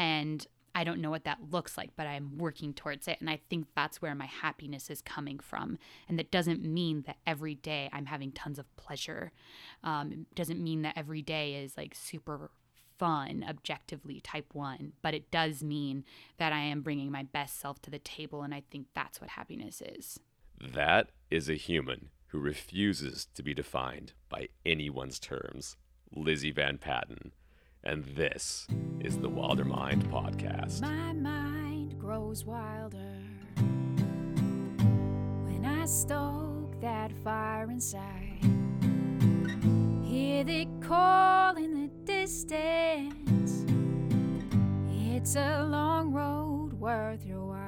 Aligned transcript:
And 0.00 0.46
I 0.74 0.82
don't 0.82 1.02
know 1.02 1.10
what 1.10 1.24
that 1.24 1.50
looks 1.50 1.76
like, 1.76 1.90
but 1.94 2.06
I'm 2.06 2.38
working 2.38 2.72
towards 2.72 3.06
it. 3.06 3.18
And 3.20 3.28
I 3.28 3.38
think 3.50 3.66
that's 3.76 4.00
where 4.00 4.14
my 4.14 4.24
happiness 4.24 4.88
is 4.88 5.02
coming 5.02 5.38
from. 5.38 5.76
And 6.08 6.18
that 6.18 6.30
doesn't 6.30 6.64
mean 6.64 7.02
that 7.06 7.18
every 7.26 7.54
day 7.54 7.90
I'm 7.92 8.06
having 8.06 8.32
tons 8.32 8.58
of 8.58 8.74
pleasure. 8.76 9.30
Um, 9.84 10.26
it 10.30 10.34
doesn't 10.34 10.58
mean 10.58 10.80
that 10.82 10.96
every 10.96 11.20
day 11.20 11.56
is 11.56 11.76
like 11.76 11.94
super 11.94 12.50
fun, 12.98 13.44
objectively, 13.46 14.22
type 14.22 14.54
one. 14.54 14.94
But 15.02 15.12
it 15.12 15.30
does 15.30 15.62
mean 15.62 16.04
that 16.38 16.54
I 16.54 16.60
am 16.60 16.80
bringing 16.80 17.10
my 17.10 17.24
best 17.24 17.60
self 17.60 17.82
to 17.82 17.90
the 17.90 17.98
table. 17.98 18.40
And 18.40 18.54
I 18.54 18.62
think 18.70 18.86
that's 18.94 19.20
what 19.20 19.28
happiness 19.28 19.82
is. 19.84 20.18
That 20.58 21.10
is 21.30 21.50
a 21.50 21.54
human 21.56 22.08
who 22.28 22.38
refuses 22.38 23.26
to 23.34 23.42
be 23.42 23.52
defined 23.52 24.14
by 24.30 24.48
anyone's 24.64 25.18
terms. 25.18 25.76
Lizzie 26.10 26.52
Van 26.52 26.78
Patten 26.78 27.32
and 27.82 28.04
this 28.04 28.66
is 29.00 29.18
the 29.18 29.28
Wilder 29.28 29.64
Mind 29.64 30.04
Podcast. 30.10 30.82
My 30.82 31.12
mind 31.12 31.98
grows 31.98 32.44
wilder 32.44 33.16
when 35.46 35.64
I 35.64 35.86
stoke 35.86 36.78
that 36.80 37.12
fire 37.24 37.70
inside. 37.70 38.38
Hear 40.04 40.44
the 40.44 40.68
call 40.80 41.56
in 41.56 41.74
the 41.74 41.88
distance. 42.04 43.64
It's 44.90 45.36
a 45.36 45.64
long 45.64 46.12
road 46.12 46.74
worth 46.74 47.24
your 47.24 47.46
while. 47.46 47.58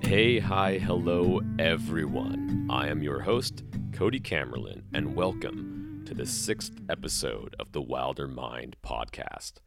Hey, 0.00 0.40
hi, 0.40 0.78
hello, 0.78 1.40
everyone. 1.60 2.66
I 2.68 2.88
am 2.88 3.00
your 3.02 3.20
host, 3.20 3.62
Cody 3.92 4.18
Camerlin, 4.18 4.82
and 4.92 5.14
welcome 5.14 5.79
to 6.10 6.16
the 6.16 6.26
sixth 6.26 6.72
episode 6.88 7.54
of 7.60 7.70
the 7.70 7.80
Wilder 7.80 8.26
Mind 8.26 8.74
podcast. 8.84 9.60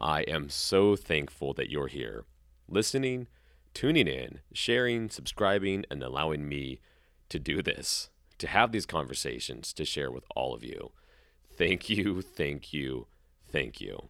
I 0.00 0.22
am 0.22 0.48
so 0.50 0.96
thankful 0.96 1.54
that 1.54 1.70
you're 1.70 1.86
here, 1.86 2.24
listening, 2.68 3.28
tuning 3.74 4.08
in, 4.08 4.40
sharing, 4.52 5.08
subscribing, 5.08 5.84
and 5.92 6.02
allowing 6.02 6.48
me 6.48 6.80
to 7.28 7.38
do 7.38 7.62
this, 7.62 8.10
to 8.38 8.48
have 8.48 8.72
these 8.72 8.86
conversations 8.86 9.72
to 9.74 9.84
share 9.84 10.10
with 10.10 10.24
all 10.34 10.52
of 10.52 10.64
you. 10.64 10.90
Thank 11.56 11.88
you, 11.88 12.22
thank 12.22 12.72
you, 12.72 13.06
thank 13.48 13.80
you. 13.80 14.08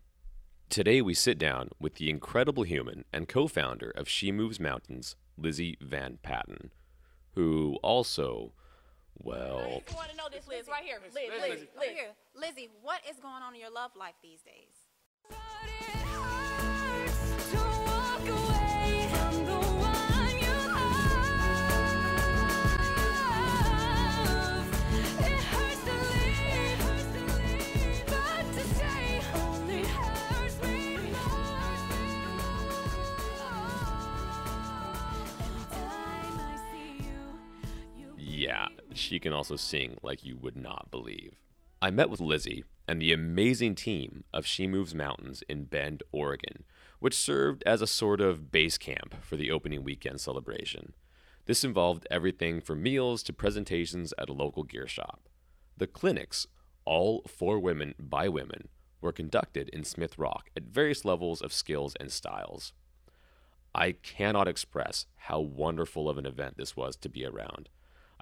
Today, 0.70 1.02
we 1.02 1.12
sit 1.12 1.36
down 1.36 1.68
with 1.78 1.96
the 1.96 2.08
incredible 2.08 2.62
human 2.62 3.04
and 3.12 3.28
co 3.28 3.46
founder 3.46 3.90
of 3.90 4.08
She 4.08 4.32
Moves 4.32 4.58
Mountains, 4.58 5.16
Lizzie 5.36 5.76
Van 5.82 6.18
Patten, 6.22 6.70
who 7.34 7.76
also 7.82 8.54
well, 9.18 9.82
I 9.90 9.94
want 9.94 10.10
to 10.10 10.16
know 10.16 10.28
this, 10.30 10.46
Liz, 10.48 10.68
right 10.68 10.84
here. 10.84 10.98
Liz, 11.04 11.14
Liz, 11.14 11.30
Liz, 11.30 11.50
Liz, 11.50 11.68
Liz. 11.78 11.88
Here. 11.90 12.10
Lizzie, 12.34 12.70
what 12.82 13.00
is 13.08 13.16
going 13.20 13.42
on 13.42 13.54
in 13.54 13.60
your 13.60 13.70
love 13.70 13.92
life 13.96 14.14
these 14.22 14.42
days? 14.42 14.84
She 38.96 39.18
can 39.18 39.32
also 39.32 39.56
sing 39.56 39.98
like 40.02 40.24
you 40.24 40.36
would 40.36 40.56
not 40.56 40.90
believe. 40.90 41.34
I 41.80 41.90
met 41.90 42.10
with 42.10 42.20
Lizzie 42.20 42.64
and 42.88 43.00
the 43.00 43.12
amazing 43.12 43.74
team 43.74 44.24
of 44.32 44.46
She 44.46 44.66
Moves 44.66 44.94
Mountains 44.94 45.42
in 45.48 45.64
Bend, 45.64 46.02
Oregon, 46.12 46.64
which 46.98 47.14
served 47.16 47.62
as 47.64 47.82
a 47.82 47.86
sort 47.86 48.20
of 48.20 48.50
base 48.50 48.78
camp 48.78 49.14
for 49.22 49.36
the 49.36 49.50
opening 49.50 49.84
weekend 49.84 50.20
celebration. 50.20 50.94
This 51.46 51.64
involved 51.64 52.06
everything 52.10 52.60
from 52.60 52.82
meals 52.82 53.22
to 53.24 53.32
presentations 53.32 54.14
at 54.18 54.30
a 54.30 54.34
local 54.34 54.62
gear 54.62 54.86
shop. 54.86 55.28
The 55.76 55.86
clinics, 55.86 56.46
all 56.84 57.22
for 57.26 57.58
women 57.58 57.94
by 57.98 58.28
women, 58.28 58.68
were 59.00 59.12
conducted 59.12 59.68
in 59.68 59.84
Smith 59.84 60.18
Rock 60.18 60.48
at 60.56 60.62
various 60.64 61.04
levels 61.04 61.42
of 61.42 61.52
skills 61.52 61.94
and 62.00 62.10
styles. 62.10 62.72
I 63.74 63.92
cannot 63.92 64.48
express 64.48 65.06
how 65.16 65.40
wonderful 65.40 66.08
of 66.08 66.16
an 66.16 66.26
event 66.26 66.56
this 66.56 66.76
was 66.76 66.96
to 66.96 67.08
be 67.08 67.26
around. 67.26 67.68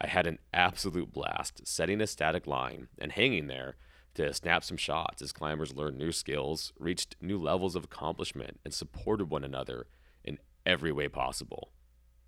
I 0.02 0.08
had 0.08 0.26
an 0.26 0.40
absolute 0.52 1.12
blast 1.12 1.64
setting 1.64 2.00
a 2.00 2.08
static 2.08 2.48
line 2.48 2.88
and 2.98 3.12
hanging 3.12 3.46
there 3.46 3.76
to 4.14 4.34
snap 4.34 4.64
some 4.64 4.76
shots 4.76 5.22
as 5.22 5.30
climbers 5.32 5.76
learned 5.76 5.96
new 5.96 6.10
skills, 6.10 6.72
reached 6.76 7.14
new 7.20 7.38
levels 7.38 7.76
of 7.76 7.84
accomplishment, 7.84 8.58
and 8.64 8.74
supported 8.74 9.30
one 9.30 9.44
another 9.44 9.86
in 10.24 10.38
every 10.66 10.90
way 10.90 11.06
possible. 11.08 11.70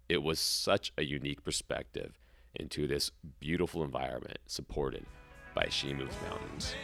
It 0.09 0.23
was 0.23 0.39
such 0.39 0.93
a 0.97 1.03
unique 1.03 1.43
perspective 1.43 2.17
into 2.55 2.87
this 2.87 3.11
beautiful 3.41 3.83
environment 3.83 4.39
supported 4.47 5.05
by 5.53 5.67
She 5.69 5.93
Mountains. 5.93 6.77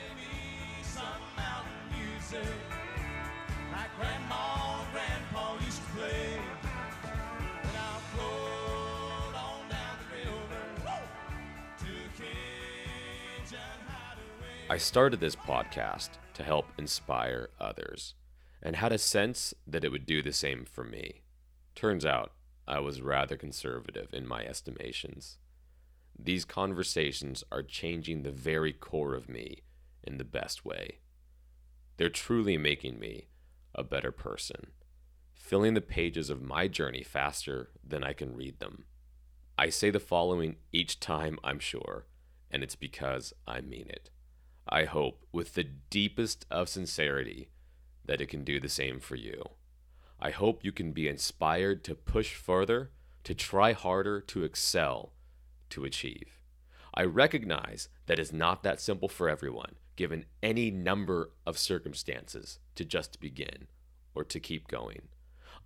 I 14.70 14.76
started 14.78 15.18
this 15.18 15.34
podcast 15.34 16.10
to 16.34 16.44
help 16.44 16.66
inspire 16.78 17.50
others 17.58 18.14
and 18.62 18.76
had 18.76 18.92
a 18.92 18.98
sense 18.98 19.52
that 19.66 19.82
it 19.82 19.90
would 19.90 20.06
do 20.06 20.22
the 20.22 20.32
same 20.32 20.64
for 20.64 20.84
me. 20.84 21.22
Turns 21.74 22.06
out 22.06 22.30
I 22.68 22.78
was 22.78 23.02
rather 23.02 23.36
conservative 23.36 24.14
in 24.14 24.28
my 24.28 24.44
estimations. 24.44 25.38
These 26.16 26.44
conversations 26.44 27.42
are 27.50 27.64
changing 27.64 28.22
the 28.22 28.30
very 28.30 28.72
core 28.72 29.16
of 29.16 29.28
me 29.28 29.64
in 30.04 30.18
the 30.18 30.24
best 30.24 30.64
way. 30.64 30.98
They're 31.96 32.08
truly 32.08 32.56
making 32.56 33.00
me 33.00 33.26
a 33.74 33.82
better 33.82 34.12
person, 34.12 34.68
filling 35.34 35.74
the 35.74 35.80
pages 35.80 36.30
of 36.30 36.42
my 36.42 36.68
journey 36.68 37.02
faster 37.02 37.70
than 37.84 38.04
I 38.04 38.12
can 38.12 38.36
read 38.36 38.60
them. 38.60 38.84
I 39.58 39.70
say 39.70 39.90
the 39.90 39.98
following 39.98 40.58
each 40.70 41.00
time, 41.00 41.40
I'm 41.42 41.58
sure, 41.58 42.06
and 42.52 42.62
it's 42.62 42.76
because 42.76 43.32
I 43.48 43.62
mean 43.62 43.86
it. 43.88 44.10
I 44.72 44.84
hope, 44.84 45.24
with 45.32 45.54
the 45.54 45.64
deepest 45.64 46.46
of 46.48 46.68
sincerity, 46.68 47.48
that 48.04 48.20
it 48.20 48.28
can 48.28 48.44
do 48.44 48.60
the 48.60 48.68
same 48.68 49.00
for 49.00 49.16
you. 49.16 49.42
I 50.20 50.30
hope 50.30 50.64
you 50.64 50.70
can 50.70 50.92
be 50.92 51.08
inspired 51.08 51.82
to 51.84 51.96
push 51.96 52.34
further, 52.34 52.92
to 53.24 53.34
try 53.34 53.72
harder, 53.72 54.20
to 54.20 54.44
excel, 54.44 55.12
to 55.70 55.84
achieve. 55.84 56.38
I 56.94 57.02
recognize 57.02 57.88
that 58.06 58.20
it's 58.20 58.32
not 58.32 58.62
that 58.62 58.80
simple 58.80 59.08
for 59.08 59.28
everyone, 59.28 59.74
given 59.96 60.26
any 60.40 60.70
number 60.70 61.30
of 61.44 61.58
circumstances, 61.58 62.60
to 62.76 62.84
just 62.84 63.20
begin 63.20 63.66
or 64.14 64.22
to 64.24 64.38
keep 64.38 64.68
going. 64.68 65.08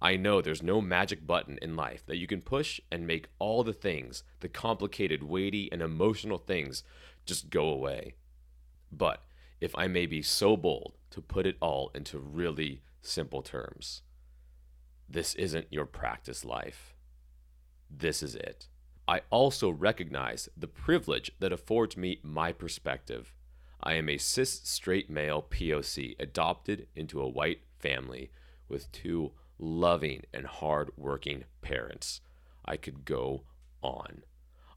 I 0.01 0.17
know 0.17 0.41
there's 0.41 0.63
no 0.63 0.81
magic 0.81 1.27
button 1.27 1.59
in 1.61 1.77
life 1.77 2.05
that 2.07 2.17
you 2.17 2.27
can 2.27 2.41
push 2.41 2.81
and 2.91 3.07
make 3.07 3.29
all 3.39 3.63
the 3.65 3.73
things, 3.73 4.23
the 4.41 4.49
complicated, 4.49 5.23
weighty, 5.23 5.71
and 5.71 5.83
emotional 5.83 6.39
things, 6.39 6.83
just 7.27 7.51
go 7.51 7.69
away. 7.69 8.15
But 8.97 9.23
if 9.61 9.75
I 9.77 9.87
may 9.87 10.07
be 10.07 10.23
so 10.23 10.57
bold 10.57 10.95
to 11.11 11.21
put 11.21 11.47
it 11.47 11.57
all 11.61 11.91
into 11.95 12.19
really 12.19 12.83
simple 13.03 13.43
terms, 13.43 14.03
this 15.09 15.35
isn't 15.35 15.67
your 15.73 15.87
practice 15.87 16.45
life. 16.45 16.95
This 17.91 18.23
is 18.23 18.35
it. 18.35 18.69
I 19.07 19.21
also 19.31 19.71
recognize 19.71 20.49
the 20.57 20.67
privilege 20.67 21.31
that 21.39 21.53
affords 21.53 21.97
me 21.97 22.21
my 22.23 22.53
perspective. 22.53 23.35
I 23.83 23.95
am 23.95 24.09
a 24.09 24.17
cis 24.17 24.63
straight 24.65 25.11
male 25.11 25.43
POC 25.43 26.17
adopted 26.19 26.87
into 26.97 27.21
a 27.21 27.29
white 27.29 27.61
family 27.79 28.31
with 28.69 28.91
two 28.93 29.33
loving 29.59 30.23
and 30.33 30.47
hard 30.47 30.91
working 30.97 31.45
parents. 31.61 32.23
I 32.65 32.77
could 32.79 33.05
go 33.05 33.43
on. 33.83 34.23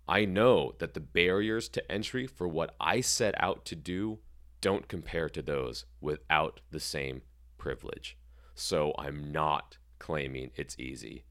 I 0.07 0.25
know 0.25 0.73
that 0.79 0.93
the 0.93 0.99
barriers 0.99 1.67
to 1.69 1.91
entry 1.91 2.27
for 2.27 2.47
what 2.47 2.75
I 2.79 3.01
set 3.01 3.35
out 3.41 3.65
to 3.65 3.75
do 3.75 4.19
don't 4.61 4.87
compare 4.87 5.29
to 5.29 5.41
those 5.41 5.85
without 5.99 6.61
the 6.71 6.79
same 6.79 7.21
privilege. 7.57 8.17
So 8.55 8.93
I'm 8.97 9.31
not 9.31 9.77
claiming 9.99 10.51
it's 10.55 10.79
easy. 10.79 11.25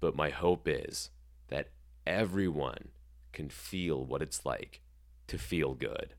But 0.00 0.16
my 0.16 0.30
hope 0.30 0.66
is 0.66 1.10
that 1.48 1.70
everyone 2.06 2.88
can 3.32 3.50
feel 3.50 4.04
what 4.04 4.22
it's 4.22 4.44
like 4.46 4.80
to 5.28 5.38
feel 5.38 5.74
good, 5.74 6.14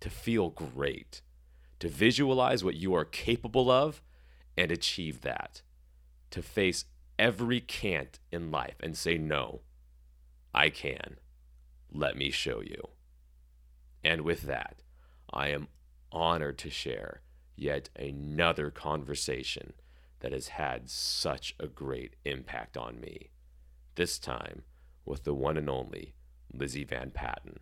to 0.00 0.08
feel 0.08 0.50
great, 0.50 1.20
to 1.80 1.88
visualize 1.88 2.64
what 2.64 2.76
you 2.76 2.94
are 2.94 3.04
capable 3.04 3.70
of 3.70 4.02
and 4.56 4.70
achieve 4.70 5.22
that, 5.22 5.62
to 6.30 6.40
face 6.42 6.84
every 7.18 7.60
can't 7.60 8.20
in 8.30 8.50
life 8.50 8.76
and 8.80 8.96
say, 8.96 9.18
No, 9.18 9.60
I 10.54 10.70
can. 10.70 11.16
Let 11.96 12.16
me 12.16 12.32
show 12.32 12.60
you. 12.60 12.88
And 14.02 14.22
with 14.22 14.42
that, 14.42 14.82
I 15.32 15.48
am 15.48 15.68
honored 16.10 16.58
to 16.58 16.70
share 16.70 17.20
yet 17.56 17.88
another 17.96 18.70
conversation 18.70 19.74
that 20.18 20.32
has 20.32 20.48
had 20.48 20.90
such 20.90 21.54
a 21.60 21.68
great 21.68 22.16
impact 22.24 22.76
on 22.76 23.00
me. 23.00 23.30
This 23.94 24.18
time 24.18 24.62
with 25.04 25.22
the 25.22 25.34
one 25.34 25.56
and 25.56 25.70
only 25.70 26.14
Lizzie 26.52 26.84
Van 26.84 27.12
Patten. 27.12 27.60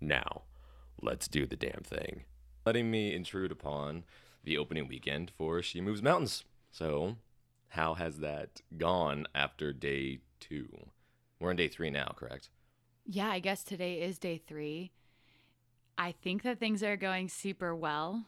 Now, 0.00 0.42
let's 1.00 1.28
do 1.28 1.46
the 1.46 1.56
damn 1.56 1.82
thing. 1.84 2.24
Letting 2.66 2.90
me 2.90 3.14
intrude 3.14 3.52
upon 3.52 4.02
the 4.42 4.58
opening 4.58 4.88
weekend 4.88 5.30
for 5.30 5.62
She 5.62 5.80
Moves 5.80 6.02
Mountains. 6.02 6.44
So, 6.72 7.16
how 7.68 7.94
has 7.94 8.18
that 8.18 8.62
gone 8.76 9.26
after 9.32 9.72
day 9.72 10.18
two? 10.40 10.68
We're 11.38 11.50
on 11.50 11.56
day 11.56 11.68
three 11.68 11.90
now, 11.90 12.12
correct? 12.16 12.50
Yeah, 13.12 13.28
I 13.28 13.40
guess 13.40 13.64
today 13.64 14.02
is 14.02 14.20
day 14.20 14.40
three. 14.46 14.92
I 15.98 16.12
think 16.12 16.44
that 16.44 16.60
things 16.60 16.80
are 16.84 16.96
going 16.96 17.28
super 17.28 17.74
well. 17.74 18.26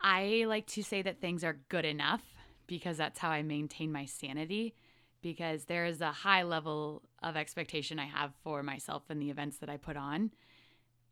I 0.00 0.46
like 0.48 0.66
to 0.68 0.82
say 0.82 1.02
that 1.02 1.20
things 1.20 1.44
are 1.44 1.60
good 1.68 1.84
enough 1.84 2.22
because 2.66 2.96
that's 2.96 3.18
how 3.18 3.28
I 3.28 3.42
maintain 3.42 3.92
my 3.92 4.06
sanity. 4.06 4.74
Because 5.20 5.66
there 5.66 5.84
is 5.84 6.00
a 6.00 6.10
high 6.10 6.42
level 6.42 7.02
of 7.22 7.36
expectation 7.36 7.98
I 7.98 8.06
have 8.06 8.32
for 8.42 8.62
myself 8.62 9.02
and 9.10 9.20
the 9.20 9.28
events 9.28 9.58
that 9.58 9.68
I 9.68 9.76
put 9.76 9.98
on. 9.98 10.30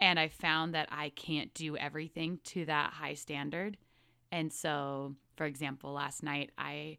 And 0.00 0.18
I 0.18 0.28
found 0.28 0.74
that 0.74 0.88
I 0.90 1.10
can't 1.10 1.52
do 1.52 1.76
everything 1.76 2.40
to 2.44 2.64
that 2.64 2.94
high 2.94 3.12
standard. 3.12 3.76
And 4.32 4.50
so, 4.50 5.16
for 5.36 5.44
example, 5.44 5.92
last 5.92 6.22
night 6.22 6.52
I 6.56 6.96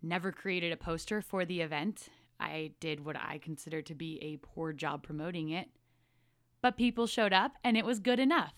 never 0.00 0.30
created 0.30 0.70
a 0.70 0.76
poster 0.76 1.20
for 1.20 1.44
the 1.44 1.60
event. 1.60 2.08
I 2.38 2.72
did 2.80 3.04
what 3.04 3.16
I 3.16 3.38
consider 3.38 3.82
to 3.82 3.94
be 3.94 4.18
a 4.22 4.36
poor 4.36 4.72
job 4.72 5.02
promoting 5.02 5.50
it. 5.50 5.68
But 6.62 6.76
people 6.76 7.06
showed 7.06 7.32
up 7.32 7.52
and 7.62 7.76
it 7.76 7.84
was 7.84 8.00
good 8.00 8.18
enough. 8.18 8.54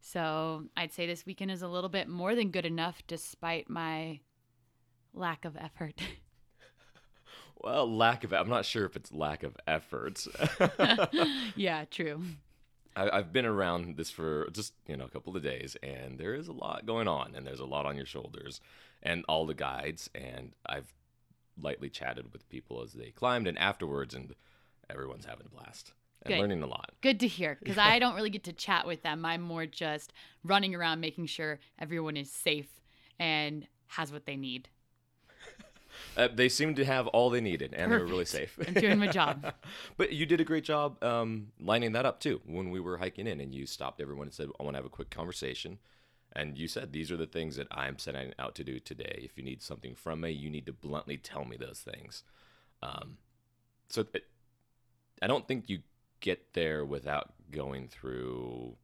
So 0.00 0.64
I'd 0.76 0.92
say 0.92 1.06
this 1.06 1.26
weekend 1.26 1.50
is 1.50 1.62
a 1.62 1.68
little 1.68 1.90
bit 1.90 2.08
more 2.08 2.34
than 2.34 2.50
good 2.50 2.64
enough 2.66 3.02
despite 3.06 3.68
my 3.68 4.20
lack 5.12 5.44
of 5.44 5.56
effort. 5.56 6.00
Well, 7.62 7.94
lack 7.94 8.24
of, 8.24 8.32
I'm 8.32 8.48
not 8.48 8.64
sure 8.64 8.86
if 8.86 8.96
it's 8.96 9.12
lack 9.12 9.42
of 9.42 9.54
effort. 9.66 10.26
yeah, 11.56 11.84
true. 11.90 12.22
I, 12.96 13.10
I've 13.10 13.32
been 13.34 13.44
around 13.44 13.98
this 13.98 14.10
for 14.10 14.48
just, 14.50 14.72
you 14.86 14.96
know, 14.96 15.04
a 15.04 15.10
couple 15.10 15.36
of 15.36 15.42
days 15.42 15.76
and 15.82 16.18
there 16.18 16.34
is 16.34 16.48
a 16.48 16.52
lot 16.52 16.86
going 16.86 17.06
on 17.06 17.34
and 17.34 17.46
there's 17.46 17.60
a 17.60 17.66
lot 17.66 17.84
on 17.84 17.96
your 17.96 18.06
shoulders 18.06 18.62
and 19.02 19.24
all 19.28 19.44
the 19.44 19.54
guides. 19.54 20.08
And 20.14 20.54
I've 20.64 20.92
lightly 21.62 21.88
chatted 21.88 22.32
with 22.32 22.48
people 22.48 22.82
as 22.82 22.92
they 22.92 23.10
climbed 23.10 23.46
and 23.46 23.58
afterwards 23.58 24.14
and 24.14 24.34
everyone's 24.88 25.24
having 25.24 25.46
a 25.46 25.54
blast 25.54 25.92
and 26.22 26.34
Good. 26.34 26.40
learning 26.40 26.62
a 26.62 26.66
lot. 26.66 26.92
Good 27.00 27.20
to 27.20 27.26
hear 27.26 27.56
because 27.60 27.78
I 27.78 27.98
don't 27.98 28.14
really 28.14 28.30
get 28.30 28.44
to 28.44 28.52
chat 28.52 28.86
with 28.86 29.02
them. 29.02 29.24
I'm 29.24 29.40
more 29.40 29.66
just 29.66 30.12
running 30.44 30.74
around 30.74 31.00
making 31.00 31.26
sure 31.26 31.58
everyone 31.78 32.16
is 32.16 32.30
safe 32.30 32.68
and 33.18 33.66
has 33.88 34.12
what 34.12 34.26
they 34.26 34.36
need. 34.36 34.68
Uh, 36.16 36.28
they 36.32 36.48
seemed 36.48 36.76
to 36.76 36.84
have 36.84 37.06
all 37.08 37.30
they 37.30 37.40
needed, 37.40 37.74
and 37.74 37.90
they 37.90 37.96
were 37.96 38.04
really 38.04 38.24
safe. 38.24 38.58
I'm 38.66 38.74
doing 38.74 38.98
my 38.98 39.08
job. 39.08 39.52
but 39.96 40.12
you 40.12 40.24
did 40.24 40.40
a 40.40 40.44
great 40.44 40.64
job 40.64 41.02
um, 41.02 41.48
lining 41.60 41.92
that 41.92 42.06
up 42.06 42.20
too. 42.20 42.40
When 42.46 42.70
we 42.70 42.80
were 42.80 42.96
hiking 42.96 43.26
in, 43.26 43.40
and 43.40 43.54
you 43.54 43.66
stopped 43.66 44.00
everyone 44.00 44.28
and 44.28 44.34
said, 44.34 44.48
"I 44.58 44.62
want 44.62 44.74
to 44.74 44.78
have 44.78 44.86
a 44.86 44.90
quick 44.90 45.10
conversation." 45.10 45.78
And 46.34 46.56
you 46.56 46.68
said, 46.68 46.92
"These 46.92 47.10
are 47.10 47.16
the 47.16 47.26
things 47.26 47.56
that 47.56 47.66
I'm 47.70 47.98
setting 47.98 48.32
out 48.38 48.54
to 48.56 48.64
do 48.64 48.78
today. 48.78 49.20
If 49.24 49.36
you 49.36 49.42
need 49.42 49.62
something 49.62 49.94
from 49.94 50.20
me, 50.20 50.30
you 50.30 50.48
need 50.48 50.66
to 50.66 50.72
bluntly 50.72 51.16
tell 51.16 51.44
me 51.44 51.56
those 51.56 51.80
things." 51.80 52.22
Um, 52.82 53.18
so 53.88 54.06
it, 54.14 54.24
I 55.20 55.26
don't 55.26 55.46
think 55.46 55.68
you 55.68 55.80
get 56.20 56.52
there 56.52 56.84
without 56.84 57.32
going 57.50 57.88
through 57.88 58.76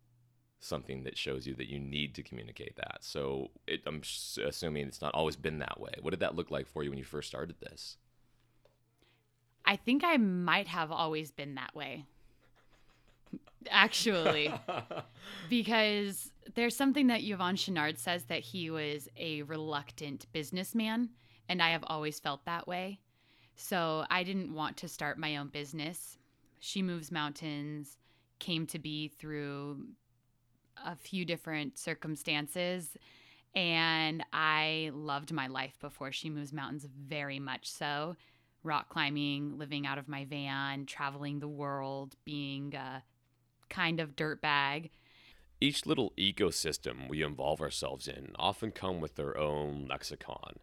something 0.59 1.05
that 1.05 1.17
shows 1.17 1.47
you 1.47 1.55
that 1.55 1.71
you 1.71 1.79
need 1.79 2.15
to 2.15 2.23
communicate 2.23 2.77
that. 2.77 2.99
So 3.01 3.51
it, 3.67 3.83
I'm 3.87 4.03
assuming 4.45 4.87
it's 4.87 5.03
not 5.03 5.15
always 5.15 5.37
been 5.37 5.59
that 5.59 5.81
way. 5.81 5.93
What 6.01 6.11
did 6.11 6.21
that 6.21 6.35
look 6.35 6.51
like 6.51 6.67
for 6.67 6.83
you 6.83 6.91
when 6.91 6.99
you 6.99 7.05
first 7.05 7.29
started 7.29 7.57
this? 7.61 7.97
I 9.65 9.77
think 9.77 10.03
I 10.05 10.17
might 10.17 10.69
have 10.69 10.91
always 10.91 11.31
been 11.31 11.55
that 11.57 11.75
way. 11.75 12.05
Actually, 13.71 14.53
because 15.51 16.31
there's 16.55 16.77
something 16.77 17.09
that 17.09 17.23
Yvon 17.23 17.55
Chouinard 17.55 17.99
says 17.99 18.25
that 18.25 18.41
he 18.41 18.71
was 18.71 19.09
a 19.17 19.43
reluctant 19.43 20.27
businessman, 20.33 21.11
and 21.49 21.63
I 21.63 21.71
have 21.71 21.85
always 21.87 22.21
felt 22.21 22.45
that 22.45 22.67
way. 22.69 23.01
So 23.57 24.05
I 24.11 24.23
didn't 24.23 24.55
want 24.55 24.77
to 24.79 24.89
start 24.89 25.19
my 25.19 25.37
own 25.37 25.49
business. 25.49 26.19
She 26.61 26.83
Moves 26.83 27.11
Mountains 27.11 27.97
came 28.39 28.67
to 28.67 28.79
be 28.79 29.09
through 29.09 29.87
a 30.85 30.95
few 30.95 31.25
different 31.25 31.79
circumstances. 31.79 32.97
And 33.55 34.23
I 34.33 34.91
loved 34.93 35.33
my 35.33 35.47
life 35.47 35.79
before 35.81 36.13
She 36.13 36.29
Moves 36.29 36.53
Mountains 36.53 36.87
very 37.09 37.39
much 37.39 37.71
so. 37.71 38.17
Rock 38.63 38.91
climbing, 38.91 39.57
living 39.57 39.87
out 39.87 39.97
of 39.97 40.09
my 40.09 40.27
van, 40.27 40.85
traveling 40.85 41.39
the 41.39 41.49
world, 41.49 42.17
being 42.25 42.75
a 42.75 43.03
kind 43.69 44.01
of 44.01 44.17
dirtbag. 44.17 44.91
Each 45.61 45.87
little 45.87 46.13
ecosystem 46.19 47.09
we 47.09 47.23
involve 47.23 47.61
ourselves 47.61 48.09
in 48.09 48.33
often 48.39 48.71
come 48.73 49.01
with 49.01 49.15
their 49.15 49.37
own 49.39 49.87
lexicon, 49.89 50.59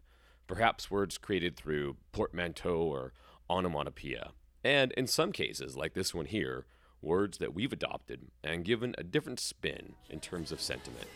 perhaps 0.46 0.90
words 0.90 1.18
created 1.18 1.56
through 1.56 1.96
portmanteau 2.12 2.82
or 2.82 3.12
onomatopoeia, 3.50 4.30
and 4.62 4.92
in 4.92 5.06
some 5.06 5.32
cases, 5.32 5.76
like 5.76 5.94
this 5.94 6.14
one 6.14 6.26
here, 6.26 6.64
words 7.02 7.38
that 7.38 7.54
we've 7.54 7.72
adopted 7.72 8.20
and 8.42 8.64
given 8.64 8.94
a 8.96 9.04
different 9.04 9.38
spin 9.38 9.94
in 10.08 10.20
terms 10.20 10.50
of 10.50 10.60
sentiment. 10.60 11.08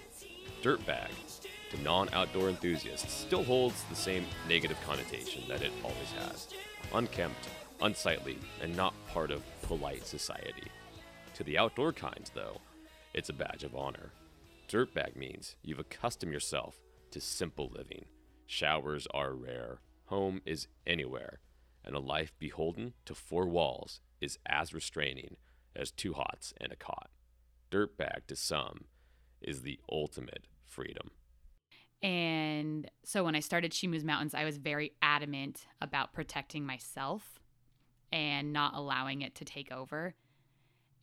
Dirtbag, 0.63 1.09
to 1.71 1.83
non 1.83 2.09
outdoor 2.13 2.49
enthusiasts, 2.49 3.13
still 3.13 3.45
holds 3.45 3.83
the 3.85 3.97
same 3.97 4.25
negative 4.49 4.79
connotation 4.85 5.43
that 5.49 5.63
it 5.63 5.73
always 5.83 6.11
has 6.19 6.49
unkempt, 6.93 7.49
unsightly, 7.81 8.39
and 8.63 8.77
not 8.77 8.95
part 9.09 9.31
of 9.31 9.43
polite 9.63 10.07
society. 10.07 10.65
To 11.39 11.45
the 11.45 11.57
outdoor 11.57 11.93
kinds, 11.93 12.33
though, 12.35 12.61
it's 13.15 13.29
a 13.29 13.33
badge 13.33 13.63
of 13.63 13.77
honor. 13.77 14.11
Dirtbag 14.69 15.15
means 15.15 15.55
you've 15.63 15.79
accustomed 15.79 16.33
yourself 16.33 16.81
to 17.13 17.21
simple 17.21 17.71
living. 17.73 18.07
Showers 18.47 19.07
are 19.15 19.35
rare, 19.35 19.79
home 20.07 20.43
is 20.45 20.67
anywhere, 20.85 21.39
and 21.85 21.95
a 21.95 22.01
life 22.01 22.33
beholden 22.41 22.95
to 23.05 23.15
four 23.15 23.47
walls 23.47 24.01
is 24.21 24.41
as 24.47 24.75
restraining 24.75 25.37
as 25.77 25.93
two 25.93 26.15
hots 26.15 26.55
and 26.61 26.73
a 26.73 26.77
cot. 26.77 27.09
Dirtbag 27.71 28.27
to 28.27 28.35
some 28.35 28.87
is 29.41 29.63
the 29.63 29.79
ultimate 29.93 30.49
freedom. 30.67 31.13
And 32.03 32.91
so 33.05 33.23
when 33.23 33.37
I 33.37 33.41
started 33.41 33.73
She 33.73 33.87
Moves 33.87 34.03
Mountains, 34.05 34.35
I 34.35 34.45
was 34.45 34.57
very 34.57 34.95
adamant 35.01 35.67
about 35.81 36.13
protecting 36.13 36.67
myself 36.67 37.39
and 38.11 38.53
not 38.53 38.75
allowing 38.75 39.23
it 39.23 39.37
to 39.37 39.45
take 39.45 39.71
over. 39.71 40.17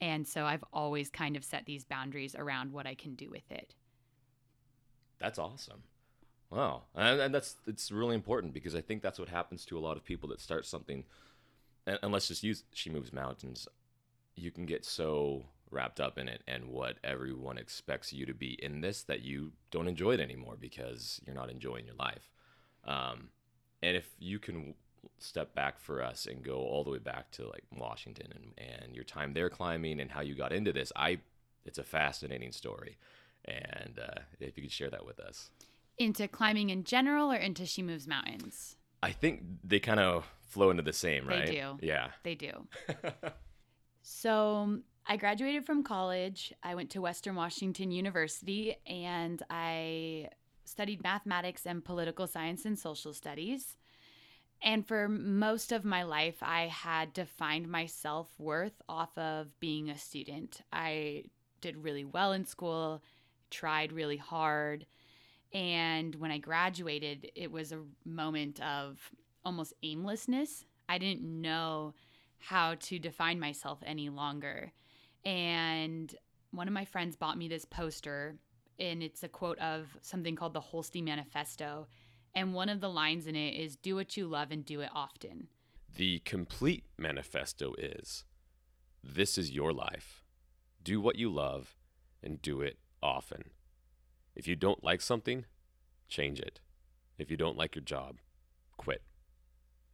And 0.01 0.27
so 0.27 0.45
I've 0.45 0.63
always 0.73 1.09
kind 1.09 1.35
of 1.35 1.43
set 1.43 1.65
these 1.65 1.85
boundaries 1.85 2.35
around 2.35 2.71
what 2.71 2.85
I 2.85 2.95
can 2.95 3.15
do 3.15 3.29
with 3.29 3.49
it. 3.49 3.75
That's 5.19 5.39
awesome. 5.39 5.83
Wow, 6.49 6.83
and, 6.93 7.19
and 7.19 7.33
that's 7.33 7.55
it's 7.65 7.91
really 7.91 8.15
important 8.15 8.53
because 8.53 8.75
I 8.75 8.81
think 8.81 9.01
that's 9.01 9.19
what 9.19 9.29
happens 9.29 9.65
to 9.65 9.77
a 9.77 9.79
lot 9.79 9.97
of 9.97 10.05
people 10.05 10.29
that 10.29 10.39
start 10.39 10.65
something. 10.65 11.03
And, 11.87 11.99
and 12.03 12.11
let's 12.11 12.27
just 12.27 12.43
use 12.43 12.63
She 12.73 12.89
Moves 12.89 13.11
Mountains. 13.11 13.67
You 14.35 14.51
can 14.51 14.65
get 14.65 14.85
so 14.85 15.45
wrapped 15.71 15.99
up 15.99 16.17
in 16.17 16.29
it 16.29 16.43
and 16.47 16.67
what 16.67 16.97
everyone 17.03 17.57
expects 17.57 18.13
you 18.13 18.25
to 18.25 18.33
be 18.33 18.53
in 18.63 18.81
this 18.81 19.03
that 19.03 19.21
you 19.21 19.51
don't 19.71 19.87
enjoy 19.87 20.11
it 20.11 20.19
anymore 20.19 20.55
because 20.59 21.19
you're 21.25 21.35
not 21.35 21.49
enjoying 21.49 21.85
your 21.85 21.95
life. 21.95 22.29
Um, 22.85 23.29
and 23.81 23.97
if 23.97 24.07
you 24.19 24.39
can 24.39 24.75
step 25.19 25.53
back 25.55 25.79
for 25.79 26.01
us 26.01 26.25
and 26.25 26.43
go 26.43 26.55
all 26.55 26.83
the 26.83 26.89
way 26.89 26.99
back 26.99 27.31
to 27.31 27.47
like 27.47 27.63
Washington 27.75 28.33
and, 28.33 28.67
and 28.69 28.95
your 28.95 29.03
time 29.03 29.33
there 29.33 29.49
climbing 29.49 29.99
and 29.99 30.11
how 30.11 30.21
you 30.21 30.35
got 30.35 30.51
into 30.51 30.71
this, 30.71 30.91
I 30.95 31.19
it's 31.65 31.77
a 31.77 31.83
fascinating 31.83 32.51
story. 32.51 32.97
And 33.45 33.99
uh, 33.99 34.21
if 34.39 34.57
you 34.57 34.63
could 34.63 34.71
share 34.71 34.89
that 34.89 35.05
with 35.05 35.19
us. 35.19 35.49
Into 35.97 36.27
climbing 36.27 36.69
in 36.69 36.83
general 36.83 37.31
or 37.31 37.35
into 37.35 37.65
She 37.65 37.81
Moves 37.81 38.07
Mountains? 38.07 38.75
I 39.01 39.11
think 39.11 39.43
they 39.63 39.79
kind 39.79 39.99
of 39.99 40.25
flow 40.47 40.69
into 40.69 40.83
the 40.83 40.93
same, 40.93 41.27
right? 41.27 41.45
They 41.45 41.53
do. 41.53 41.77
Yeah. 41.81 42.07
They 42.23 42.35
do. 42.35 42.67
so 44.01 44.79
I 45.05 45.17
graduated 45.17 45.65
from 45.65 45.83
college. 45.83 46.53
I 46.63 46.75
went 46.75 46.89
to 46.91 47.01
Western 47.01 47.35
Washington 47.35 47.91
University 47.91 48.75
and 48.87 49.41
I 49.49 50.29
studied 50.63 51.03
mathematics 51.03 51.65
and 51.65 51.85
political 51.85 52.25
science 52.25 52.65
and 52.65 52.77
social 52.77 53.13
studies. 53.13 53.77
And 54.61 54.87
for 54.87 55.07
most 55.07 55.71
of 55.71 55.85
my 55.85 56.03
life, 56.03 56.37
I 56.41 56.67
had 56.67 57.13
to 57.15 57.25
find 57.25 57.69
my 57.69 57.85
self 57.85 58.29
worth 58.37 58.81
off 58.89 59.15
of 59.17 59.59
being 59.59 59.89
a 59.89 59.97
student. 59.97 60.61
I 60.71 61.25
did 61.61 61.83
really 61.83 62.05
well 62.05 62.31
in 62.33 62.45
school, 62.45 63.03
tried 63.51 63.91
really 63.91 64.17
hard. 64.17 64.85
And 65.53 66.15
when 66.15 66.31
I 66.31 66.37
graduated, 66.37 67.31
it 67.35 67.51
was 67.51 67.71
a 67.71 67.83
moment 68.03 68.61
of 68.61 68.99
almost 69.43 69.73
aimlessness. 69.83 70.65
I 70.89 70.97
didn't 70.97 71.23
know 71.23 71.93
how 72.39 72.75
to 72.75 72.99
define 72.99 73.39
myself 73.39 73.79
any 73.85 74.09
longer. 74.09 74.71
And 75.23 76.13
one 76.51 76.67
of 76.67 76.73
my 76.73 76.85
friends 76.85 77.15
bought 77.15 77.37
me 77.37 77.47
this 77.47 77.65
poster, 77.65 78.35
and 78.79 79.01
it's 79.01 79.23
a 79.23 79.27
quote 79.27 79.59
of 79.59 79.87
something 80.01 80.35
called 80.35 80.53
the 80.53 80.61
Holstee 80.61 81.03
Manifesto. 81.03 81.87
And 82.35 82.53
one 82.53 82.67
of 82.67 82.81
the 82.81 82.89
lines 82.89 83.27
in 83.27 83.35
it 83.35 83.55
is 83.55 83.77
do 83.77 83.95
what 83.95 84.17
you 84.17 84.27
love 84.27 84.51
and 84.51 84.65
do 84.65 84.81
it 84.81 84.89
often. 84.93 85.47
The 85.95 86.19
complete 86.19 86.83
manifesto 86.97 87.73
is 87.77 88.25
this 89.01 89.37
is 89.37 89.51
your 89.51 89.71
life. 89.71 90.21
Do 90.83 90.99
what 90.99 91.15
you 91.15 91.29
love 91.29 91.77
and 92.21 92.41
do 92.41 92.59
it 92.59 92.77
often. 93.01 93.45
If 94.35 94.47
you 94.47 94.57
don't 94.57 94.83
like 94.83 94.99
something, 94.99 95.45
change 96.09 96.39
it. 96.39 96.59
If 97.17 97.31
you 97.31 97.37
don't 97.37 97.57
like 97.57 97.75
your 97.75 97.83
job, 97.83 98.17
quit. 98.75 99.01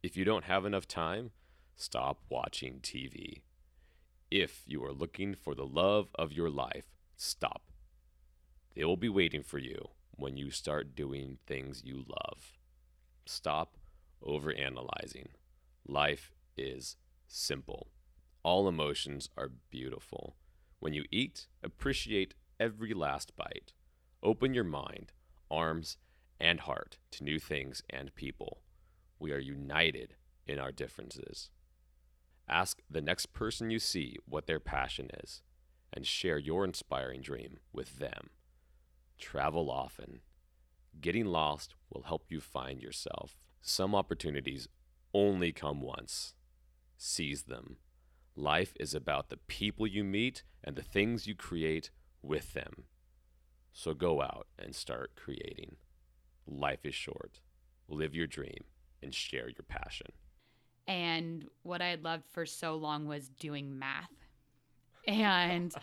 If 0.02 0.16
you 0.16 0.24
don't 0.24 0.44
have 0.44 0.66
enough 0.66 0.88
time, 0.88 1.30
stop 1.76 2.22
watching 2.28 2.80
TV. 2.82 3.42
If 4.32 4.62
you 4.66 4.84
are 4.84 4.92
looking 4.92 5.36
for 5.36 5.54
the 5.54 5.66
love 5.66 6.08
of 6.16 6.32
your 6.32 6.50
life, 6.50 6.86
stop. 7.16 7.62
They 8.74 8.84
will 8.84 8.96
be 8.96 9.08
waiting 9.08 9.44
for 9.44 9.58
you 9.58 9.90
when 10.22 10.36
you 10.36 10.52
start 10.52 10.94
doing 10.94 11.36
things 11.48 11.82
you 11.84 12.04
love. 12.06 12.52
Stop 13.26 13.76
overanalyzing. 14.24 15.26
Life 15.84 16.30
is 16.56 16.96
simple. 17.26 17.88
All 18.44 18.68
emotions 18.68 19.28
are 19.36 19.50
beautiful. 19.68 20.36
When 20.78 20.94
you 20.94 21.04
eat, 21.10 21.48
appreciate 21.64 22.34
every 22.60 22.94
last 22.94 23.36
bite. 23.36 23.72
Open 24.22 24.54
your 24.54 24.62
mind, 24.62 25.10
arms, 25.50 25.96
and 26.38 26.60
heart 26.60 26.98
to 27.10 27.24
new 27.24 27.40
things 27.40 27.82
and 27.90 28.14
people. 28.14 28.62
We 29.18 29.32
are 29.32 29.40
united 29.40 30.14
in 30.46 30.60
our 30.60 30.70
differences. 30.70 31.50
Ask 32.48 32.80
the 32.88 33.02
next 33.02 33.32
person 33.32 33.70
you 33.70 33.80
see 33.80 34.18
what 34.24 34.46
their 34.46 34.60
passion 34.60 35.10
is 35.24 35.42
and 35.92 36.06
share 36.06 36.38
your 36.38 36.64
inspiring 36.64 37.22
dream 37.22 37.58
with 37.72 37.98
them. 37.98 38.30
Travel 39.22 39.70
often. 39.70 40.18
Getting 41.00 41.26
lost 41.26 41.76
will 41.88 42.02
help 42.02 42.24
you 42.28 42.40
find 42.40 42.82
yourself. 42.82 43.36
Some 43.60 43.94
opportunities 43.94 44.66
only 45.14 45.52
come 45.52 45.80
once. 45.80 46.34
Seize 46.96 47.44
them. 47.44 47.76
Life 48.34 48.74
is 48.80 48.94
about 48.94 49.28
the 49.28 49.36
people 49.36 49.86
you 49.86 50.02
meet 50.02 50.42
and 50.64 50.74
the 50.74 50.82
things 50.82 51.28
you 51.28 51.36
create 51.36 51.90
with 52.20 52.52
them. 52.52 52.86
So 53.72 53.94
go 53.94 54.20
out 54.20 54.48
and 54.58 54.74
start 54.74 55.12
creating. 55.14 55.76
Life 56.44 56.84
is 56.84 56.94
short. 56.94 57.38
Live 57.88 58.16
your 58.16 58.26
dream 58.26 58.64
and 59.00 59.14
share 59.14 59.48
your 59.48 59.64
passion. 59.68 60.08
And 60.88 61.46
what 61.62 61.80
I 61.80 61.86
had 61.90 62.02
loved 62.02 62.24
for 62.32 62.44
so 62.44 62.74
long 62.74 63.06
was 63.06 63.28
doing 63.28 63.78
math. 63.78 64.10
And 65.08 65.74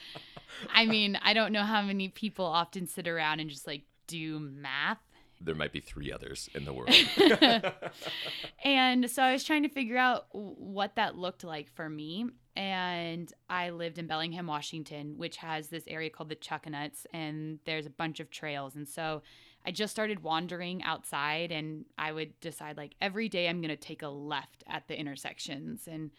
I 0.73 0.85
mean, 0.85 1.19
I 1.21 1.33
don't 1.33 1.51
know 1.51 1.63
how 1.63 1.81
many 1.81 2.07
people 2.09 2.45
often 2.45 2.87
sit 2.87 3.07
around 3.07 3.39
and 3.39 3.49
just 3.49 3.67
like 3.67 3.83
do 4.07 4.39
math. 4.39 4.99
There 5.41 5.55
might 5.55 5.71
be 5.71 5.79
three 5.79 6.11
others 6.11 6.49
in 6.53 6.65
the 6.65 6.73
world. 6.73 6.93
and 8.63 9.09
so 9.09 9.23
I 9.23 9.31
was 9.31 9.43
trying 9.43 9.63
to 9.63 9.69
figure 9.69 9.97
out 9.97 10.27
what 10.31 10.95
that 10.95 11.15
looked 11.15 11.43
like 11.43 11.69
for 11.73 11.89
me. 11.89 12.27
And 12.57 13.31
I 13.49 13.69
lived 13.69 13.99
in 13.99 14.07
Bellingham, 14.07 14.47
Washington, 14.47 15.17
which 15.17 15.37
has 15.37 15.69
this 15.69 15.85
area 15.87 16.09
called 16.09 16.27
the 16.27 16.35
Chuckanuts, 16.35 17.05
and 17.13 17.59
there's 17.63 17.85
a 17.85 17.89
bunch 17.89 18.19
of 18.19 18.29
trails. 18.29 18.75
And 18.75 18.85
so 18.85 19.21
I 19.65 19.71
just 19.71 19.91
started 19.93 20.23
wandering 20.23 20.83
outside, 20.83 21.53
and 21.53 21.85
I 21.97 22.11
would 22.11 22.37
decide, 22.41 22.75
like, 22.75 22.95
every 22.99 23.29
day 23.29 23.47
I'm 23.47 23.61
going 23.61 23.69
to 23.69 23.77
take 23.77 24.01
a 24.01 24.09
left 24.09 24.65
at 24.67 24.89
the 24.89 24.99
intersections 24.99 25.87
and 25.87 26.11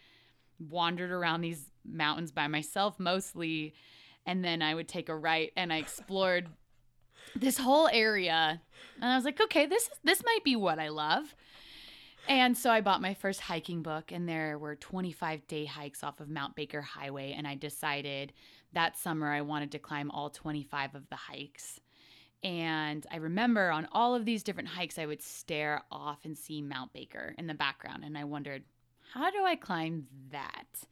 wandered 0.58 1.10
around 1.10 1.42
these 1.42 1.69
mountains 1.84 2.32
by 2.32 2.46
myself 2.46 2.98
mostly. 2.98 3.74
And 4.26 4.44
then 4.44 4.62
I 4.62 4.74
would 4.74 4.88
take 4.88 5.08
a 5.08 5.16
right, 5.16 5.50
and 5.56 5.72
I 5.72 5.78
explored 5.78 6.48
this 7.36 7.58
whole 7.58 7.88
area 7.92 8.60
and 9.00 9.10
i 9.10 9.14
was 9.14 9.24
like 9.24 9.40
okay 9.40 9.66
this 9.66 9.84
is 9.84 9.90
this 10.04 10.22
might 10.24 10.44
be 10.44 10.56
what 10.56 10.78
i 10.78 10.88
love 10.88 11.34
and 12.28 12.56
so 12.56 12.70
i 12.70 12.80
bought 12.80 13.00
my 13.00 13.14
first 13.14 13.40
hiking 13.40 13.82
book 13.82 14.12
and 14.12 14.28
there 14.28 14.58
were 14.58 14.76
25 14.76 15.46
day 15.46 15.64
hikes 15.64 16.02
off 16.02 16.20
of 16.20 16.28
mount 16.28 16.54
baker 16.54 16.82
highway 16.82 17.34
and 17.36 17.46
i 17.46 17.54
decided 17.54 18.32
that 18.72 18.96
summer 18.96 19.32
i 19.32 19.40
wanted 19.40 19.70
to 19.70 19.78
climb 19.78 20.10
all 20.10 20.30
25 20.30 20.94
of 20.94 21.08
the 21.08 21.16
hikes 21.16 21.80
and 22.42 23.06
i 23.12 23.16
remember 23.16 23.70
on 23.70 23.86
all 23.92 24.14
of 24.14 24.24
these 24.24 24.42
different 24.42 24.68
hikes 24.68 24.98
i 24.98 25.06
would 25.06 25.22
stare 25.22 25.82
off 25.90 26.24
and 26.24 26.36
see 26.36 26.62
mount 26.62 26.92
baker 26.92 27.34
in 27.38 27.46
the 27.46 27.54
background 27.54 28.04
and 28.04 28.16
i 28.16 28.24
wondered 28.24 28.64
how 29.12 29.30
do 29.30 29.44
i 29.44 29.54
climb 29.54 30.06
that 30.30 30.84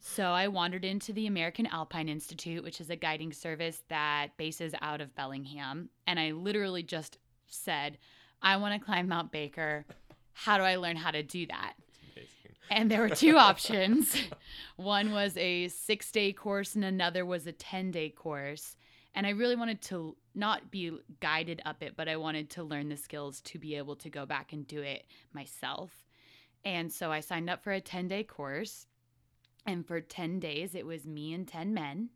so 0.00 0.24
I 0.24 0.48
wandered 0.48 0.84
into 0.84 1.12
the 1.12 1.26
American 1.26 1.66
Alpine 1.66 2.08
Institute, 2.08 2.62
which 2.62 2.80
is 2.80 2.90
a 2.90 2.96
guiding 2.96 3.32
service 3.32 3.82
that 3.88 4.36
bases 4.36 4.74
out 4.80 5.00
of 5.00 5.14
Bellingham. 5.14 5.88
And 6.06 6.20
I 6.20 6.30
literally 6.30 6.82
just 6.82 7.18
said, 7.46 7.98
I 8.40 8.56
want 8.58 8.80
to 8.80 8.84
climb 8.84 9.08
Mount 9.08 9.32
Baker. 9.32 9.84
How 10.32 10.56
do 10.56 10.64
I 10.64 10.76
learn 10.76 10.96
how 10.96 11.10
to 11.10 11.22
do 11.22 11.46
that? 11.46 11.74
And 12.70 12.90
there 12.90 13.00
were 13.00 13.08
two 13.08 13.36
options. 13.38 14.14
One 14.76 15.12
was 15.12 15.36
a 15.36 15.68
six 15.68 16.12
day 16.12 16.32
course, 16.32 16.74
and 16.74 16.84
another 16.84 17.24
was 17.24 17.46
a 17.46 17.52
10 17.52 17.90
day 17.90 18.10
course. 18.10 18.76
And 19.14 19.26
I 19.26 19.30
really 19.30 19.56
wanted 19.56 19.82
to 19.82 20.16
not 20.34 20.70
be 20.70 20.92
guided 21.20 21.60
up 21.64 21.82
it, 21.82 21.96
but 21.96 22.08
I 22.08 22.16
wanted 22.16 22.50
to 22.50 22.62
learn 22.62 22.88
the 22.88 22.96
skills 22.96 23.40
to 23.42 23.58
be 23.58 23.74
able 23.74 23.96
to 23.96 24.10
go 24.10 24.26
back 24.26 24.52
and 24.52 24.66
do 24.66 24.80
it 24.80 25.06
myself. 25.32 26.04
And 26.64 26.92
so 26.92 27.10
I 27.10 27.20
signed 27.20 27.50
up 27.50 27.64
for 27.64 27.72
a 27.72 27.80
10 27.80 28.06
day 28.06 28.22
course 28.22 28.86
and 29.68 29.86
for 29.86 30.00
10 30.00 30.40
days, 30.40 30.74
it 30.74 30.86
was 30.86 31.06
me 31.06 31.34
and 31.34 31.46
10 31.46 31.74
men. 31.74 32.08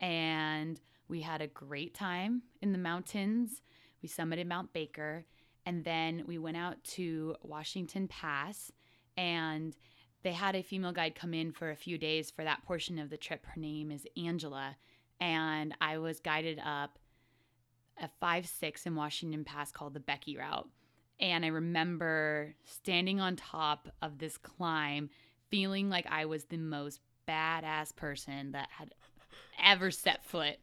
And 0.00 0.80
we 1.08 1.22
had 1.22 1.42
a 1.42 1.48
great 1.48 1.92
time 1.92 2.42
in 2.62 2.70
the 2.70 2.78
mountains. 2.78 3.62
We 4.00 4.08
summited 4.08 4.46
Mount 4.46 4.72
Baker. 4.72 5.26
And 5.66 5.84
then 5.84 6.22
we 6.28 6.38
went 6.38 6.56
out 6.56 6.76
to 6.84 7.34
Washington 7.42 8.06
Pass. 8.06 8.70
And 9.16 9.76
they 10.22 10.30
had 10.30 10.54
a 10.54 10.62
female 10.62 10.92
guide 10.92 11.16
come 11.16 11.34
in 11.34 11.50
for 11.50 11.72
a 11.72 11.76
few 11.76 11.98
days 11.98 12.30
for 12.30 12.44
that 12.44 12.62
portion 12.64 13.00
of 13.00 13.10
the 13.10 13.16
trip. 13.16 13.44
Her 13.44 13.60
name 13.60 13.90
is 13.90 14.06
Angela. 14.16 14.76
And 15.18 15.74
I 15.80 15.98
was 15.98 16.20
guided 16.20 16.60
up 16.64 17.00
a 18.00 18.08
5 18.20 18.46
6 18.46 18.86
in 18.86 18.94
Washington 18.94 19.42
Pass 19.42 19.72
called 19.72 19.94
the 19.94 20.00
Beckey 20.00 20.38
Route. 20.38 20.68
And 21.18 21.44
I 21.44 21.48
remember 21.48 22.54
standing 22.62 23.18
on 23.18 23.34
top 23.34 23.88
of 24.00 24.18
this 24.18 24.38
climb 24.38 25.10
feeling 25.50 25.88
like 25.90 26.06
I 26.08 26.26
was 26.26 26.44
the 26.44 26.56
most 26.56 27.00
badass 27.28 27.94
person 27.94 28.52
that 28.52 28.68
had 28.70 28.92
ever 29.62 29.90
set 29.90 30.24
foot 30.24 30.56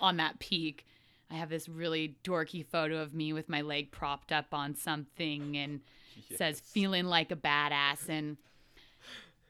on 0.00 0.16
that 0.18 0.38
peak. 0.38 0.86
I 1.30 1.34
have 1.34 1.50
this 1.50 1.68
really 1.68 2.16
dorky 2.24 2.64
photo 2.64 2.98
of 3.02 3.14
me 3.14 3.32
with 3.32 3.48
my 3.48 3.60
leg 3.60 3.90
propped 3.90 4.32
up 4.32 4.52
on 4.52 4.74
something 4.74 5.56
and 5.56 5.80
yes. 6.28 6.38
says 6.38 6.60
feeling 6.60 7.04
like 7.04 7.30
a 7.30 7.36
badass 7.36 8.08
and 8.08 8.36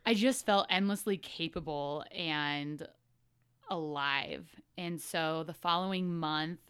I 0.05 0.15
just 0.15 0.47
felt 0.47 0.67
endlessly 0.71 1.19
capable 1.19 2.03
and 2.11 2.87
alive. 3.71 4.49
And 4.77 5.01
so 5.01 5.45
the 5.47 5.53
following 5.53 6.17
month 6.17 6.61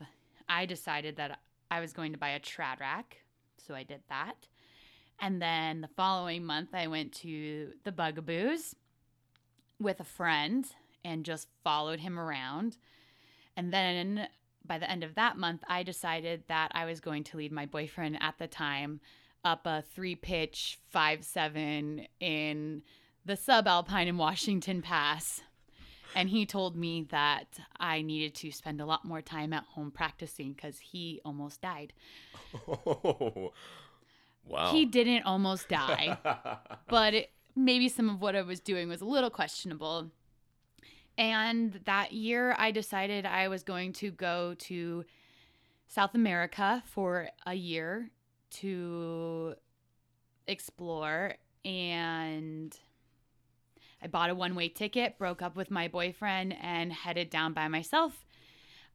I 0.48 0.66
decided 0.66 1.16
that 1.16 1.38
I 1.70 1.80
was 1.80 1.92
going 1.92 2.12
to 2.12 2.18
buy 2.18 2.30
a 2.30 2.40
trad 2.40 2.80
rack. 2.80 3.18
So 3.66 3.74
I 3.74 3.82
did 3.82 4.00
that. 4.08 4.48
And 5.20 5.42
then 5.42 5.80
the 5.80 5.88
following 5.88 6.44
month, 6.44 6.70
I 6.72 6.86
went 6.86 7.12
to 7.14 7.72
the 7.84 7.92
Bugaboos 7.92 8.74
with 9.80 10.00
a 10.00 10.04
friend 10.04 10.66
and 11.04 11.24
just 11.24 11.48
followed 11.64 12.00
him 12.00 12.18
around. 12.18 12.76
And 13.56 13.72
then 13.72 14.28
by 14.64 14.78
the 14.78 14.90
end 14.90 15.02
of 15.02 15.14
that 15.16 15.36
month, 15.36 15.62
I 15.68 15.82
decided 15.82 16.44
that 16.48 16.70
I 16.74 16.84
was 16.84 17.00
going 17.00 17.24
to 17.24 17.36
lead 17.36 17.52
my 17.52 17.66
boyfriend 17.66 18.18
at 18.20 18.38
the 18.38 18.46
time 18.46 19.00
up 19.44 19.66
a 19.66 19.82
three 19.94 20.14
pitch 20.14 20.78
five 20.88 21.24
seven 21.24 22.06
in 22.20 22.82
the 23.24 23.34
subalpine 23.34 24.06
in 24.06 24.18
Washington 24.18 24.82
Pass. 24.82 25.42
And 26.14 26.30
he 26.30 26.46
told 26.46 26.74
me 26.74 27.06
that 27.10 27.58
I 27.78 28.02
needed 28.02 28.34
to 28.36 28.50
spend 28.50 28.80
a 28.80 28.86
lot 28.86 29.04
more 29.04 29.20
time 29.20 29.52
at 29.52 29.64
home 29.64 29.90
practicing 29.90 30.52
because 30.52 30.78
he 30.78 31.20
almost 31.24 31.60
died. 31.60 31.92
Oh, 32.66 33.52
Wow. 34.48 34.72
He 34.72 34.86
didn't 34.86 35.24
almost 35.24 35.68
die, 35.68 36.16
but 36.88 37.14
it, 37.14 37.30
maybe 37.54 37.88
some 37.88 38.08
of 38.08 38.20
what 38.20 38.34
I 38.34 38.42
was 38.42 38.60
doing 38.60 38.88
was 38.88 39.00
a 39.00 39.04
little 39.04 39.30
questionable. 39.30 40.10
And 41.16 41.80
that 41.84 42.12
year, 42.12 42.54
I 42.58 42.70
decided 42.70 43.26
I 43.26 43.48
was 43.48 43.62
going 43.64 43.92
to 43.94 44.10
go 44.10 44.54
to 44.54 45.04
South 45.88 46.14
America 46.14 46.82
for 46.86 47.28
a 47.44 47.54
year 47.54 48.10
to 48.50 49.54
explore. 50.46 51.34
And 51.64 52.76
I 54.00 54.06
bought 54.06 54.30
a 54.30 54.34
one 54.34 54.54
way 54.54 54.68
ticket, 54.68 55.18
broke 55.18 55.42
up 55.42 55.56
with 55.56 55.70
my 55.70 55.88
boyfriend, 55.88 56.54
and 56.62 56.92
headed 56.92 57.30
down 57.30 57.52
by 57.52 57.68
myself 57.68 58.24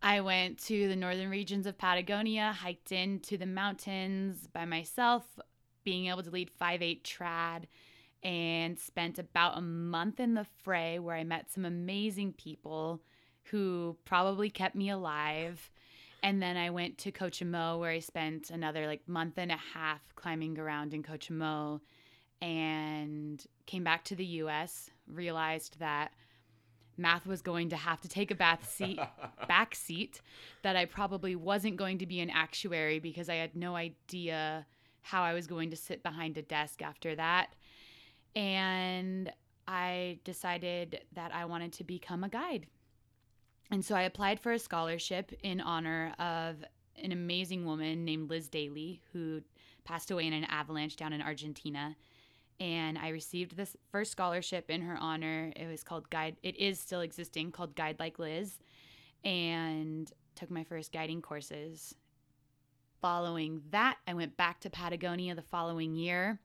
I 0.06 0.20
went 0.20 0.58
to 0.66 0.90
the 0.90 0.98
northern 0.98 1.30
regions 1.30 1.66
of 1.66 1.78
Patagonia, 1.78 2.52
hiked 2.52 2.92
into 2.92 3.38
the 3.38 3.46
mountains 3.46 4.48
by 4.52 4.66
myself, 4.66 5.24
being 5.86 6.08
able 6.08 6.24
to 6.24 6.30
lead 6.30 6.52
5-8 6.62 7.04
trad, 7.04 7.64
and 8.22 8.78
spent 8.78 9.18
about 9.18 9.58
a 9.58 9.62
month 9.62 10.20
in 10.20 10.34
the 10.34 10.46
Frey 10.62 11.00
where 11.00 11.16
I 11.16 11.24
met 11.24 11.50
some 11.50 11.64
amazing 11.64 12.34
people 12.34 13.02
who 13.44 13.96
probably 14.04 14.50
kept 14.50 14.76
me 14.76 14.90
alive. 14.90 15.72
And 16.22 16.42
then 16.42 16.58
I 16.58 16.70
went 16.70 16.98
to 17.00 17.12
Cochamó 17.12 17.80
where 17.80 17.92
I 17.92 18.00
spent 18.00 18.50
another 18.50 18.88
like 18.88 19.08
month 19.08 19.38
and 19.38 19.52
a 19.52 19.60
half 19.74 20.02
climbing 20.16 20.60
around 20.60 20.94
in 20.94 21.04
Cochamó 21.04 21.80
and 22.42 23.42
came 23.66 23.86
back 23.86 24.04
to 24.06 24.16
the 24.16 24.26
US, 24.26 24.90
realized 25.08 25.80
that 25.80 26.12
math 26.98 27.26
was 27.26 27.42
going 27.42 27.70
to 27.70 27.76
have 27.76 28.02
to 28.02 28.08
take 28.08 28.32
a 28.32 28.36
bath 28.36 28.70
seat 28.70 29.00
back 29.48 29.76
seat 29.76 30.22
that 30.62 30.76
I 30.76 30.86
probably 30.86 31.36
wasn't 31.36 31.76
going 31.76 31.98
to 32.00 32.06
be 32.06 32.20
an 32.20 32.30
actuary 32.30 33.00
because 33.00 33.30
I 33.30 33.36
had 33.36 33.56
no 33.56 33.76
idea 33.76 34.66
how 35.02 35.24
I 35.24 35.34
was 35.34 35.48
going 35.48 35.70
to 35.72 35.76
sit 35.76 36.02
behind 36.04 36.38
a 36.38 36.42
desk 36.42 36.82
after 36.82 37.16
that. 37.16 37.54
And 38.36 39.32
I 39.68 40.20
decided 40.24 41.02
that 41.14 41.34
I 41.34 41.46
wanted 41.46 41.74
to 41.74 41.84
become 41.84 42.24
a 42.24 42.30
guide. 42.30 42.68
And 43.72 43.84
so 43.84 43.96
I 43.96 44.04
applied 44.04 44.40
for 44.40 44.52
a 44.52 44.60
scholarship 44.60 45.34
in 45.44 45.62
honor 45.62 46.14
of 46.20 46.64
an 47.02 47.12
amazing 47.12 47.66
woman 47.66 48.06
named 48.06 48.30
Liz 48.30 48.48
Daly, 48.48 49.02
who 49.12 49.42
passed 49.84 50.12
away 50.12 50.28
in 50.28 50.34
an 50.34 50.46
avalanche 50.46 50.96
down 50.96 51.14
in 51.14 51.22
Argentina. 51.22 51.96
And 52.60 52.98
I 52.98 53.10
received 53.10 53.58
this 53.58 53.76
first 53.92 54.12
scholarship 54.12 54.70
in 54.70 54.82
her 54.82 54.98
honor. 55.00 55.52
It 55.56 55.68
was 55.68 55.84
called 55.84 56.10
Guide, 56.10 56.38
it 56.44 56.58
is 56.58 56.80
still 56.80 57.02
existing, 57.02 57.52
called 57.52 57.76
Guide 57.76 57.98
Like 58.00 58.20
Liz, 58.20 58.60
and 59.24 60.12
took 60.36 60.50
my 60.50 60.64
first 60.64 60.92
guiding 60.92 61.22
courses. 61.22 61.96
Following 63.02 63.62
that, 63.72 63.98
I 64.08 64.14
went 64.14 64.38
back 64.38 64.62
to 64.62 64.70
Patagonia 64.70 65.36
the 65.36 65.42
following 65.42 65.96
year. 65.96 66.40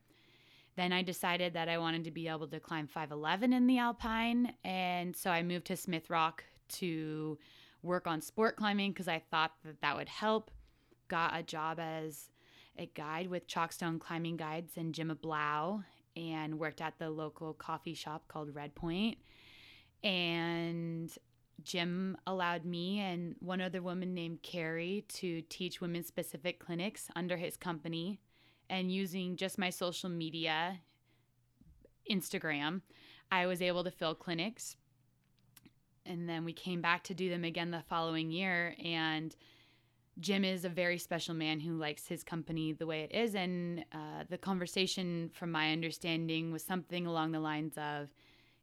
Then 0.77 0.93
I 0.93 1.03
decided 1.03 1.55
that 1.55 1.69
I 1.69 1.79
wanted 1.79 2.05
to 2.05 2.11
be 2.11 2.29
able 2.29 2.47
to 2.49 2.61
climb 2.61 2.87
511 2.87 3.53
in 3.53 3.67
the 3.67 3.79
Alpine. 3.79 4.53
And 4.65 5.15
so 5.15 5.31
I 5.31 5.43
moved 5.43 5.67
to 5.67 5.77
Smith 5.77 6.11
Rock 6.11 6.45
to 6.69 7.39
work 7.83 8.07
on 8.07 8.21
sport 8.21 8.57
climbing 8.57 8.93
because 8.93 9.09
I 9.09 9.23
thought 9.31 9.53
that 9.65 9.81
that 9.81 9.97
would 9.97 10.09
help. 10.09 10.51
Got 11.09 11.37
a 11.37 11.43
job 11.43 11.81
as 11.81 12.31
a 12.77 12.87
guide 12.87 13.29
with 13.29 13.49
Chockstone 13.49 13.99
Climbing 13.99 14.37
Guides 14.37 14.77
and 14.77 14.95
Jim 14.95 15.17
Blau 15.21 15.83
and 16.19 16.59
worked 16.59 16.81
at 16.81 16.99
the 16.99 17.11
local 17.11 17.55
coffee 17.55 17.95
shop 17.95 18.29
called 18.29 18.55
Red 18.55 18.75
Point. 18.75 19.19
And 20.03 21.11
Jim 21.63 22.17
allowed 22.27 22.65
me 22.65 23.01
and 23.01 23.35
one 23.41 23.61
other 23.61 23.83
woman 23.83 24.15
named 24.15 24.43
Carrie 24.43 25.05
to 25.09 25.43
teach 25.43 25.81
women 25.81 26.05
specific 26.05 26.59
clinics 26.61 27.09
under 27.17 27.37
his 27.37 27.57
company. 27.57 28.21
And 28.71 28.93
using 28.93 29.37
just 29.37 29.59
my 29.59 29.71
social 29.71 30.11
media, 30.11 30.81
Instagram, 32.11 32.83
I 33.31 33.47
was 33.47 33.63
able 33.63 33.85
to 33.85 33.91
fill 33.91 34.15
clinics. 34.15 34.77
And 36.05 36.29
then 36.29 36.45
we 36.45 36.53
came 36.53 36.81
back 36.81 37.05
to 37.05 37.15
do 37.15 37.29
them 37.29 37.45
again 37.45 37.71
the 37.71 37.83
following 37.89 38.31
year. 38.31 38.75
And 38.83 39.35
Jim 40.21 40.45
is 40.45 40.65
a 40.65 40.69
very 40.69 40.99
special 40.99 41.35
man 41.35 41.61
who 41.61 41.75
likes 41.75 42.07
his 42.07 42.25
company 42.25 42.73
the 42.73 42.87
way 42.87 43.03
it 43.03 43.13
is. 43.15 43.35
And 43.35 43.85
uh, 43.93 44.25
the 44.29 44.39
conversation, 44.39 45.31
from 45.33 45.51
my 45.53 45.73
understanding, 45.73 46.53
was 46.53 46.65
something 46.65 47.07
along 47.07 47.33
the 47.33 47.41
lines 47.41 47.79
of 47.79 48.09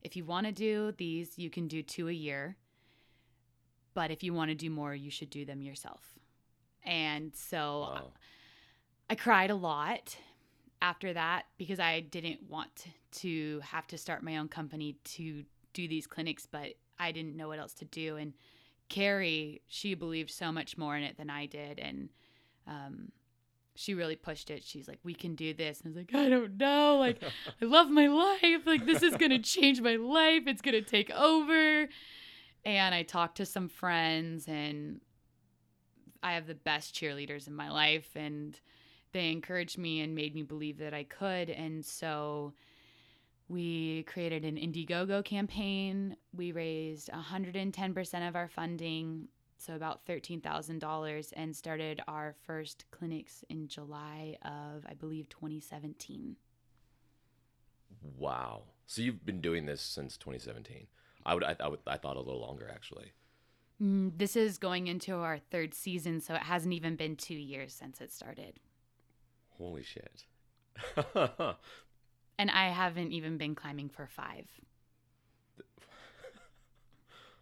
if 0.01 0.15
you 0.15 0.25
want 0.25 0.45
to 0.45 0.51
do 0.51 0.93
these, 0.97 1.37
you 1.37 1.49
can 1.49 1.67
do 1.67 1.81
two 1.81 2.09
a 2.09 2.13
year 2.13 2.57
but 3.95 4.11
if 4.11 4.21
you 4.21 4.33
want 4.33 4.49
to 4.49 4.55
do 4.55 4.69
more, 4.69 4.93
you 4.93 5.09
should 5.09 5.31
do 5.31 5.45
them 5.45 5.61
yourself. 5.61 6.01
And 6.83 7.33
so 7.33 7.79
Wow. 7.79 8.11
I 9.09 9.15
cried 9.15 9.49
a 9.49 9.55
lot 9.55 10.15
after 10.81 11.13
that 11.13 11.45
because 11.57 11.79
I 11.79 12.01
didn't 12.01 12.47
want 12.47 12.87
to 13.13 13.61
have 13.61 13.87
to 13.87 13.97
start 13.97 14.21
my 14.21 14.37
own 14.37 14.49
company 14.49 14.97
to 15.05 15.45
do 15.73 15.87
these 15.87 16.05
clinics, 16.05 16.45
but 16.45 16.73
I 16.99 17.11
didn't 17.11 17.35
know 17.35 17.47
what 17.47 17.57
else 17.57 17.73
to 17.75 17.85
do. 17.85 18.17
And 18.17 18.33
Carrie, 18.89 19.61
she 19.67 19.93
believed 19.93 20.31
so 20.31 20.51
much 20.51 20.77
more 20.77 20.95
in 20.95 21.03
it 21.03 21.17
than 21.17 21.29
I 21.29 21.45
did. 21.45 21.79
And 21.79 22.09
um, 22.67 23.11
she 23.75 23.93
really 23.93 24.15
pushed 24.15 24.49
it. 24.49 24.63
She's 24.63 24.87
like, 24.87 24.99
we 25.03 25.13
can 25.13 25.35
do 25.35 25.53
this. 25.53 25.81
And 25.81 25.87
I 25.87 25.89
was 25.89 25.97
like, 25.97 26.15
I 26.15 26.29
don't 26.29 26.57
know. 26.57 26.97
Like, 26.97 27.21
I 27.61 27.65
love 27.65 27.89
my 27.89 28.07
life. 28.07 28.65
Like, 28.65 28.85
this 28.85 29.03
is 29.03 29.15
going 29.15 29.31
to 29.31 29.39
change 29.39 29.81
my 29.81 29.95
life. 29.95 30.43
It's 30.47 30.61
going 30.61 30.81
to 30.81 30.89
take 30.89 31.11
over. 31.11 31.87
And 32.63 32.95
I 32.95 33.03
talked 33.03 33.37
to 33.37 33.45
some 33.45 33.69
friends, 33.69 34.47
and 34.47 35.01
I 36.23 36.33
have 36.33 36.47
the 36.47 36.55
best 36.55 36.95
cheerleaders 36.95 37.47
in 37.47 37.55
my 37.55 37.69
life. 37.69 38.09
And 38.15 38.59
they 39.11 39.31
encouraged 39.31 39.77
me 39.77 40.01
and 40.01 40.15
made 40.15 40.33
me 40.33 40.43
believe 40.43 40.77
that 40.79 40.93
I 40.93 41.03
could. 41.03 41.49
And 41.49 41.85
so 41.85 42.53
we 43.47 44.03
created 44.03 44.43
an 44.43 44.55
Indiegogo 44.57 45.23
campaign. 45.23 46.15
We 46.35 46.51
raised 46.51 47.09
110% 47.11 48.27
of 48.27 48.35
our 48.35 48.47
funding, 48.47 49.27
so 49.57 49.75
about 49.75 50.05
$13,000, 50.05 51.33
and 51.35 51.55
started 51.55 52.01
our 52.07 52.35
first 52.45 52.85
clinics 52.91 53.43
in 53.49 53.67
July 53.67 54.37
of, 54.41 54.85
I 54.87 54.93
believe, 54.95 55.29
2017. 55.29 56.35
Wow. 58.17 58.63
So 58.87 59.01
you've 59.01 59.25
been 59.25 59.41
doing 59.41 59.65
this 59.65 59.81
since 59.81 60.17
2017. 60.17 60.87
I 61.25 61.33
would 61.33 61.43
I, 61.43 61.55
I 61.59 61.67
would 61.67 61.79
I 61.87 61.97
thought 61.97 62.17
a 62.17 62.21
little 62.21 62.41
longer 62.41 62.69
actually. 62.71 63.13
Mm, 63.81 64.11
This 64.15 64.35
is 64.35 64.57
going 64.59 64.87
into 64.87 65.15
our 65.15 65.39
third 65.39 65.73
season, 65.73 66.21
so 66.21 66.35
it 66.35 66.43
hasn't 66.43 66.73
even 66.73 66.95
been 66.95 67.15
two 67.15 67.33
years 67.35 67.73
since 67.73 67.99
it 67.99 68.11
started. 68.11 68.59
Holy 69.57 69.83
shit. 69.83 70.25
And 72.37 72.51
I 72.51 72.69
haven't 72.69 73.11
even 73.11 73.37
been 73.37 73.55
climbing 73.55 73.89
for 73.89 74.07
five. 74.07 74.45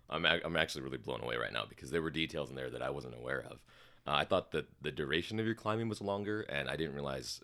I'm 0.09 0.25
I'm 0.25 0.55
actually 0.55 0.83
really 0.83 0.97
blown 0.97 1.21
away 1.21 1.35
right 1.37 1.53
now 1.53 1.65
because 1.67 1.89
there 1.91 2.01
were 2.01 2.11
details 2.11 2.49
in 2.49 2.55
there 2.55 2.69
that 2.69 2.81
I 2.81 2.89
wasn't 2.89 3.15
aware 3.15 3.41
of. 3.41 3.63
Uh, 4.05 4.11
I 4.11 4.25
thought 4.25 4.51
that 4.51 4.67
the 4.81 4.91
duration 4.91 5.39
of 5.39 5.45
your 5.45 5.55
climbing 5.55 5.89
was 5.89 6.01
longer, 6.01 6.41
and 6.41 6.69
I 6.69 6.75
didn't 6.75 6.93
realize 6.93 7.41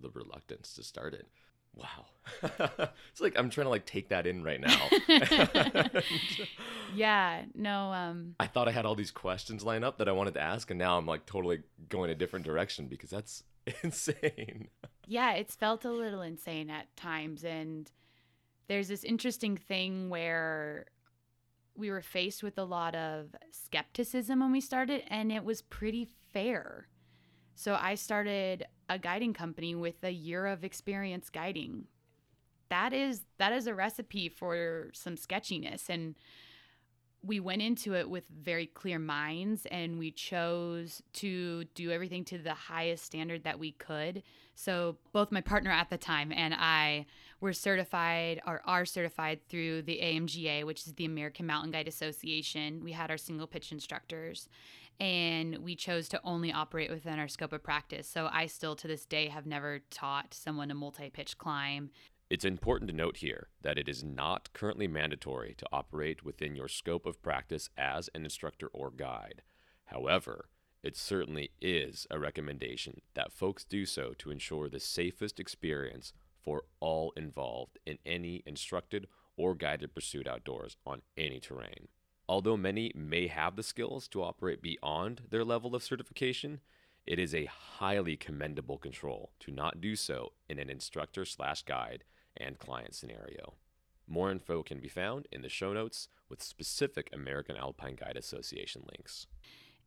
the 0.00 0.10
reluctance 0.10 0.74
to 0.74 0.82
start 0.82 1.14
it. 1.14 1.26
Wow, 1.74 2.06
it's 3.12 3.20
like 3.20 3.38
I'm 3.38 3.50
trying 3.50 3.66
to 3.66 3.70
like 3.70 3.86
take 3.86 4.08
that 4.08 4.26
in 4.26 4.42
right 4.42 4.60
now. 4.60 4.88
Yeah, 6.94 7.44
no, 7.54 7.92
um, 7.92 8.34
I 8.40 8.46
thought 8.46 8.68
I 8.68 8.72
had 8.72 8.86
all 8.86 8.94
these 8.94 9.10
questions 9.10 9.62
lined 9.62 9.84
up 9.84 9.98
that 9.98 10.08
I 10.08 10.12
wanted 10.12 10.34
to 10.34 10.40
ask, 10.40 10.70
and 10.70 10.78
now 10.78 10.96
I'm 10.96 11.06
like 11.06 11.26
totally 11.26 11.60
going 11.88 12.10
a 12.10 12.14
different 12.14 12.44
direction 12.44 12.86
because 12.86 13.10
that's 13.10 13.42
insane. 13.82 14.68
Yeah, 15.08 15.32
it's 15.32 15.56
felt 15.56 15.86
a 15.86 15.90
little 15.90 16.20
insane 16.20 16.68
at 16.68 16.94
times. 16.94 17.42
And 17.42 17.90
there's 18.68 18.88
this 18.88 19.04
interesting 19.04 19.56
thing 19.56 20.10
where 20.10 20.86
we 21.74 21.90
were 21.90 22.02
faced 22.02 22.42
with 22.42 22.58
a 22.58 22.64
lot 22.64 22.94
of 22.94 23.34
skepticism 23.50 24.40
when 24.40 24.52
we 24.52 24.60
started, 24.60 25.04
and 25.08 25.32
it 25.32 25.44
was 25.44 25.62
pretty 25.62 26.06
fair. 26.32 26.88
So 27.54 27.78
I 27.80 27.94
started 27.94 28.66
a 28.90 28.98
guiding 28.98 29.32
company 29.32 29.74
with 29.74 30.04
a 30.04 30.10
year 30.10 30.46
of 30.46 30.62
experience 30.62 31.30
guiding. 31.30 31.86
That 32.68 32.92
is 32.92 33.22
that 33.38 33.52
is 33.52 33.66
a 33.66 33.74
recipe 33.74 34.28
for 34.28 34.90
some 34.92 35.16
sketchiness 35.16 35.88
and 35.88 36.16
we 37.22 37.40
went 37.40 37.62
into 37.62 37.94
it 37.94 38.08
with 38.08 38.24
very 38.28 38.66
clear 38.66 38.98
minds 38.98 39.66
and 39.66 39.98
we 39.98 40.10
chose 40.10 41.02
to 41.14 41.64
do 41.74 41.90
everything 41.90 42.24
to 42.24 42.38
the 42.38 42.54
highest 42.54 43.04
standard 43.04 43.44
that 43.44 43.58
we 43.58 43.72
could. 43.72 44.22
So, 44.54 44.96
both 45.12 45.32
my 45.32 45.40
partner 45.40 45.70
at 45.70 45.90
the 45.90 45.98
time 45.98 46.32
and 46.32 46.54
I 46.54 47.06
were 47.40 47.52
certified 47.52 48.40
or 48.46 48.62
are 48.64 48.84
certified 48.84 49.40
through 49.48 49.82
the 49.82 50.00
AMGA, 50.02 50.64
which 50.64 50.86
is 50.86 50.94
the 50.94 51.04
American 51.04 51.46
Mountain 51.46 51.72
Guide 51.72 51.88
Association. 51.88 52.82
We 52.84 52.92
had 52.92 53.10
our 53.10 53.18
single 53.18 53.46
pitch 53.46 53.72
instructors 53.72 54.48
and 55.00 55.58
we 55.58 55.76
chose 55.76 56.08
to 56.08 56.20
only 56.24 56.52
operate 56.52 56.90
within 56.90 57.20
our 57.20 57.28
scope 57.28 57.52
of 57.52 57.62
practice. 57.62 58.08
So, 58.08 58.28
I 58.32 58.46
still 58.46 58.76
to 58.76 58.86
this 58.86 59.04
day 59.04 59.28
have 59.28 59.46
never 59.46 59.80
taught 59.90 60.34
someone 60.34 60.70
a 60.70 60.74
multi 60.74 61.10
pitch 61.10 61.36
climb. 61.36 61.90
It's 62.30 62.44
important 62.44 62.90
to 62.90 62.96
note 62.96 63.18
here 63.18 63.48
that 63.62 63.78
it 63.78 63.88
is 63.88 64.04
not 64.04 64.52
currently 64.52 64.86
mandatory 64.86 65.54
to 65.56 65.66
operate 65.72 66.24
within 66.24 66.54
your 66.54 66.68
scope 66.68 67.06
of 67.06 67.22
practice 67.22 67.70
as 67.78 68.10
an 68.14 68.24
instructor 68.24 68.66
or 68.66 68.90
guide. 68.90 69.40
However, 69.86 70.50
it 70.82 70.94
certainly 70.94 71.52
is 71.62 72.06
a 72.10 72.18
recommendation 72.18 73.00
that 73.14 73.32
folks 73.32 73.64
do 73.64 73.86
so 73.86 74.12
to 74.18 74.30
ensure 74.30 74.68
the 74.68 74.78
safest 74.78 75.40
experience 75.40 76.12
for 76.44 76.64
all 76.80 77.12
involved 77.16 77.78
in 77.86 77.98
any 78.04 78.42
instructed 78.44 79.06
or 79.38 79.54
guided 79.54 79.94
pursuit 79.94 80.28
outdoors 80.28 80.76
on 80.84 81.00
any 81.16 81.40
terrain. 81.40 81.88
Although 82.28 82.58
many 82.58 82.92
may 82.94 83.28
have 83.28 83.56
the 83.56 83.62
skills 83.62 84.06
to 84.08 84.22
operate 84.22 84.60
beyond 84.60 85.22
their 85.30 85.44
level 85.44 85.74
of 85.74 85.82
certification, 85.82 86.60
it 87.06 87.18
is 87.18 87.34
a 87.34 87.46
highly 87.46 88.18
commendable 88.18 88.76
control 88.76 89.32
to 89.40 89.50
not 89.50 89.80
do 89.80 89.96
so 89.96 90.32
in 90.46 90.58
an 90.58 90.68
instructor 90.68 91.24
slash 91.24 91.62
guide 91.62 92.04
and 92.38 92.58
client 92.58 92.94
scenario. 92.94 93.54
More 94.06 94.30
info 94.30 94.62
can 94.62 94.78
be 94.80 94.88
found 94.88 95.26
in 95.30 95.42
the 95.42 95.48
show 95.48 95.72
notes 95.72 96.08
with 96.30 96.42
specific 96.42 97.10
American 97.12 97.56
Alpine 97.56 97.96
Guide 97.96 98.16
Association 98.16 98.82
links. 98.90 99.26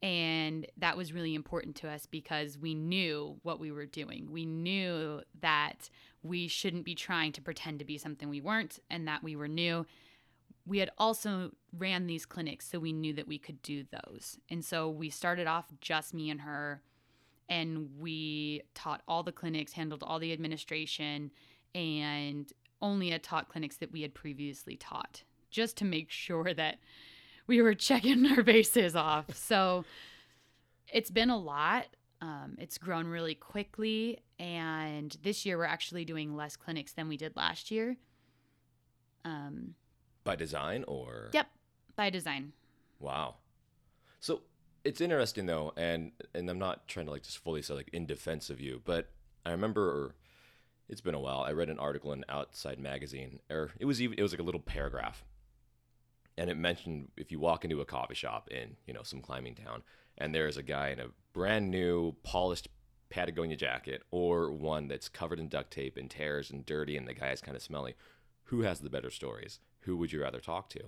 And 0.03 0.65
that 0.77 0.97
was 0.97 1.13
really 1.13 1.35
important 1.35 1.75
to 1.77 1.89
us 1.89 2.05
because 2.05 2.57
we 2.57 2.73
knew 2.73 3.37
what 3.43 3.59
we 3.59 3.71
were 3.71 3.85
doing. 3.85 4.31
We 4.31 4.45
knew 4.45 5.21
that 5.41 5.89
we 6.23 6.47
shouldn't 6.47 6.85
be 6.85 6.95
trying 6.95 7.31
to 7.33 7.41
pretend 7.41 7.79
to 7.79 7.85
be 7.85 7.97
something 7.97 8.27
we 8.29 8.41
weren't 8.41 8.79
and 8.89 9.07
that 9.07 9.23
we 9.23 9.35
were 9.35 9.47
new. 9.47 9.85
we 10.65 10.77
had 10.79 10.91
also 10.97 11.51
ran 11.77 12.05
these 12.07 12.25
clinics 12.25 12.67
so 12.67 12.79
we 12.79 12.93
knew 12.93 13.13
that 13.13 13.27
we 13.27 13.37
could 13.39 13.61
do 13.61 13.83
those 13.83 14.37
and 14.49 14.63
so 14.63 14.89
we 14.89 15.09
started 15.09 15.47
off 15.47 15.65
just 15.81 16.13
me 16.13 16.29
and 16.29 16.41
her 16.41 16.81
and 17.49 17.89
we 17.99 18.61
taught 18.75 19.01
all 19.07 19.23
the 19.23 19.31
clinics 19.31 19.73
handled 19.73 20.03
all 20.03 20.19
the 20.19 20.31
administration 20.31 21.31
and 21.75 22.51
only 22.81 23.09
had 23.09 23.23
taught 23.23 23.49
clinics 23.49 23.77
that 23.77 23.91
we 23.91 24.01
had 24.01 24.13
previously 24.13 24.75
taught 24.75 25.23
just 25.49 25.77
to 25.77 25.85
make 25.85 26.09
sure 26.09 26.53
that 26.53 26.77
we 27.47 27.61
were 27.61 27.75
checking 27.75 28.25
our 28.31 28.43
bases 28.43 28.95
off 28.95 29.35
so 29.35 29.85
it's 30.91 31.11
been 31.11 31.29
a 31.29 31.37
lot 31.37 31.87
um, 32.21 32.55
it's 32.59 32.77
grown 32.77 33.07
really 33.07 33.33
quickly 33.35 34.19
and 34.39 35.17
this 35.23 35.45
year 35.45 35.57
we're 35.57 35.65
actually 35.65 36.05
doing 36.05 36.35
less 36.35 36.55
clinics 36.55 36.93
than 36.93 37.07
we 37.07 37.17
did 37.17 37.35
last 37.35 37.71
year 37.71 37.97
um, 39.25 39.75
By 40.23 40.35
design 40.35 40.83
or? 40.87 41.29
Yep, 41.33 41.47
by 41.95 42.09
design. 42.09 42.53
Wow. 42.99 43.35
So 44.19 44.41
it's 44.83 45.01
interesting 45.01 45.45
though, 45.45 45.73
and 45.75 46.11
and 46.33 46.49
I'm 46.49 46.59
not 46.59 46.87
trying 46.87 47.07
to 47.07 47.11
like 47.11 47.23
just 47.23 47.39
fully 47.39 47.61
say 47.61 47.73
like 47.73 47.89
in 47.93 48.05
defense 48.05 48.49
of 48.49 48.59
you, 48.59 48.81
but 48.83 49.09
I 49.45 49.51
remember 49.51 50.15
it's 50.91 51.01
been 51.01 51.15
a 51.15 51.19
while. 51.19 51.41
I 51.41 51.53
read 51.53 51.69
an 51.69 51.79
article 51.79 52.11
in 52.11 52.25
Outside 52.27 52.77
Magazine, 52.77 53.39
or 53.49 53.71
it 53.79 53.85
was 53.85 54.01
even 54.01 54.19
it 54.19 54.21
was 54.21 54.33
like 54.33 54.41
a 54.41 54.43
little 54.43 54.59
paragraph, 54.59 55.23
and 56.37 56.49
it 56.49 56.57
mentioned 56.57 57.07
if 57.15 57.31
you 57.31 57.39
walk 57.39 57.63
into 57.63 57.79
a 57.79 57.85
coffee 57.85 58.13
shop 58.13 58.49
in 58.51 58.75
you 58.85 58.93
know 58.93 59.03
some 59.03 59.21
climbing 59.21 59.55
town, 59.55 59.83
and 60.17 60.35
there's 60.35 60.57
a 60.57 60.63
guy 60.63 60.89
in 60.89 60.99
a 60.99 61.07
brand 61.33 61.71
new 61.71 62.13
polished 62.23 62.67
Patagonia 63.09 63.55
jacket, 63.55 64.03
or 64.11 64.51
one 64.51 64.89
that's 64.89 65.09
covered 65.09 65.39
in 65.39 65.47
duct 65.47 65.71
tape 65.71 65.95
and 65.95 66.11
tears 66.11 66.51
and 66.51 66.65
dirty, 66.65 66.97
and 66.97 67.07
the 67.07 67.13
guy 67.13 67.31
is 67.31 67.41
kind 67.41 67.55
of 67.55 67.63
smelly. 67.63 67.95
Who 68.45 68.61
has 68.61 68.81
the 68.81 68.89
better 68.89 69.09
stories? 69.09 69.59
Who 69.81 69.95
would 69.95 70.11
you 70.11 70.21
rather 70.21 70.41
talk 70.41 70.69
to? 70.71 70.81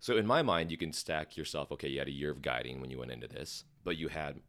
So 0.00 0.16
in 0.16 0.26
my 0.26 0.42
mind, 0.42 0.72
you 0.72 0.76
can 0.76 0.92
stack 0.92 1.36
yourself. 1.36 1.70
Okay, 1.70 1.88
you 1.88 2.00
had 2.00 2.08
a 2.08 2.12
year 2.12 2.32
of 2.32 2.42
guiding 2.42 2.80
when 2.80 2.90
you 2.90 2.98
went 2.98 3.12
into 3.12 3.28
this, 3.28 3.64
but 3.84 3.96
you 3.96 4.08
had 4.08 4.40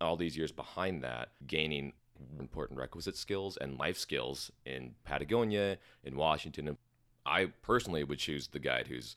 all 0.00 0.16
these 0.16 0.36
years 0.36 0.52
behind 0.52 1.02
that, 1.04 1.32
gaining 1.46 1.92
important 2.38 2.78
requisite 2.78 3.16
skills 3.16 3.56
and 3.56 3.78
life 3.78 3.96
skills 3.98 4.50
in 4.64 4.94
Patagonia, 5.04 5.78
in 6.04 6.16
Washington. 6.16 6.76
I 7.24 7.46
personally 7.62 8.04
would 8.04 8.18
choose 8.18 8.48
the 8.48 8.58
guide 8.58 8.88
who's 8.88 9.16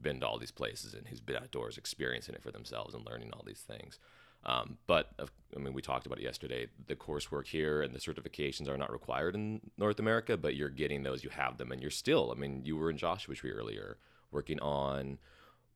been 0.00 0.20
to 0.20 0.26
all 0.26 0.38
these 0.38 0.50
places 0.50 0.94
and 0.94 1.06
who's 1.06 1.20
been 1.20 1.36
outdoors, 1.36 1.78
experiencing 1.78 2.34
it 2.34 2.42
for 2.42 2.50
themselves 2.50 2.94
and 2.94 3.06
learning 3.06 3.30
all 3.32 3.42
these 3.46 3.60
things. 3.60 3.98
Um, 4.46 4.76
but 4.86 5.10
of- 5.18 5.32
I 5.56 5.58
mean, 5.58 5.72
we 5.72 5.80
talked 5.80 6.04
about 6.04 6.18
it 6.18 6.24
yesterday. 6.24 6.66
The 6.86 6.96
coursework 6.96 7.46
here 7.46 7.80
and 7.80 7.94
the 7.94 7.98
certifications 7.98 8.68
are 8.68 8.76
not 8.76 8.92
required 8.92 9.34
in 9.34 9.60
North 9.78 9.98
America, 9.98 10.36
but 10.36 10.54
you're 10.54 10.68
getting 10.68 11.02
those. 11.02 11.24
You 11.24 11.30
have 11.30 11.56
them, 11.56 11.72
and 11.72 11.80
you're 11.80 11.90
still. 11.90 12.30
I 12.30 12.38
mean, 12.38 12.62
you 12.64 12.76
were 12.76 12.90
in 12.90 12.98
Joshua 12.98 13.34
Tree 13.34 13.52
earlier, 13.52 13.96
working 14.30 14.60
on. 14.60 15.18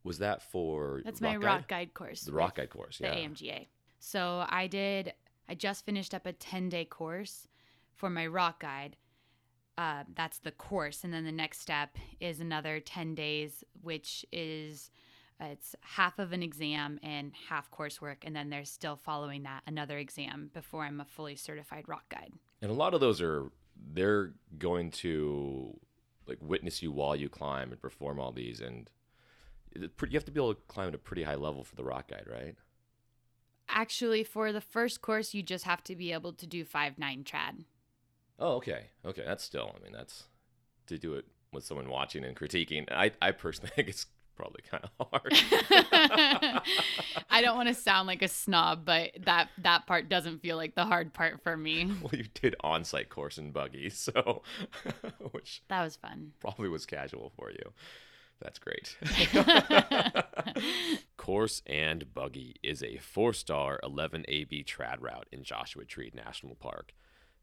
Was 0.05 0.19
that 0.19 0.43
for? 0.43 1.01
That's 1.05 1.21
my 1.23 1.35
Guide? 1.35 1.45
rock 1.45 1.69
guide 1.69 1.95
course. 1.95 2.23
The 2.23 2.33
rock 2.33 2.57
guide 2.57 2.69
course, 2.71 2.99
The 2.99 3.07
yeah. 3.07 3.15
AMGA. 3.15 3.67
So 4.01 4.45
I 4.49 4.67
did. 4.67 5.15
I 5.49 5.55
just 5.55 5.87
finished 5.87 6.15
up 6.15 6.27
a 6.27 6.33
ten 6.33 6.69
day 6.69 6.85
course 6.85 7.49
for 7.95 8.11
my 8.11 8.27
rock 8.27 8.61
guide. 8.61 8.97
Uh, 9.77 10.03
that's 10.15 10.39
the 10.39 10.51
course, 10.51 11.05
and 11.05 11.13
then 11.13 11.25
the 11.25 11.33
next 11.33 11.61
step 11.61 11.97
is 12.21 12.41
another 12.41 12.81
ten 12.81 13.15
days, 13.15 13.63
which 13.83 14.27
is 14.33 14.91
uh, 15.41 15.47
it's 15.53 15.77
half 15.81 16.19
of 16.19 16.33
an 16.33 16.43
exam 16.43 16.99
and 17.03 17.33
half 17.49 17.71
coursework, 17.71 18.17
and 18.23 18.35
then 18.35 18.51
there's 18.51 18.71
still 18.71 18.97
following 18.97 19.45
that 19.45 19.63
another 19.67 19.99
exam 19.99 20.51
before 20.53 20.85
I'm 20.85 21.01
a 21.01 21.05
fully 21.05 21.37
certified 21.37 21.89
rock 21.89 22.09
guide. 22.09 22.33
And 22.61 22.71
a 22.71 22.75
lot 22.75 22.93
of 22.93 23.01
those 23.01 23.23
are 23.23 23.51
they're 23.93 24.33
going 24.59 24.91
to 24.91 25.79
like 26.27 26.39
witness 26.41 26.83
you 26.83 26.91
while 26.91 27.15
you 27.15 27.29
climb 27.29 27.71
and 27.71 27.81
perform 27.81 28.19
all 28.19 28.33
these, 28.33 28.61
and 28.61 28.91
you 29.75 29.89
have 30.13 30.25
to 30.25 30.33
be 30.33 30.41
able 30.41 30.55
to 30.55 30.61
climb 30.67 30.89
at 30.89 30.95
a 30.95 30.99
pretty 30.99 31.23
high 31.23 31.37
level 31.37 31.63
for 31.63 31.77
the 31.77 31.85
rock 31.85 32.09
guide, 32.09 32.27
right? 32.29 32.57
Actually, 33.69 34.25
for 34.25 34.53
the 34.53 34.61
first 34.61 35.03
course, 35.03 35.35
you 35.35 35.43
just 35.43 35.65
have 35.65 35.83
to 35.85 35.95
be 35.97 36.13
able 36.13 36.33
to 36.33 36.47
do 36.47 36.65
five 36.65 36.99
nine 36.99 37.25
trad. 37.25 37.65
Oh, 38.39 38.55
okay, 38.57 38.87
okay. 39.05 39.23
That's 39.27 39.45
still. 39.45 39.75
I 39.79 39.83
mean, 39.83 39.93
that's 39.93 40.25
to 40.87 40.97
do 40.99 41.15
it 41.15 41.27
with 41.53 41.65
someone 41.65 41.89
watching 41.89 42.25
and 42.25 42.37
critiquing. 42.37 42.91
I 42.91 43.13
I 43.21 43.33
personally 43.33 43.71
think 43.77 43.89
it's 43.89 44.07
probably 44.37 44.63
kind 44.71 44.85
of 45.01 45.09
hard. 45.11 45.33
I 47.31 47.41
don't 47.43 47.57
want 47.57 47.69
to 47.69 47.75
sound 47.89 48.07
like 48.07 48.23
a 48.23 48.29
snob, 48.29 48.85
but 48.85 49.11
that 49.25 49.49
that 49.63 49.87
part 49.87 50.09
doesn't 50.09 50.41
feel 50.41 50.57
like 50.57 50.75
the 50.75 50.85
hard 50.85 51.13
part 51.13 51.43
for 51.43 51.57
me. 51.57 51.87
well, 52.03 52.13
you 52.13 52.25
did 52.35 52.55
on-site 52.61 53.09
Coarse 53.09 53.39
and 53.39 53.53
Buggy, 53.53 53.91
so 53.91 54.43
which 55.33 55.63
That 55.69 55.83
was 55.83 55.97
fun. 55.97 56.33
probably 56.41 56.69
was 56.69 56.87
casual 56.87 57.33
for 57.37 57.51
you. 57.51 57.73
That's 58.41 58.59
great. 58.59 58.97
Coarse 61.17 61.63
and 61.67 62.13
Buggy 62.15 62.57
is 62.63 62.83
a 62.83 62.99
four 62.99 63.33
star 63.33 63.81
11 63.83 64.25
AB 64.29 64.65
trad 64.65 65.01
route 65.01 65.29
in 65.33 65.43
Joshua 65.43 65.85
Tree 65.85 66.13
National 66.15 66.55
Park. 66.55 66.95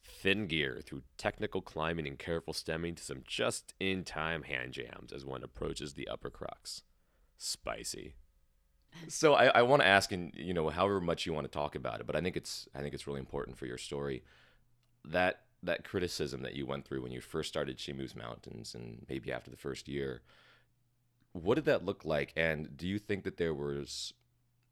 Thin 0.03 0.47
gear 0.47 0.81
through 0.85 1.01
technical 1.17 1.61
climbing 1.61 2.07
and 2.07 2.19
careful 2.19 2.53
stemming 2.53 2.95
to 2.95 3.03
some 3.03 3.23
just 3.25 3.73
in 3.79 4.03
time 4.03 4.43
hand 4.43 4.73
jams 4.73 5.11
as 5.11 5.25
one 5.25 5.43
approaches 5.43 5.93
the 5.93 6.07
upper 6.07 6.29
crux. 6.29 6.83
Spicy. 7.37 8.15
So 9.07 9.33
I, 9.33 9.47
I 9.47 9.61
want 9.63 9.81
to 9.81 9.87
ask, 9.87 10.11
and 10.11 10.31
you 10.35 10.53
know, 10.53 10.69
however 10.69 11.01
much 11.01 11.25
you 11.25 11.33
want 11.33 11.45
to 11.45 11.51
talk 11.51 11.75
about 11.75 11.99
it, 11.99 12.07
but 12.07 12.15
I 12.15 12.21
think 12.21 12.37
it's 12.37 12.67
I 12.73 12.79
think 12.81 12.93
it's 12.93 13.07
really 13.07 13.19
important 13.19 13.57
for 13.57 13.65
your 13.65 13.77
story 13.77 14.23
that 15.03 15.41
that 15.63 15.83
criticism 15.83 16.43
that 16.43 16.55
you 16.55 16.65
went 16.65 16.85
through 16.85 17.01
when 17.01 17.11
you 17.11 17.21
first 17.21 17.49
started 17.49 17.79
She 17.79 17.91
Moves 17.91 18.15
Mountains, 18.15 18.75
and 18.75 19.05
maybe 19.09 19.31
after 19.31 19.51
the 19.51 19.57
first 19.57 19.87
year. 19.87 20.21
What 21.43 21.55
did 21.55 21.65
that 21.65 21.83
look 21.83 22.05
like, 22.05 22.31
and 22.37 22.77
do 22.77 22.87
you 22.87 22.97
think 22.97 23.25
that 23.25 23.35
there 23.35 23.53
was 23.53 24.13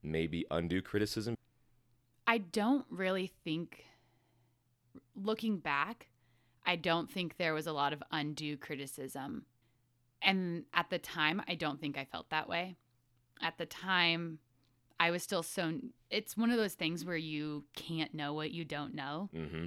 maybe 0.02 0.46
undue 0.50 0.82
criticism? 0.82 1.36
I 2.26 2.38
don't 2.38 2.86
really 2.90 3.34
think, 3.44 3.84
looking 5.14 5.58
back, 5.58 6.08
I 6.66 6.78
don't 6.78 7.12
think 7.12 7.36
there 7.36 7.54
was 7.54 7.68
a 7.68 7.74
lot 7.74 7.92
of 7.92 8.02
undue 8.12 8.56
criticism. 8.56 9.44
And 10.22 10.64
at 10.74 10.90
the 10.90 11.00
time, 11.00 11.42
I 11.50 11.56
don't 11.56 11.82
think 11.82 11.98
I 11.98 12.06
felt 12.06 12.30
that 12.30 12.48
way. 12.48 12.78
At 13.42 13.58
the 13.58 13.66
time, 13.66 14.40
I 15.02 15.12
was 15.12 15.22
still 15.22 15.44
so. 15.44 15.74
It's 16.10 16.38
one 16.38 16.50
of 16.50 16.56
those 16.58 16.76
things 16.76 17.04
where 17.04 17.18
you 17.18 17.66
can't 17.76 18.14
know 18.14 18.34
what 18.34 18.52
you 18.52 18.64
don't 18.64 18.96
know. 18.96 19.30
Mm-hmm. 19.36 19.66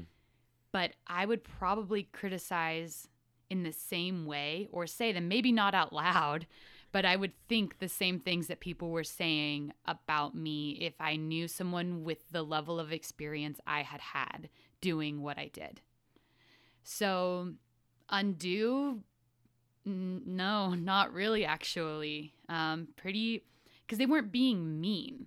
but 0.72 0.92
I 1.06 1.24
would 1.24 1.42
probably 1.42 2.02
criticize 2.12 3.08
in 3.48 3.62
the 3.62 3.72
same 3.72 4.26
way 4.26 4.68
or 4.72 4.86
say 4.86 5.10
them, 5.10 5.26
maybe 5.26 5.50
not 5.50 5.74
out 5.74 5.90
loud, 5.90 6.46
but 6.92 7.04
I 7.04 7.16
would 7.16 7.32
think 7.48 7.78
the 7.78 7.88
same 7.88 8.20
things 8.20 8.46
that 8.46 8.60
people 8.60 8.90
were 8.90 9.04
saying 9.04 9.72
about 9.86 10.34
me 10.34 10.72
if 10.80 10.94
I 11.00 11.16
knew 11.16 11.48
someone 11.48 12.04
with 12.04 12.30
the 12.30 12.42
level 12.42 12.80
of 12.80 12.92
experience 12.92 13.60
I 13.66 13.82
had 13.82 14.00
had 14.00 14.48
doing 14.80 15.22
what 15.22 15.38
I 15.38 15.50
did. 15.52 15.80
So, 16.84 17.52
undo, 18.08 19.02
n- 19.86 20.22
no, 20.24 20.70
not 20.74 21.12
really, 21.12 21.44
actually. 21.44 22.34
Um, 22.48 22.88
pretty, 22.96 23.44
because 23.84 23.98
they 23.98 24.06
weren't 24.06 24.32
being 24.32 24.80
mean. 24.80 25.26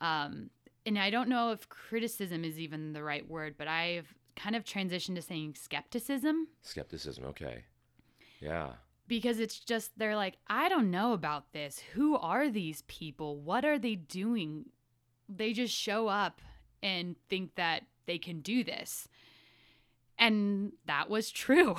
Um, 0.00 0.50
and 0.84 0.98
I 0.98 1.10
don't 1.10 1.28
know 1.28 1.52
if 1.52 1.68
criticism 1.68 2.44
is 2.44 2.58
even 2.58 2.92
the 2.92 3.02
right 3.02 3.28
word, 3.28 3.54
but 3.58 3.68
I've 3.68 4.14
kind 4.36 4.54
of 4.54 4.64
transitioned 4.64 5.14
to 5.16 5.22
saying 5.22 5.54
skepticism 5.54 6.48
Skepticism, 6.62 7.24
okay, 7.24 7.64
yeah, 8.40 8.72
because 9.08 9.38
it's 9.40 9.58
just 9.58 9.98
they're 9.98 10.16
like, 10.16 10.38
I 10.48 10.68
don't 10.68 10.90
know 10.90 11.12
about 11.12 11.52
this. 11.52 11.80
Who 11.94 12.16
are 12.16 12.48
these 12.48 12.82
people? 12.82 13.36
What 13.36 13.64
are 13.64 13.78
they 13.78 13.94
doing? 13.94 14.66
They 15.28 15.52
just 15.52 15.74
show 15.74 16.08
up 16.08 16.40
and 16.82 17.16
think 17.28 17.54
that 17.56 17.82
they 18.06 18.18
can 18.18 18.40
do 18.40 18.64
this. 18.64 19.08
And 20.18 20.72
that 20.86 21.10
was 21.10 21.30
true. 21.30 21.76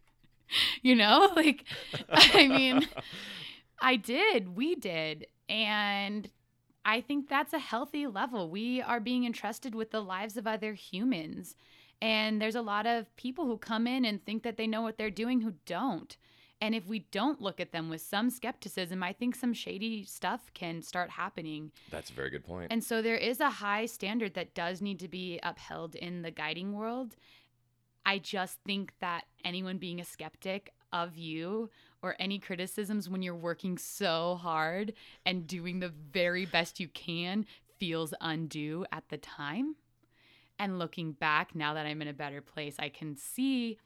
you 0.82 0.94
know, 0.94 1.32
like, 1.36 1.64
I 2.10 2.48
mean, 2.48 2.88
I 3.80 3.96
did, 3.96 4.56
we 4.56 4.74
did. 4.74 5.26
And 5.48 6.28
I 6.84 7.00
think 7.00 7.28
that's 7.28 7.52
a 7.52 7.58
healthy 7.58 8.06
level. 8.06 8.50
We 8.50 8.82
are 8.82 9.00
being 9.00 9.24
entrusted 9.24 9.74
with 9.74 9.90
the 9.90 10.02
lives 10.02 10.36
of 10.36 10.46
other 10.46 10.74
humans. 10.74 11.56
And 12.00 12.42
there's 12.42 12.56
a 12.56 12.62
lot 12.62 12.86
of 12.86 13.14
people 13.16 13.46
who 13.46 13.58
come 13.58 13.86
in 13.86 14.04
and 14.04 14.24
think 14.24 14.42
that 14.42 14.56
they 14.56 14.66
know 14.66 14.82
what 14.82 14.98
they're 14.98 15.10
doing 15.10 15.40
who 15.40 15.54
don't. 15.66 16.16
And 16.62 16.76
if 16.76 16.86
we 16.86 17.00
don't 17.10 17.42
look 17.42 17.58
at 17.58 17.72
them 17.72 17.88
with 17.88 18.02
some 18.02 18.30
skepticism, 18.30 19.02
I 19.02 19.12
think 19.12 19.34
some 19.34 19.52
shady 19.52 20.04
stuff 20.04 20.42
can 20.54 20.80
start 20.80 21.10
happening. 21.10 21.72
that's 21.90 22.10
a 22.10 22.12
very 22.12 22.30
good 22.30 22.44
point. 22.44 22.70
And 22.70 22.84
so 22.84 23.02
there 23.02 23.16
is 23.16 23.40
a 23.40 23.50
high 23.50 23.84
standard 23.86 24.34
that 24.34 24.54
does 24.54 24.80
need 24.80 25.00
to 25.00 25.08
be 25.08 25.40
upheld 25.42 25.96
in 25.96 26.22
the 26.22 26.30
guiding 26.30 26.72
world. 26.72 27.16
I 28.06 28.18
just 28.18 28.58
think 28.64 28.92
that 29.00 29.24
anyone 29.44 29.78
being 29.78 30.00
a 30.00 30.04
skeptic 30.04 30.72
of 30.92 31.16
you 31.16 31.68
or 32.00 32.14
any 32.20 32.38
criticisms 32.38 33.08
when 33.08 33.22
you're 33.22 33.34
working 33.34 33.76
so 33.76 34.38
hard 34.40 34.92
and 35.26 35.48
doing 35.48 35.80
the 35.80 35.92
very 36.12 36.46
best 36.46 36.78
you 36.78 36.86
can 36.86 37.44
feels 37.78 38.14
undue 38.20 38.86
at 38.92 39.08
the 39.08 39.18
time. 39.18 39.74
And 40.60 40.78
looking 40.78 41.10
back, 41.10 41.56
now 41.56 41.74
that 41.74 41.86
I'm 41.86 42.02
in 42.02 42.08
a 42.08 42.12
better 42.12 42.40
place, 42.40 42.76
I 42.78 42.88
can 42.88 43.16
see 43.16 43.78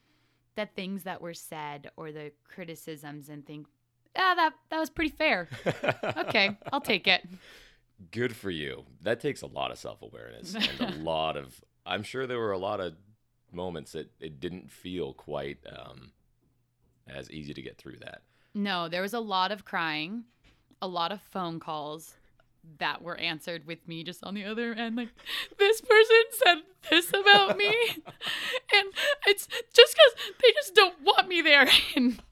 that 0.57 0.75
things 0.75 1.05
that 1.05 1.21
were 1.21 1.35
said 1.35 1.91
or 1.97 2.13
the 2.13 2.33
criticisms 2.45 3.29
and 3.29 3.47
think 3.47 3.67
ah, 4.17 4.35
that 4.35 4.55
that 4.71 4.79
was 4.79 4.91
pretty 4.91 5.15
fair. 5.15 5.49
okay, 6.19 6.57
I'll 6.73 6.81
take 6.81 7.07
it. 7.07 7.27
Good 8.11 8.37
for 8.37 8.51
you. 8.51 8.85
That 9.03 9.21
takes 9.21 9.43
a 9.43 9.47
lot 9.47 9.71
of 9.71 9.79
self 9.79 10.03
awareness 10.03 10.55
and 10.55 10.95
a 10.95 10.97
lot 10.99 11.37
of. 11.37 11.63
I'm 11.85 12.03
sure 12.03 12.27
there 12.27 12.39
were 12.39 12.53
a 12.53 12.59
lot 12.59 12.81
of 12.81 12.95
moments 13.53 13.93
that 13.93 14.11
it 14.21 14.41
didn't 14.41 14.71
feel 14.71 15.15
quite 15.15 15.59
um, 15.71 16.13
as 17.07 17.31
easy 17.31 17.55
to 17.55 17.63
get 17.63 17.79
through 17.79 17.99
that. 18.01 18.23
No, 18.55 18.89
there 18.89 19.03
was 19.03 19.15
a 19.15 19.21
lot 19.21 19.53
of 19.53 19.65
crying, 19.65 20.25
a 20.83 20.89
lot 20.89 21.13
of 21.13 21.21
phone 21.21 21.61
calls 21.61 22.17
that 22.79 23.03
were 23.03 23.17
answered 23.17 23.67
with 23.67 23.87
me 23.87 24.05
just 24.05 24.23
on 24.25 24.35
the 24.35 24.45
other 24.45 24.73
end. 24.75 24.97
Like, 24.97 25.09
this 25.59 25.81
person 25.81 26.23
said 26.31 26.57
this 26.91 27.09
about 27.09 27.57
me, 27.57 27.75
and 28.75 28.93
it's 29.27 29.47
just 29.73 29.97
because 29.97 30.33
they 30.43 30.53
just 30.53 30.75
don't 30.75 31.01
want 31.03 31.29
me 31.29 31.43
there. 31.43 31.69
And 31.95 32.23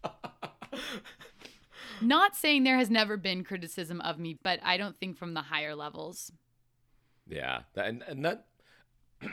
not 2.00 2.36
saying 2.36 2.64
there 2.64 2.78
has 2.78 2.90
never 2.90 3.16
been 3.16 3.44
criticism 3.44 4.00
of 4.00 4.18
me, 4.18 4.38
but 4.42 4.60
I 4.62 4.76
don't 4.76 4.98
think 4.98 5.16
from 5.16 5.34
the 5.34 5.42
higher 5.42 5.74
levels. 5.74 6.32
Yeah, 7.26 7.60
that, 7.74 7.86
and 7.86 8.02
and 8.02 8.24
that. 8.24 8.46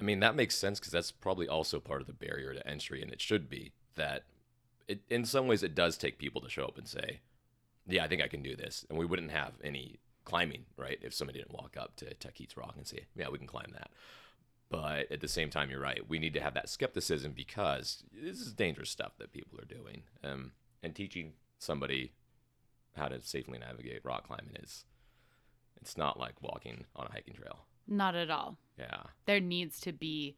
I 0.00 0.04
mean 0.04 0.20
that 0.20 0.36
makes 0.36 0.56
sense 0.56 0.78
because 0.78 0.92
that's 0.92 1.10
probably 1.10 1.48
also 1.48 1.80
part 1.80 2.00
of 2.00 2.06
the 2.06 2.12
barrier 2.12 2.54
to 2.54 2.66
entry, 2.66 3.02
and 3.02 3.12
it 3.12 3.20
should 3.20 3.48
be 3.48 3.72
that. 3.96 4.24
It, 4.86 5.00
in 5.10 5.26
some 5.26 5.46
ways, 5.46 5.62
it 5.62 5.74
does 5.74 5.98
take 5.98 6.18
people 6.18 6.40
to 6.40 6.48
show 6.48 6.64
up 6.64 6.78
and 6.78 6.88
say, 6.88 7.20
"Yeah, 7.88 8.04
I 8.04 8.08
think 8.08 8.22
I 8.22 8.28
can 8.28 8.42
do 8.42 8.54
this," 8.54 8.86
and 8.88 8.98
we 8.98 9.06
wouldn't 9.06 9.30
have 9.30 9.54
any 9.64 9.98
climbing, 10.24 10.66
right? 10.76 10.98
If 11.02 11.14
somebody 11.14 11.38
didn't 11.38 11.54
walk 11.54 11.76
up 11.76 11.96
to 11.96 12.14
Tuckeets 12.14 12.56
Rock 12.56 12.74
and 12.76 12.86
say, 12.86 13.06
"Yeah, 13.16 13.28
we 13.28 13.38
can 13.38 13.46
climb 13.46 13.72
that." 13.72 13.90
But 14.70 15.10
at 15.10 15.20
the 15.20 15.28
same 15.28 15.48
time, 15.50 15.70
you're 15.70 15.80
right. 15.80 16.06
We 16.08 16.18
need 16.18 16.34
to 16.34 16.40
have 16.40 16.54
that 16.54 16.68
skepticism 16.68 17.32
because 17.32 18.04
this 18.12 18.40
is 18.40 18.52
dangerous 18.52 18.90
stuff 18.90 19.12
that 19.18 19.32
people 19.32 19.58
are 19.58 19.64
doing. 19.64 20.02
Um, 20.22 20.52
and 20.82 20.94
teaching 20.94 21.32
somebody 21.58 22.12
how 22.96 23.08
to 23.08 23.22
safely 23.22 23.58
navigate 23.58 24.04
rock 24.04 24.26
climbing 24.26 24.56
is 24.62 24.84
it's 25.80 25.96
not 25.96 26.18
like 26.18 26.42
walking 26.42 26.84
on 26.94 27.06
a 27.06 27.12
hiking 27.12 27.34
trail. 27.34 27.64
Not 27.86 28.14
at 28.14 28.30
all. 28.30 28.58
Yeah. 28.78 29.04
There 29.24 29.40
needs 29.40 29.80
to 29.80 29.92
be 29.92 30.36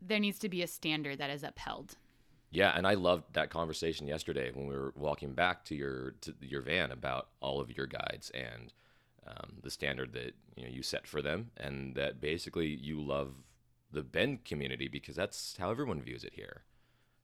there 0.00 0.20
needs 0.20 0.38
to 0.38 0.48
be 0.48 0.62
a 0.62 0.66
standard 0.66 1.18
that 1.18 1.30
is 1.30 1.42
upheld. 1.42 1.96
Yeah, 2.50 2.72
and 2.76 2.86
I 2.86 2.94
loved 2.94 3.34
that 3.34 3.50
conversation 3.50 4.06
yesterday 4.06 4.50
when 4.52 4.66
we 4.66 4.74
were 4.74 4.92
walking 4.96 5.32
back 5.32 5.64
to 5.66 5.74
your 5.74 6.12
to 6.22 6.34
your 6.40 6.62
van 6.62 6.90
about 6.90 7.28
all 7.40 7.60
of 7.60 7.76
your 7.76 7.86
guides 7.86 8.30
and 8.30 8.72
um, 9.26 9.54
the 9.62 9.70
standard 9.70 10.12
that 10.12 10.34
you 10.56 10.64
know 10.64 10.70
you 10.70 10.82
set 10.82 11.06
for 11.06 11.20
them, 11.20 11.50
and 11.56 11.94
that 11.96 12.20
basically 12.20 12.68
you 12.68 13.00
love 13.00 13.34
the 13.92 14.02
Bend 14.02 14.44
community 14.44 14.88
because 14.88 15.16
that's 15.16 15.56
how 15.58 15.70
everyone 15.70 16.00
views 16.00 16.24
it 16.24 16.34
here. 16.34 16.62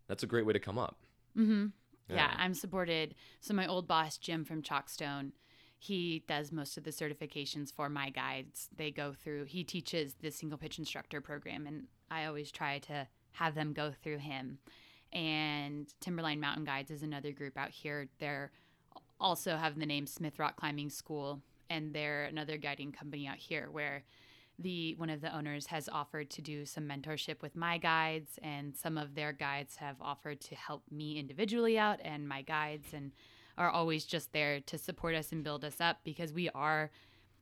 That's 0.08 0.22
a 0.22 0.26
great 0.26 0.46
way 0.46 0.52
to 0.52 0.58
come 0.58 0.78
up. 0.78 0.96
Mm-hmm. 1.36 1.66
Yeah. 2.08 2.16
yeah, 2.16 2.34
I'm 2.36 2.54
supported. 2.54 3.14
So 3.40 3.54
my 3.54 3.66
old 3.66 3.86
boss 3.86 4.18
Jim 4.18 4.44
from 4.44 4.62
Chockstone, 4.62 5.32
he 5.78 6.24
does 6.26 6.52
most 6.52 6.76
of 6.76 6.84
the 6.84 6.90
certifications 6.90 7.72
for 7.72 7.88
my 7.88 8.10
guides. 8.10 8.68
They 8.76 8.90
go 8.90 9.12
through. 9.12 9.44
He 9.44 9.64
teaches 9.64 10.14
the 10.20 10.30
single 10.30 10.58
pitch 10.58 10.78
instructor 10.78 11.20
program, 11.20 11.66
and 11.66 11.86
I 12.10 12.24
always 12.26 12.50
try 12.50 12.78
to 12.80 13.06
have 13.32 13.54
them 13.54 13.72
go 13.72 13.92
through 14.02 14.18
him. 14.18 14.58
And 15.12 15.92
Timberline 16.00 16.40
Mountain 16.40 16.64
Guides 16.64 16.90
is 16.90 17.02
another 17.02 17.32
group 17.32 17.58
out 17.58 17.70
here. 17.70 18.08
They're 18.18 18.50
also 19.20 19.56
have 19.56 19.78
the 19.78 19.86
name 19.86 20.06
Smith 20.06 20.38
Rock 20.38 20.56
Climbing 20.56 20.90
School, 20.90 21.40
and 21.70 21.94
they're 21.94 22.24
another 22.24 22.56
guiding 22.56 22.92
company 22.92 23.26
out 23.26 23.36
here 23.36 23.68
where 23.70 24.04
the 24.58 24.94
one 24.96 25.10
of 25.10 25.20
the 25.20 25.34
owners 25.34 25.66
has 25.66 25.88
offered 25.88 26.30
to 26.30 26.42
do 26.42 26.66
some 26.66 26.84
mentorship 26.84 27.40
with 27.42 27.56
my 27.56 27.78
guides 27.78 28.38
and 28.42 28.76
some 28.76 28.98
of 28.98 29.14
their 29.14 29.32
guides 29.32 29.76
have 29.76 29.96
offered 30.00 30.40
to 30.40 30.54
help 30.54 30.82
me 30.90 31.18
individually 31.18 31.78
out 31.78 31.98
and 32.04 32.28
my 32.28 32.42
guides 32.42 32.92
and 32.92 33.12
are 33.58 33.70
always 33.70 34.04
just 34.04 34.32
there 34.32 34.60
to 34.60 34.78
support 34.78 35.14
us 35.14 35.32
and 35.32 35.42
build 35.42 35.64
us 35.64 35.80
up 35.80 35.98
because 36.04 36.32
we 36.32 36.48
are 36.50 36.90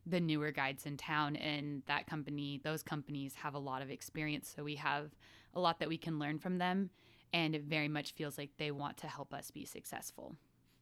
the 0.07 0.21
newer 0.21 0.51
guides 0.51 0.87
in 0.87 0.97
town 0.97 1.37
and 1.37 1.83
that 1.87 2.07
company 2.07 2.61
those 2.65 2.83
companies 2.83 3.35
have 3.35 3.55
a 3.55 3.59
lot 3.59 3.83
of 3.83 3.91
experience 3.91 4.53
so 4.55 4.65
we 4.65 4.77
have 4.77 5.11
a 5.55 5.61
lot 5.61 5.79
that 5.79 5.89
we 5.89 5.99
can 5.99 6.19
learn 6.19 6.39
from 6.39 6.59
them 6.59 6.91
and 7.33 7.55
it 7.55 7.65
very 7.65 7.89
much 7.89 8.13
feels 8.13 8.39
like 8.39 8.51
they 8.59 8.71
want 8.71 8.97
to 8.97 9.07
help 9.07 9.33
us 9.33 9.51
be 9.51 9.65
successful 9.65 10.37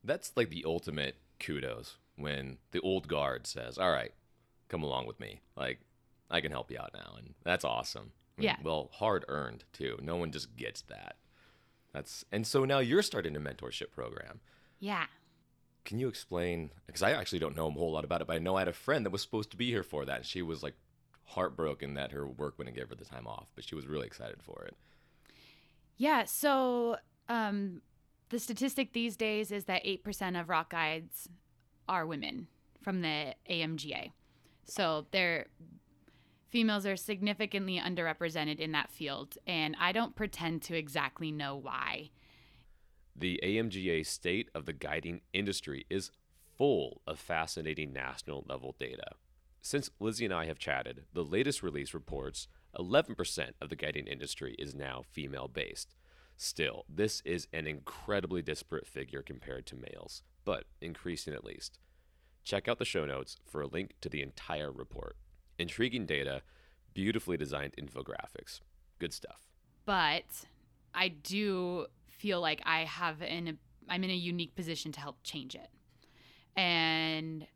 that's 0.05 0.33
like 0.37 0.51
the 0.51 0.65
ultimate 0.65 1.17
kudos 1.41 1.97
when 2.17 2.59
the 2.73 2.81
old 2.81 3.09
guard 3.09 3.47
says 3.47 3.79
all 3.79 3.91
right 3.91 4.13
come 4.69 4.83
along 4.83 5.07
with 5.07 5.19
me 5.21 5.41
like 5.57 5.81
I 6.31 6.41
can 6.41 6.53
help 6.53 6.71
you 6.71 6.79
out 6.79 6.91
now, 6.95 7.15
and 7.17 7.35
that's 7.45 7.65
awesome. 7.65 8.13
Yeah. 8.37 8.57
Well, 8.63 8.91
hard 8.93 9.25
earned 9.29 9.65
too. 9.73 9.99
No 10.03 10.17
one 10.17 10.31
just 10.31 10.57
gets 10.57 10.83
that. 10.83 11.17
That's 11.93 12.25
and 12.31 12.47
so 12.47 12.65
now 12.65 12.79
you're 12.79 13.03
starting 13.03 13.35
a 13.35 13.41
mentorship 13.41 13.91
program. 13.91 14.41
Yeah. 14.79 15.07
Can 15.85 15.99
you 15.99 16.09
explain? 16.09 16.71
Because 16.87 17.03
I 17.03 17.13
actually 17.13 17.39
don't 17.39 17.57
know 17.57 17.69
a 17.69 17.71
whole 17.71 17.93
lot 17.93 18.05
about 18.05 18.21
it, 18.21 18.27
but 18.27 18.37
I 18.37 18.41
know 18.41 18.57
I 18.57 18.61
had 18.61 18.69
a 18.69 18.73
friend 18.73 19.05
that 19.07 19.11
was 19.11 19.23
supposed 19.23 19.51
to 19.53 19.57
be 19.57 19.71
here 19.71 19.83
for 19.83 20.05
that, 20.05 20.17
and 20.19 20.27
she 20.27 20.43
was 20.43 20.63
like 20.63 20.75
heartbroken 21.25 21.95
that 21.95 22.13
her 22.13 22.27
work 22.27 22.59
wouldn't 22.59 22.77
give 22.77 22.91
her 22.91 22.95
the 22.95 23.05
time 23.05 23.27
off, 23.27 23.49
but 23.55 23.65
she 23.65 23.75
was 23.75 23.87
really 23.87 24.07
excited 24.07 24.43
for 24.43 24.65
it. 24.65 24.77
Yeah. 25.99 26.25
So 26.25 26.97
um, 27.29 27.83
the 28.31 28.39
statistic 28.39 28.93
these 28.93 29.17
days 29.17 29.53
is 29.53 29.65
that 29.65 29.83
eight 29.85 30.03
percent 30.03 30.37
of 30.37 30.49
rock 30.49 30.71
guides 30.71 31.29
are 31.89 32.07
women 32.07 32.47
from 32.81 33.03
the 33.03 33.35
AMGA. 33.51 34.13
So 34.65 35.07
they're 35.11 35.47
females 36.51 36.87
are 36.87 36.97
significantly 36.97 37.79
underrepresented 37.79 38.59
in 38.59 38.73
that 38.73 38.91
field, 38.91 39.37
and 39.47 39.77
I 39.79 39.93
don't 39.93 40.17
pretend 40.17 40.63
to 40.63 40.77
exactly 40.77 41.31
know 41.31 41.57
why. 41.57 42.11
The 43.15 43.41
AMGA 43.43 44.07
state 44.07 44.49
of 44.55 44.65
the 44.65 44.73
guiding 44.73 45.23
industry 45.33 45.85
is 45.91 46.11
full 46.57 47.03
of 47.07 47.19
fascinating 47.19 47.93
national 47.93 48.45
level 48.49 48.77
data. 48.79 49.11
Since 49.61 49.91
Lizzie 50.01 50.25
and 50.25 50.35
I 50.35 50.47
have 50.47 50.59
chatted, 50.59 51.05
the 51.13 51.25
latest 51.25 51.63
release 51.63 51.93
reports 51.93 52.49
11% 52.77 53.51
of 53.61 53.69
the 53.69 53.77
guiding 53.77 54.07
industry 54.07 54.55
is 54.59 54.75
now 54.75 55.03
female 55.11 55.49
based. 55.49 55.95
Still, 56.37 56.85
this 56.89 57.21
is 57.25 57.49
an 57.53 57.67
incredibly 57.67 58.43
disparate 58.43 58.87
figure 58.87 59.23
compared 59.23 59.67
to 59.67 59.77
males, 59.77 60.23
but 60.45 60.65
increasing 60.81 61.35
at 61.35 61.45
least. 61.45 61.79
Check 62.45 62.69
out 62.69 62.79
the 62.79 62.85
show 62.85 63.05
notes 63.05 63.37
for 63.45 63.61
a 63.61 63.67
link 63.67 63.95
to 64.01 64.09
the 64.09 64.23
entire 64.23 64.71
report. 64.71 65.17
Intriguing 65.59 66.07
data, 66.07 66.43
beautifully 66.95 67.37
designed 67.37 67.75
infographics. 67.77 68.61
Good 68.99 69.13
stuff. 69.13 69.49
But 69.85 70.47
I 70.95 71.09
do 71.09 71.87
feel 72.07 72.41
like 72.41 72.63
I 72.65 72.85
have 72.85 73.21
an 73.23 73.59
I'm 73.89 74.05
in 74.05 74.11
a 74.11 74.15
unique 74.15 74.55
position 74.55 74.93
to 74.93 75.01
help 75.01 75.19
change 75.23 75.55
it. 75.55 75.69
And 76.57 77.47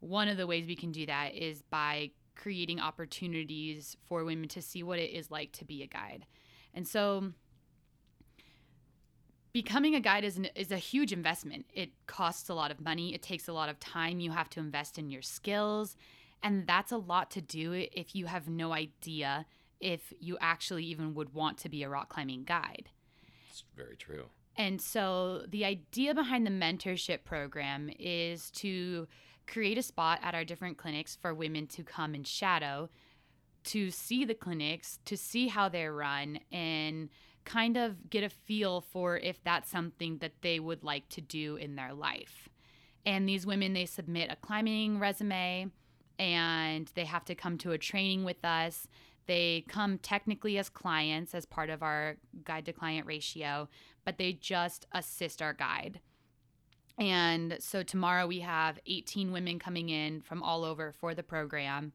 one 0.00 0.28
of 0.28 0.36
the 0.36 0.46
ways 0.46 0.66
we 0.66 0.76
can 0.76 0.92
do 0.92 1.06
that 1.06 1.34
is 1.34 1.62
by 1.62 2.10
creating 2.40 2.80
opportunities 2.80 3.96
for 4.06 4.24
women 4.24 4.48
to 4.48 4.62
see 4.62 4.82
what 4.82 4.98
it 4.98 5.10
is 5.10 5.30
like 5.30 5.52
to 5.52 5.64
be 5.64 5.82
a 5.82 5.86
guide. 5.86 6.26
And 6.72 6.86
so 6.86 7.32
becoming 9.52 9.94
a 9.94 10.00
guide 10.00 10.24
is, 10.24 10.36
an, 10.36 10.46
is 10.54 10.70
a 10.70 10.76
huge 10.76 11.12
investment. 11.12 11.66
It 11.74 11.90
costs 12.06 12.48
a 12.48 12.54
lot 12.54 12.70
of 12.70 12.80
money, 12.80 13.14
it 13.14 13.22
takes 13.22 13.48
a 13.48 13.52
lot 13.52 13.68
of 13.68 13.78
time. 13.80 14.20
You 14.20 14.30
have 14.30 14.48
to 14.50 14.60
invest 14.60 14.98
in 14.98 15.10
your 15.10 15.22
skills 15.22 15.96
and 16.42 16.66
that's 16.66 16.92
a 16.92 16.96
lot 16.96 17.30
to 17.32 17.40
do 17.40 17.72
if 17.92 18.14
you 18.14 18.26
have 18.26 18.48
no 18.48 18.72
idea 18.72 19.46
if 19.80 20.12
you 20.20 20.36
actually 20.40 20.84
even 20.84 21.14
would 21.14 21.34
want 21.34 21.58
to 21.58 21.68
be 21.68 21.82
a 21.82 21.88
rock 21.88 22.08
climbing 22.08 22.44
guide. 22.44 22.90
It's 23.50 23.64
very 23.76 23.96
true. 23.96 24.26
And 24.56 24.80
so 24.80 25.44
the 25.48 25.64
idea 25.64 26.14
behind 26.14 26.46
the 26.46 26.50
mentorship 26.50 27.24
program 27.24 27.90
is 27.98 28.50
to 28.52 29.06
create 29.50 29.76
a 29.76 29.82
spot 29.82 30.20
at 30.22 30.34
our 30.34 30.44
different 30.44 30.78
clinics 30.78 31.16
for 31.20 31.34
women 31.34 31.66
to 31.66 31.82
come 31.82 32.14
and 32.14 32.26
shadow, 32.26 32.88
to 33.64 33.90
see 33.90 34.24
the 34.24 34.34
clinics, 34.34 34.98
to 35.04 35.16
see 35.16 35.48
how 35.48 35.68
they're 35.68 35.92
run, 35.92 36.38
and 36.50 37.10
kind 37.44 37.76
of 37.76 38.08
get 38.10 38.24
a 38.24 38.28
feel 38.28 38.80
for 38.80 39.16
if 39.16 39.42
that's 39.42 39.70
something 39.70 40.18
that 40.18 40.32
they 40.42 40.60
would 40.60 40.84
like 40.84 41.08
to 41.08 41.20
do 41.20 41.56
in 41.56 41.74
their 41.74 41.92
life. 41.92 42.48
And 43.04 43.28
these 43.28 43.46
women, 43.46 43.72
they 43.72 43.86
submit 43.86 44.30
a 44.30 44.36
climbing 44.36 44.98
resume 44.98 45.70
and 46.18 46.90
they 46.94 47.06
have 47.06 47.24
to 47.24 47.34
come 47.34 47.56
to 47.58 47.72
a 47.72 47.78
training 47.78 48.24
with 48.24 48.44
us. 48.44 48.86
They 49.26 49.64
come 49.68 49.98
technically 49.98 50.58
as 50.58 50.68
clients 50.68 51.34
as 51.34 51.46
part 51.46 51.70
of 51.70 51.82
our 51.82 52.16
guide 52.44 52.66
to 52.66 52.72
client 52.72 53.06
ratio, 53.06 53.68
but 54.04 54.18
they 54.18 54.34
just 54.34 54.86
assist 54.92 55.40
our 55.40 55.54
guide. 55.54 56.00
And 57.00 57.56
so 57.60 57.82
tomorrow 57.82 58.26
we 58.28 58.40
have 58.40 58.78
18 58.86 59.32
women 59.32 59.58
coming 59.58 59.90
in 59.90 60.22
from 60.22 60.42
all 60.44 60.64
over 60.64 60.92
for 60.92 61.14
the 61.14 61.24
program. 61.24 61.94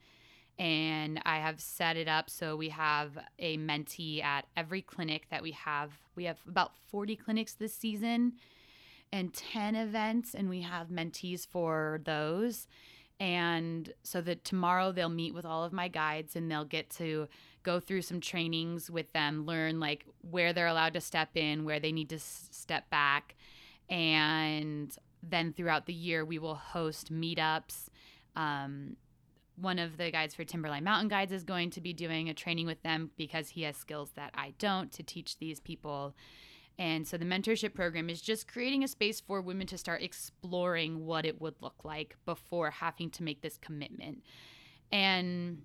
And 0.60 1.22
I 1.26 1.40
have 1.40 1.62
set 1.62 1.98
it 1.98 2.08
up 2.10 2.30
so 2.30 2.56
we 2.58 2.70
have 2.70 3.18
a 3.40 3.58
mentee 3.58 4.24
at 4.24 4.48
every 4.58 4.82
clinic 4.82 5.28
that 5.32 5.44
we 5.44 5.52
have. 5.54 5.92
We 6.16 6.26
have 6.26 6.40
about 6.48 6.74
40 6.92 7.18
clinics 7.18 7.54
this 7.54 7.76
season 7.76 8.34
and 9.12 9.34
10 9.34 9.76
events, 9.76 10.36
and 10.36 10.50
we 10.50 10.62
have 10.62 10.90
mentees 10.90 11.48
for 11.48 12.02
those 12.06 12.68
And 13.20 13.94
so 14.04 14.22
that 14.22 14.46
tomorrow 14.46 14.92
they'll 14.92 15.10
meet 15.10 15.34
with 15.34 15.46
all 15.46 15.64
of 15.64 15.74
my 15.74 15.88
guides 15.88 16.36
and 16.36 16.52
they'll 16.52 16.66
get 16.66 16.90
to 16.92 17.28
go 17.64 17.80
through 17.80 18.04
some 18.04 18.22
trainings 18.22 18.92
with 18.92 19.12
them, 19.14 19.46
learn 19.46 19.80
like 19.80 20.06
where 20.30 20.54
they're 20.54 20.68
allowed 20.68 20.94
to 20.96 21.02
step 21.02 21.30
in, 21.36 21.66
where 21.66 21.80
they 21.80 21.94
need 21.94 22.10
to 22.10 22.18
s- 22.18 22.50
step 22.52 22.90
back. 22.90 23.36
And 23.90 24.96
then 25.22 25.54
throughout 25.54 25.86
the 25.86 25.94
year, 25.94 26.26
we 26.26 26.40
will 26.40 26.56
host 26.56 27.12
meetups. 27.12 27.88
Um, 28.36 28.98
one 29.58 29.80
of 29.80 29.98
the 29.98 30.12
guides 30.12 30.36
for 30.36 30.44
Timberline 30.44 30.84
Mountain 30.84 31.08
Guides 31.08 31.32
is 31.32 31.44
going 31.44 31.70
to 31.72 31.82
be 31.82 31.94
doing 31.94 32.30
a 32.30 32.34
training 32.34 32.66
with 32.66 32.82
them 32.84 33.12
because 33.18 33.50
he 33.50 33.62
has 33.62 33.78
skills 33.78 34.12
that 34.16 34.32
I 34.36 34.54
don't 34.60 34.92
to 34.94 35.04
teach 35.04 35.38
these 35.38 35.60
people. 35.60 36.14
And 36.78 37.08
so 37.08 37.18
the 37.18 37.26
mentorship 37.26 37.74
program 37.74 38.10
is 38.10 38.22
just 38.22 38.50
creating 38.50 38.84
a 38.84 38.88
space 38.88 39.22
for 39.22 39.42
women 39.42 39.66
to 39.68 39.78
start 39.78 40.02
exploring 40.04 41.06
what 41.06 41.26
it 41.26 41.40
would 41.40 41.56
look 41.62 41.86
like 41.86 42.18
before 42.26 42.70
having 42.70 43.10
to 43.12 43.24
make 43.24 43.42
this 43.42 43.58
commitment. 43.58 44.24
And 44.92 45.62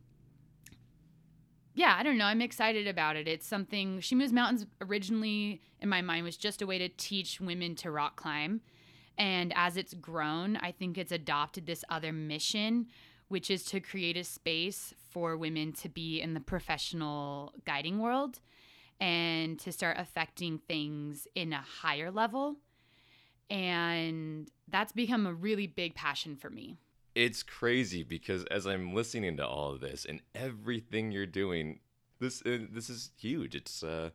yeah, 1.74 1.94
I 1.98 2.02
don't 2.02 2.18
know. 2.18 2.24
I'm 2.24 2.40
excited 2.40 2.87
about 2.87 3.16
it. 3.16 3.28
It's 3.28 3.46
something 3.46 4.00
She 4.00 4.14
Moves 4.14 4.33
Mountains 4.33 4.66
originally 4.80 5.61
in 5.80 5.88
my 5.88 6.02
mind 6.02 6.24
was 6.24 6.37
just 6.37 6.62
a 6.62 6.66
way 6.66 6.78
to 6.78 6.88
teach 6.88 7.40
women 7.40 7.74
to 7.76 7.90
rock 7.90 8.16
climb. 8.16 8.61
And 9.16 9.52
as 9.54 9.76
it's 9.76 9.94
grown, 9.94 10.56
I 10.56 10.72
think 10.72 10.98
it's 10.98 11.12
adopted 11.12 11.66
this 11.66 11.85
other 11.88 12.12
mission, 12.12 12.87
which 13.28 13.50
is 13.50 13.64
to 13.66 13.80
create 13.80 14.16
a 14.16 14.24
space 14.24 14.94
for 15.11 15.37
women 15.37 15.72
to 15.74 15.88
be 15.88 16.20
in 16.20 16.35
the 16.35 16.40
professional 16.40 17.52
guiding 17.66 17.98
world 17.98 18.40
and 18.98 19.59
to 19.61 19.72
start 19.72 19.96
affecting 19.98 20.59
things 20.59 21.26
in 21.35 21.52
a 21.52 21.64
higher 21.83 22.11
level. 22.11 22.56
And 23.48 24.50
that's 24.68 24.92
become 24.92 25.26
a 25.26 25.35
really 25.35 25.66
big 25.66 25.94
passion 25.94 26.37
for 26.37 26.50
me. 26.50 26.78
It's 27.14 27.42
crazy 27.42 28.03
because 28.03 28.44
as 28.46 28.66
I'm 28.66 28.94
listening 28.94 29.37
to 29.38 29.46
all 29.46 29.73
of 29.73 29.81
this 29.81 30.05
and 30.05 30.20
everything 30.35 31.11
you're 31.11 31.27
doing, 31.27 31.81
this 32.20 32.42
uh, 32.46 32.59
this 32.70 32.88
is 32.88 33.11
huge. 33.18 33.55
It's 33.55 33.83
uh 33.83 34.11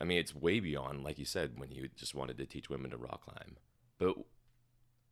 I 0.00 0.04
mean, 0.04 0.18
it's 0.18 0.34
way 0.34 0.60
beyond 0.60 1.04
like 1.04 1.18
you 1.18 1.24
said 1.24 1.52
when 1.58 1.70
you 1.70 1.88
just 1.94 2.14
wanted 2.14 2.38
to 2.38 2.46
teach 2.46 2.70
women 2.70 2.90
to 2.90 2.96
rock 2.96 3.24
climb. 3.24 3.56
But 3.98 4.16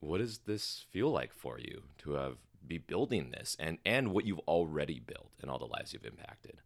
what 0.01 0.19
does 0.19 0.38
this 0.38 0.87
feel 0.90 1.11
like 1.11 1.33
for 1.33 1.59
you 1.59 1.83
to 1.99 2.12
have 2.12 2.37
be 2.66 2.79
building 2.79 3.31
this 3.31 3.57
and 3.59 3.79
and 3.85 4.12
what 4.12 4.27
you've 4.27 4.40
already 4.40 5.01
built 5.01 5.33
and 5.40 5.51
all 5.51 5.59
the 5.59 5.66
lives 5.66 5.93
you've 5.93 6.05
impacted? 6.05 6.61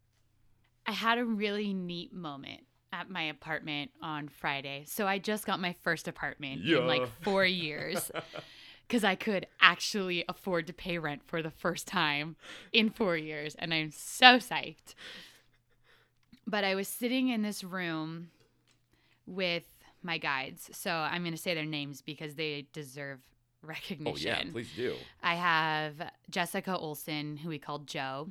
I 0.87 0.93
had 0.93 1.19
a 1.19 1.25
really 1.25 1.73
neat 1.73 2.13
moment 2.13 2.63
at 2.93 3.11
my 3.11 3.23
apartment 3.25 3.91
on 4.01 4.29
Friday. 4.29 4.85
So 4.87 5.07
I 5.07 5.19
just 5.19 5.47
got 5.47 5.61
my 5.61 5.75
first 5.83 6.07
apartment 6.07 6.65
in 6.65 6.87
like 6.87 7.09
four 7.23 7.45
years 7.45 8.11
because 8.95 9.03
I 9.03 9.17
could 9.17 9.49
actually 9.61 10.25
afford 10.29 10.69
to 10.69 10.73
pay 10.73 10.99
rent 10.99 11.23
for 11.27 11.43
the 11.43 11.51
first 11.51 11.89
time 11.89 12.37
in 12.73 12.91
four 12.91 13.17
years. 13.17 13.57
And 13.59 13.75
I'm 13.75 13.91
so 13.91 14.37
psyched. 14.37 14.95
But 16.47 16.63
I 16.63 16.77
was 16.77 16.87
sitting 16.87 17.29
in 17.29 17.43
this 17.43 17.65
room 17.65 18.29
with 19.27 19.65
my 20.01 20.19
guides. 20.19 20.71
So 20.73 20.93
I'm 20.93 21.23
going 21.23 21.35
to 21.35 21.43
say 21.43 21.55
their 21.55 21.65
names 21.65 22.03
because 22.03 22.37
they 22.37 22.69
deserve 22.73 23.19
recognition. 23.63 24.31
Oh 24.31 24.45
yeah, 24.47 24.53
please 24.53 24.71
do. 24.77 24.95
I 25.25 25.35
have 25.35 25.95
Jessica 26.31 26.77
Olson, 26.77 27.39
who 27.39 27.49
we 27.49 27.59
called 27.59 27.89
Joe. 27.89 28.29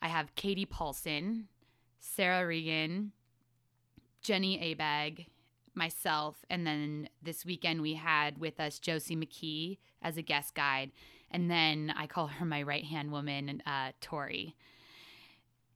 I 0.00 0.06
have 0.06 0.36
Katie 0.36 0.66
Paulson, 0.66 1.48
Sarah 1.98 2.46
Regan, 2.46 3.10
Jenny 4.22 4.56
Abegg, 4.72 5.26
myself, 5.74 6.44
and 6.50 6.66
then 6.66 7.08
this 7.22 7.44
weekend 7.44 7.82
we 7.82 7.94
had 7.94 8.38
with 8.38 8.60
us 8.60 8.78
Josie 8.78 9.16
McKee 9.16 9.78
as 10.02 10.16
a 10.16 10.22
guest 10.22 10.54
guide, 10.54 10.92
and 11.30 11.50
then 11.50 11.92
I 11.96 12.06
call 12.06 12.28
her 12.28 12.44
my 12.44 12.62
right 12.62 12.84
hand 12.84 13.10
woman, 13.10 13.62
uh, 13.66 13.92
Tori. 14.00 14.54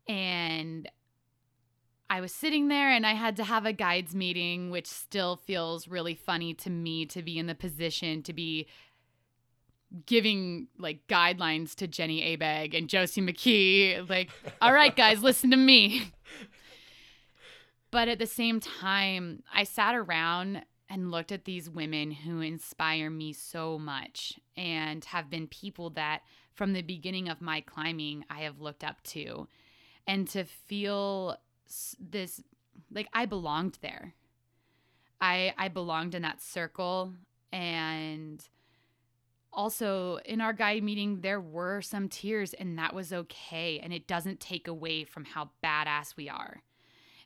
And 0.06 0.88
I 2.10 2.20
was 2.20 2.32
sitting 2.32 2.68
there 2.68 2.90
and 2.90 3.06
I 3.06 3.12
had 3.12 3.36
to 3.36 3.44
have 3.44 3.66
a 3.66 3.72
guides 3.72 4.14
meeting, 4.14 4.70
which 4.70 4.86
still 4.86 5.36
feels 5.36 5.88
really 5.88 6.14
funny 6.14 6.54
to 6.54 6.70
me 6.70 7.04
to 7.06 7.22
be 7.22 7.38
in 7.38 7.46
the 7.46 7.54
position 7.54 8.22
to 8.22 8.32
be 8.32 8.66
giving 10.06 10.68
like 10.78 11.06
guidelines 11.08 11.74
to 11.76 11.86
Jenny 11.86 12.36
Abegg 12.36 12.74
and 12.76 12.88
Josie 12.88 13.20
McKee. 13.20 14.08
Like, 14.08 14.30
all 14.60 14.72
right, 14.72 14.94
guys, 14.94 15.22
listen 15.22 15.50
to 15.50 15.56
me. 15.56 16.12
But 17.90 18.08
at 18.08 18.18
the 18.18 18.26
same 18.26 18.60
time, 18.60 19.42
I 19.52 19.64
sat 19.64 19.94
around 19.94 20.62
and 20.90 21.10
looked 21.10 21.32
at 21.32 21.44
these 21.44 21.68
women 21.68 22.10
who 22.10 22.40
inspire 22.40 23.10
me 23.10 23.32
so 23.32 23.78
much 23.78 24.38
and 24.56 25.04
have 25.06 25.30
been 25.30 25.46
people 25.46 25.90
that 25.90 26.22
from 26.54 26.72
the 26.72 26.82
beginning 26.82 27.28
of 27.28 27.40
my 27.40 27.60
climbing 27.60 28.24
I 28.30 28.40
have 28.40 28.60
looked 28.60 28.84
up 28.84 29.02
to. 29.04 29.48
And 30.06 30.26
to 30.28 30.44
feel 30.44 31.36
this 32.00 32.42
like 32.90 33.08
I 33.12 33.26
belonged 33.26 33.78
there. 33.82 34.14
I 35.20 35.52
I 35.58 35.68
belonged 35.68 36.14
in 36.14 36.22
that 36.22 36.40
circle 36.40 37.14
and 37.52 38.46
also 39.52 40.18
in 40.24 40.40
our 40.40 40.52
guide 40.52 40.82
meeting 40.82 41.20
there 41.20 41.40
were 41.40 41.82
some 41.82 42.08
tears 42.08 42.54
and 42.54 42.78
that 42.78 42.94
was 42.94 43.12
okay 43.12 43.80
and 43.82 43.92
it 43.92 44.06
doesn't 44.06 44.40
take 44.40 44.68
away 44.68 45.04
from 45.04 45.24
how 45.24 45.50
badass 45.64 46.16
we 46.16 46.28
are 46.28 46.62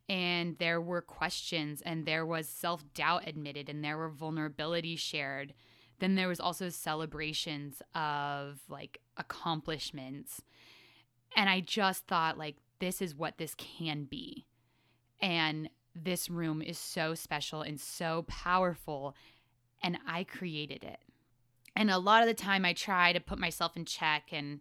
and 0.08 0.58
there 0.58 0.80
were 0.80 1.00
questions 1.00 1.82
and 1.82 2.06
there 2.06 2.26
was 2.26 2.48
self-doubt 2.48 3.26
admitted 3.26 3.68
and 3.68 3.84
there 3.84 3.96
were 3.96 4.10
vulnerabilities 4.10 4.98
shared. 4.98 5.54
Then 6.00 6.16
there 6.16 6.28
was 6.28 6.40
also 6.40 6.68
celebrations 6.68 7.80
of 7.94 8.60
like 8.68 9.00
accomplishments. 9.16 10.42
And 11.36 11.48
i 11.48 11.60
just 11.60 12.06
thought 12.06 12.38
like 12.38 12.56
this 12.78 13.00
is 13.00 13.14
what 13.14 13.38
this 13.38 13.54
can 13.54 14.04
be. 14.04 14.46
And 15.20 15.70
this 15.94 16.28
room 16.28 16.62
is 16.62 16.78
so 16.78 17.14
special 17.14 17.62
and 17.62 17.78
so 17.78 18.24
powerful 18.26 19.14
and 19.82 19.98
i 20.06 20.24
created 20.24 20.82
it. 20.82 20.98
And 21.76 21.90
a 21.90 21.98
lot 21.98 22.22
of 22.22 22.28
the 22.28 22.34
time 22.34 22.64
i 22.64 22.72
try 22.72 23.12
to 23.12 23.20
put 23.20 23.38
myself 23.38 23.76
in 23.76 23.84
check 23.84 24.24
and 24.32 24.60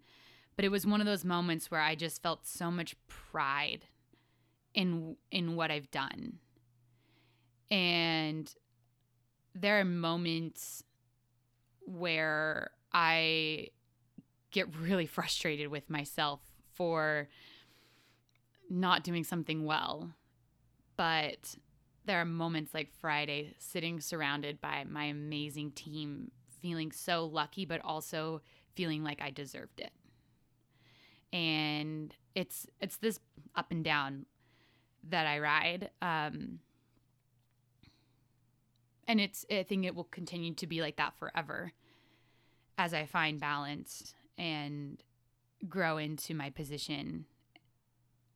but 0.56 0.66
it 0.66 0.70
was 0.70 0.86
one 0.86 1.02
of 1.02 1.08
those 1.08 1.26
moments 1.26 1.72
where 1.72 1.82
i 1.82 1.96
just 1.96 2.22
felt 2.22 2.46
so 2.46 2.70
much 2.70 2.96
pride 3.08 3.88
in 4.74 5.16
in 5.32 5.56
what 5.56 5.72
i've 5.72 5.92
done. 5.92 6.40
And 7.70 8.54
there 9.56 9.80
are 9.80 9.86
moments 9.86 10.84
where 11.86 12.72
i 12.94 13.68
get 14.52 14.74
really 14.78 15.06
frustrated 15.18 15.70
with 15.70 15.90
myself 15.90 16.42
for 16.74 17.28
not 18.70 19.04
doing 19.04 19.24
something 19.24 19.66
well. 19.66 20.14
But 20.96 21.56
there 22.06 22.20
are 22.22 22.26
moments 22.26 22.74
like 22.74 22.92
friday 23.00 23.54
sitting 23.60 24.00
surrounded 24.00 24.60
by 24.60 24.84
my 24.88 25.06
amazing 25.06 25.72
team 25.72 26.32
feeling 26.62 26.92
so 26.92 27.26
lucky 27.26 27.66
but 27.66 27.80
also 27.84 28.42
feeling 28.76 29.04
like 29.04 29.22
i 29.22 29.30
deserved 29.30 29.80
it. 29.80 29.92
And 31.34 32.14
it's 32.36 32.68
it's 32.80 32.98
this 32.98 33.20
up 33.56 33.72
and 33.72 33.84
down 33.84 34.26
that 35.10 35.28
i 35.28 35.40
ride 35.40 35.90
um 36.02 36.60
and 39.08 39.20
it's 39.20 39.46
i 39.52 39.64
think 39.64 39.86
it 39.86 39.96
will 39.96 40.06
continue 40.06 40.54
to 40.54 40.68
be 40.68 40.82
like 40.82 40.98
that 40.98 41.14
forever 41.18 41.72
as 42.78 42.94
i 42.94 43.06
find 43.06 43.40
balance 43.40 44.14
and 44.38 45.04
grow 45.68 45.98
into 45.98 46.34
my 46.34 46.50
position. 46.50 47.26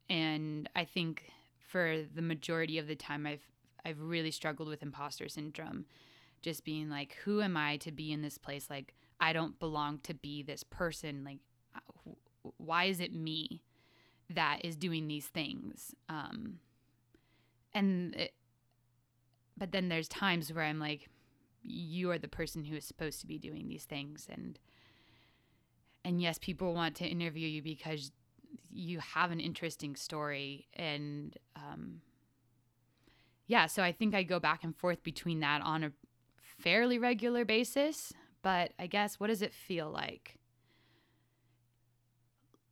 And 0.10 0.70
i 0.76 0.86
think 0.86 1.32
for 1.60 2.04
the 2.14 2.22
majority 2.22 2.78
of 2.78 2.88
the 2.88 2.96
time 2.96 3.26
i've 3.26 3.48
i've 3.84 4.00
really 4.00 4.32
struggled 4.32 4.70
with 4.70 4.84
imposter 4.84 5.28
syndrome 5.28 5.86
just 6.42 6.64
being 6.64 6.90
like 6.90 7.18
who 7.26 7.42
am 7.42 7.58
i 7.58 7.78
to 7.78 7.92
be 7.92 8.12
in 8.12 8.22
this 8.22 8.38
place? 8.38 8.70
Like 8.70 8.94
i 9.20 9.34
don't 9.34 9.60
belong 9.60 10.00
to 10.04 10.14
be 10.14 10.44
this 10.44 10.64
person. 10.64 11.24
Like 11.24 11.40
uh, 11.76 12.12
why 12.58 12.86
is 12.86 13.00
it 13.00 13.14
me 13.14 13.64
that 14.30 14.60
is 14.64 14.76
doing 14.76 15.08
these 15.08 15.28
things. 15.28 15.96
Um 16.10 16.60
and 17.74 18.16
it, 18.16 18.34
but 19.58 19.72
then 19.72 19.90
there's 19.90 20.08
times 20.08 20.52
where 20.52 20.64
i'm 20.64 20.80
like 20.80 21.10
you 21.62 22.12
are 22.12 22.18
the 22.18 22.28
person 22.28 22.64
who 22.64 22.76
is 22.76 22.86
supposed 22.86 23.20
to 23.22 23.28
be 23.28 23.38
doing 23.38 23.68
these 23.68 23.86
things. 23.86 24.28
And 24.32 24.60
and 26.04 26.22
yes 26.22 26.38
people 26.38 26.74
want 26.74 26.96
to 26.98 27.06
interview 27.06 27.48
you 27.48 27.62
because 27.62 28.12
you 28.72 29.00
have 29.00 29.32
an 29.32 29.40
interesting 29.40 29.96
story. 29.96 30.68
And 30.74 31.36
um 31.56 32.02
yeah 33.48 33.68
so 33.68 33.84
i 33.84 33.92
think 33.92 34.16
i 34.16 34.24
go 34.24 34.40
back 34.40 34.64
and 34.64 34.76
forth 34.76 35.04
between 35.04 35.40
that 35.40 35.62
on 35.62 35.84
a 35.84 35.92
fairly 36.42 36.98
regular 36.98 37.46
basis. 37.46 38.14
But 38.42 38.74
i 38.80 38.88
guess 38.88 39.20
what 39.20 39.28
does 39.28 39.42
it 39.42 39.54
feel 39.54 39.90
like 39.90 40.38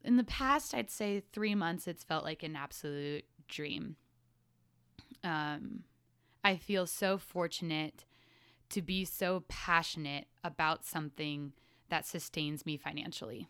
in 0.04 0.18
the 0.18 0.24
past 0.24 0.74
i'd 0.74 0.90
say 0.90 1.22
three 1.32 1.56
months 1.56 1.88
it's 1.88 2.04
felt 2.04 2.24
like 2.24 2.44
an 2.44 2.56
absolute 2.56 3.26
dream 3.48 3.96
um 5.24 5.84
i 6.44 6.56
feel 6.56 6.86
so 6.86 7.18
fortunate 7.18 8.06
to 8.74 8.82
be 8.82 9.06
so 9.06 9.44
passionate 9.48 10.26
about 10.44 10.84
something 10.84 11.54
that 11.90 12.08
sustains 12.08 12.66
me 12.66 12.76
financially. 12.76 13.48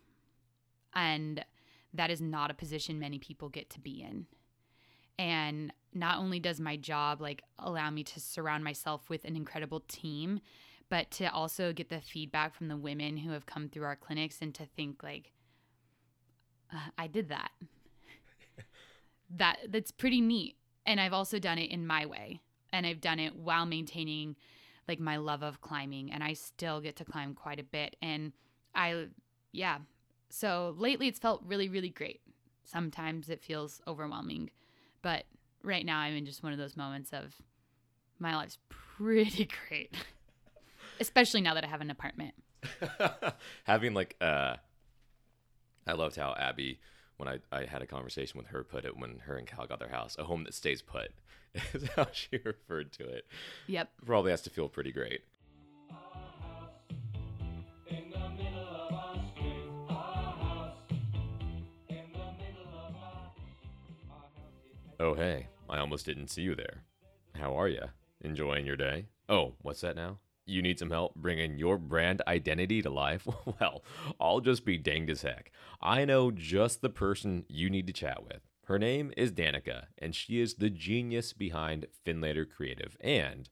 And 0.93 1.45
that 1.93 2.11
is 2.11 2.19
not 2.19 2.51
a 2.51 2.53
position 2.53 2.99
many 2.99 3.19
people 3.19 3.47
get 3.47 3.69
to 3.69 3.79
be 3.79 4.01
in. 4.01 4.25
And 5.17 5.71
not 5.93 6.17
only 6.17 6.41
does 6.41 6.59
my 6.59 6.75
job 6.75 7.21
like 7.21 7.41
allow 7.57 7.89
me 7.89 8.03
to 8.03 8.19
surround 8.19 8.65
myself 8.65 9.09
with 9.09 9.23
an 9.23 9.37
incredible 9.37 9.79
team, 9.87 10.41
but 10.89 11.09
to 11.11 11.31
also 11.31 11.71
get 11.71 11.87
the 11.87 12.01
feedback 12.01 12.53
from 12.53 12.67
the 12.67 12.75
women 12.75 13.15
who 13.15 13.31
have 13.31 13.45
come 13.45 13.69
through 13.69 13.85
our 13.85 13.95
clinics 13.95 14.39
and 14.41 14.53
to 14.55 14.65
think 14.65 15.03
like 15.03 15.31
I 16.97 17.07
did 17.07 17.29
that. 17.29 17.51
that 19.37 19.57
that's 19.69 19.91
pretty 19.91 20.21
neat. 20.21 20.57
And 20.85 20.99
I've 20.99 21.13
also 21.13 21.39
done 21.39 21.57
it 21.57 21.71
in 21.71 21.87
my 21.87 22.05
way. 22.05 22.41
And 22.71 22.85
I've 22.85 23.01
done 23.01 23.19
it 23.19 23.35
while 23.35 23.65
maintaining 23.65 24.35
like 24.87 24.99
my 24.99 25.17
love 25.17 25.43
of 25.43 25.61
climbing 25.61 26.11
and 26.11 26.23
I 26.23 26.33
still 26.33 26.81
get 26.81 26.95
to 26.97 27.05
climb 27.05 27.33
quite 27.35 27.59
a 27.59 27.63
bit 27.63 27.95
and 28.01 28.33
I 28.75 29.07
yeah. 29.51 29.77
So 30.29 30.75
lately 30.77 31.07
it's 31.07 31.19
felt 31.19 31.41
really 31.45 31.69
really 31.69 31.89
great. 31.89 32.21
Sometimes 32.65 33.29
it 33.29 33.41
feels 33.41 33.81
overwhelming, 33.87 34.49
but 35.01 35.25
right 35.63 35.85
now 35.85 35.99
I'm 35.99 36.15
in 36.15 36.25
just 36.25 36.43
one 36.43 36.51
of 36.53 36.59
those 36.59 36.75
moments 36.75 37.11
of 37.13 37.35
my 38.19 38.35
life's 38.35 38.57
pretty 38.69 39.47
great. 39.69 39.93
Especially 40.99 41.41
now 41.41 41.53
that 41.53 41.63
I 41.63 41.67
have 41.67 41.81
an 41.81 41.91
apartment. 41.91 42.33
Having 43.63 43.93
like 43.93 44.15
uh 44.19 44.55
I 45.85 45.93
loved 45.93 46.15
how 46.15 46.35
Abby 46.37 46.79
when 47.17 47.27
I, 47.27 47.39
I 47.51 47.65
had 47.65 47.81
a 47.81 47.87
conversation 47.87 48.37
with 48.37 48.47
her 48.47 48.63
put 48.63 48.85
it 48.85 48.97
when 48.97 49.19
her 49.25 49.37
and 49.37 49.47
Cal 49.47 49.67
got 49.67 49.79
their 49.79 49.89
house, 49.89 50.15
a 50.17 50.23
home 50.23 50.43
that 50.45 50.53
stays 50.53 50.81
put 50.81 51.11
is 51.73 51.87
how 51.95 52.07
she 52.11 52.29
referred 52.43 52.91
to 52.93 53.07
it. 53.07 53.25
Yep. 53.67 53.91
Probably 54.05 54.31
has 54.31 54.41
to 54.41 54.49
feel 54.49 54.69
pretty 54.69 54.91
great. 54.91 55.21
Oh, 64.99 65.15
hey, 65.15 65.47
I 65.69 65.79
almost 65.79 66.05
didn't 66.05 66.29
see 66.29 66.43
you 66.43 66.55
there. 66.55 66.83
How 67.35 67.57
are 67.59 67.67
you? 67.67 67.81
Enjoying 68.21 68.65
your 68.65 68.77
day? 68.77 69.07
Oh, 69.27 69.55
what's 69.61 69.81
that 69.81 69.97
now? 69.97 70.19
You 70.45 70.61
need 70.61 70.79
some 70.79 70.89
help 70.89 71.15
bringing 71.15 71.57
your 71.57 71.77
brand 71.77 72.21
identity 72.27 72.81
to 72.81 72.89
life? 72.89 73.27
well, 73.59 73.83
I'll 74.19 74.41
just 74.41 74.65
be 74.65 74.77
danged 74.77 75.09
as 75.09 75.21
heck. 75.21 75.51
I 75.81 76.05
know 76.05 76.31
just 76.31 76.81
the 76.81 76.89
person 76.89 77.45
you 77.47 77.69
need 77.69 77.87
to 77.87 77.93
chat 77.93 78.23
with. 78.23 78.41
Her 78.65 78.79
name 78.79 79.11
is 79.17 79.31
Danica, 79.31 79.87
and 79.97 80.15
she 80.15 80.39
is 80.39 80.55
the 80.55 80.69
genius 80.69 81.33
behind 81.33 81.87
Finletter 82.05 82.49
Creative 82.49 82.97
and 83.01 83.49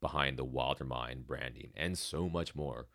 behind 0.00 0.38
the 0.38 0.44
Wilder 0.44 0.84
Mind 0.84 1.26
branding 1.26 1.70
and 1.76 1.96
so 1.98 2.28
much 2.28 2.54
more. 2.54 2.86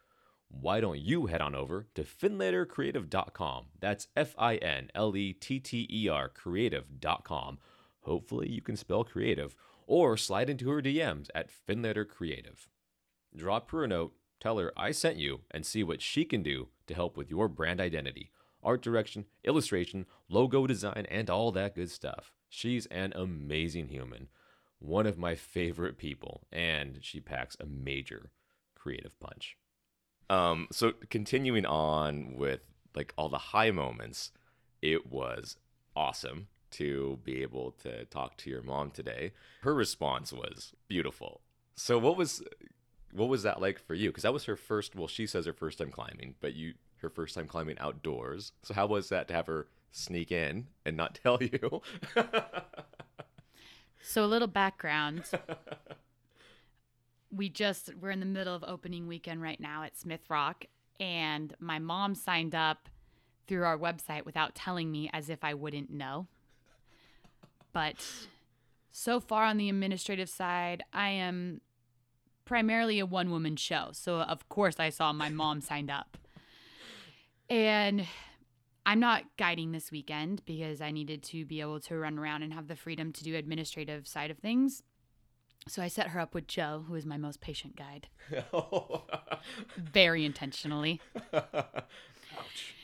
Why 0.49 0.81
don't 0.81 0.99
you 0.99 1.27
head 1.27 1.41
on 1.41 1.55
over 1.55 1.87
to 1.95 2.03
finlettercreative.com? 2.03 3.65
That's 3.79 4.07
F 4.15 4.35
I 4.37 4.55
N 4.55 4.89
L 4.93 5.15
E 5.15 5.33
T 5.33 5.59
T 5.59 5.87
E 5.89 6.09
R 6.09 6.29
creative.com. 6.29 7.59
Hopefully, 8.01 8.49
you 8.49 8.61
can 8.61 8.75
spell 8.75 9.03
creative 9.03 9.55
or 9.87 10.17
slide 10.17 10.49
into 10.49 10.69
her 10.69 10.81
DMs 10.81 11.29
at 11.33 11.49
Finletter 11.49 12.07
Creative. 12.07 12.67
Drop 13.35 13.71
her 13.71 13.83
a 13.83 13.87
note, 13.87 14.13
tell 14.39 14.57
her 14.57 14.73
I 14.75 14.91
sent 14.91 15.17
you, 15.17 15.41
and 15.51 15.65
see 15.65 15.83
what 15.83 16.01
she 16.01 16.25
can 16.25 16.43
do 16.43 16.69
to 16.87 16.93
help 16.93 17.17
with 17.17 17.29
your 17.29 17.47
brand 17.47 17.79
identity 17.79 18.31
art 18.63 18.81
direction, 18.81 19.25
illustration, 19.43 20.05
logo 20.29 20.67
design, 20.67 21.05
and 21.09 21.29
all 21.29 21.51
that 21.51 21.75
good 21.75 21.89
stuff. 21.89 22.31
She's 22.49 22.85
an 22.87 23.13
amazing 23.15 23.87
human, 23.87 24.27
one 24.79 25.07
of 25.07 25.17
my 25.17 25.35
favorite 25.35 25.97
people, 25.97 26.47
and 26.51 26.99
she 27.01 27.19
packs 27.19 27.57
a 27.59 27.65
major 27.65 28.31
creative 28.75 29.17
punch. 29.19 29.57
Um, 30.29 30.67
so 30.71 30.93
continuing 31.09 31.65
on 31.65 32.35
with 32.37 32.61
like 32.95 33.13
all 33.17 33.29
the 33.29 33.37
high 33.37 33.71
moments, 33.71 34.31
it 34.81 35.11
was 35.11 35.57
awesome 35.95 36.47
to 36.71 37.19
be 37.23 37.41
able 37.41 37.71
to 37.83 38.05
talk 38.05 38.37
to 38.37 38.49
your 38.49 38.61
mom 38.61 38.91
today. 38.91 39.33
Her 39.61 39.73
response 39.73 40.31
was 40.31 40.73
beautiful. 40.87 41.41
So 41.75 41.97
what 41.97 42.17
was 42.17 42.43
what 43.13 43.29
was 43.29 43.43
that 43.43 43.61
like 43.61 43.79
for 43.79 43.93
you? 43.93 44.09
Because 44.09 44.23
that 44.23 44.33
was 44.33 44.45
her 44.45 44.55
first. 44.55 44.95
Well, 44.95 45.07
she 45.07 45.25
says 45.25 45.45
her 45.45 45.53
first 45.53 45.77
time 45.77 45.91
climbing, 45.91 46.35
but 46.39 46.55
you 46.55 46.73
her 47.01 47.09
first 47.09 47.35
time 47.35 47.47
climbing 47.47 47.77
outdoors. 47.79 48.51
So 48.63 48.73
how 48.73 48.87
was 48.87 49.09
that 49.09 49.27
to 49.29 49.33
have 49.33 49.47
her 49.47 49.67
sneak 49.91 50.31
in 50.31 50.67
and 50.85 50.95
not 50.95 51.15
tell 51.23 51.41
you? 51.41 51.81
so 54.01 54.23
a 54.23 54.27
little 54.27 54.47
background. 54.47 55.23
we 57.31 57.49
just 57.49 57.91
we're 57.99 58.11
in 58.11 58.19
the 58.19 58.25
middle 58.25 58.55
of 58.55 58.63
opening 58.67 59.07
weekend 59.07 59.41
right 59.41 59.59
now 59.59 59.83
at 59.83 59.97
Smith 59.97 60.29
Rock 60.29 60.65
and 60.99 61.55
my 61.59 61.79
mom 61.79 62.13
signed 62.13 62.53
up 62.53 62.87
through 63.47 63.63
our 63.63 63.77
website 63.77 64.23
without 64.23 64.53
telling 64.53 64.91
me 64.91 65.09
as 65.11 65.29
if 65.29 65.43
I 65.43 65.53
wouldn't 65.53 65.89
know. 65.89 66.27
But 67.73 67.95
so 68.91 69.19
far 69.19 69.45
on 69.45 69.57
the 69.57 69.69
administrative 69.69 70.29
side, 70.29 70.83
I 70.93 71.09
am 71.09 71.61
primarily 72.51 72.99
a 72.99 73.05
one 73.05 73.31
woman 73.31 73.55
show. 73.55 73.91
So, 73.93 74.19
of 74.19 74.49
course, 74.49 74.77
I 74.77 74.89
saw 74.89 75.13
my 75.13 75.29
mom 75.29 75.61
signed 75.61 75.89
up. 75.89 76.17
And 77.49 78.05
I'm 78.85 78.99
not 78.99 79.23
guiding 79.37 79.71
this 79.71 79.89
weekend 79.89 80.43
because 80.43 80.81
I 80.81 80.91
needed 80.91 81.23
to 81.23 81.45
be 81.45 81.61
able 81.61 81.79
to 81.79 81.97
run 81.97 82.19
around 82.19 82.43
and 82.43 82.51
have 82.51 82.67
the 82.67 82.75
freedom 82.75 83.13
to 83.13 83.23
do 83.23 83.37
administrative 83.37 84.05
side 84.05 84.31
of 84.31 84.39
things. 84.39 84.83
So 85.69 85.81
I 85.81 85.87
set 85.87 86.09
her 86.09 86.19
up 86.19 86.35
with 86.35 86.45
Joe, 86.45 86.83
who 86.85 86.95
is 86.95 87.05
my 87.05 87.15
most 87.15 87.39
patient 87.39 87.77
guide. 87.77 88.09
Very 89.77 90.25
intentionally. 90.25 90.99
Ouch. 91.33 92.75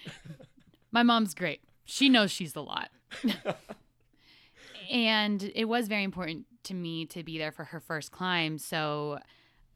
My 0.94 1.04
mom's 1.04 1.34
great. 1.34 1.60
She 1.84 2.08
knows 2.08 2.32
she's 2.32 2.56
a 2.56 2.62
lot. 2.62 2.90
and 4.90 5.52
it 5.54 5.66
was 5.66 5.90
very 5.90 6.04
important 6.04 6.46
to 6.64 6.74
me 6.74 7.06
to 7.08 7.22
be 7.24 7.38
there 7.38 7.52
for 7.52 7.66
her 7.66 7.82
first 7.82 8.12
climb. 8.12 8.58
So 8.58 9.20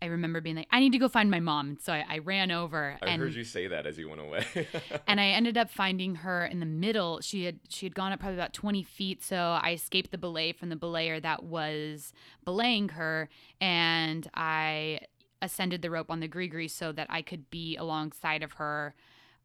I 0.02 0.08
remember 0.08 0.42
being 0.42 0.56
like, 0.56 0.68
I 0.72 0.80
need 0.80 0.94
to 0.94 0.98
go 0.98 1.08
find 1.08 1.30
my 1.30 1.40
mom. 1.40 1.78
So 1.80 1.94
I, 1.94 2.04
I 2.10 2.18
ran 2.20 2.50
over. 2.50 2.98
I 3.02 3.06
and, 3.06 3.22
heard 3.22 3.36
you 3.36 3.44
say 3.44 3.68
that 3.68 3.86
as 3.86 3.98
you 3.98 4.10
went 4.10 4.22
away. 4.22 4.46
and 5.08 5.22
I 5.22 5.28
ended 5.28 5.58
up 5.58 5.70
finding 5.70 6.16
her 6.16 6.46
in 6.46 6.60
the 6.60 6.66
middle. 6.66 7.22
She 7.22 7.46
had 7.46 7.60
she 7.70 7.86
had 7.86 7.94
gone 7.94 8.12
up 8.12 8.20
probably 8.20 8.38
about 8.38 8.54
20 8.54 8.84
feet. 8.84 9.24
So 9.24 9.60
I 9.62 9.74
escaped 9.74 10.12
the 10.12 10.18
belay 10.18 10.54
from 10.54 10.70
the 10.70 10.76
belayer 10.76 11.22
that 11.22 11.44
was 11.44 12.14
belaying 12.44 12.90
her, 12.90 13.30
and 13.60 14.30
I 14.34 15.02
ascended 15.42 15.82
the 15.82 15.90
rope 15.90 16.10
on 16.10 16.20
the 16.20 16.28
gree 16.28 16.68
so 16.68 16.92
that 16.92 17.08
I 17.10 17.22
could 17.22 17.50
be 17.50 17.76
alongside 17.76 18.44
of 18.44 18.54
her. 18.54 18.96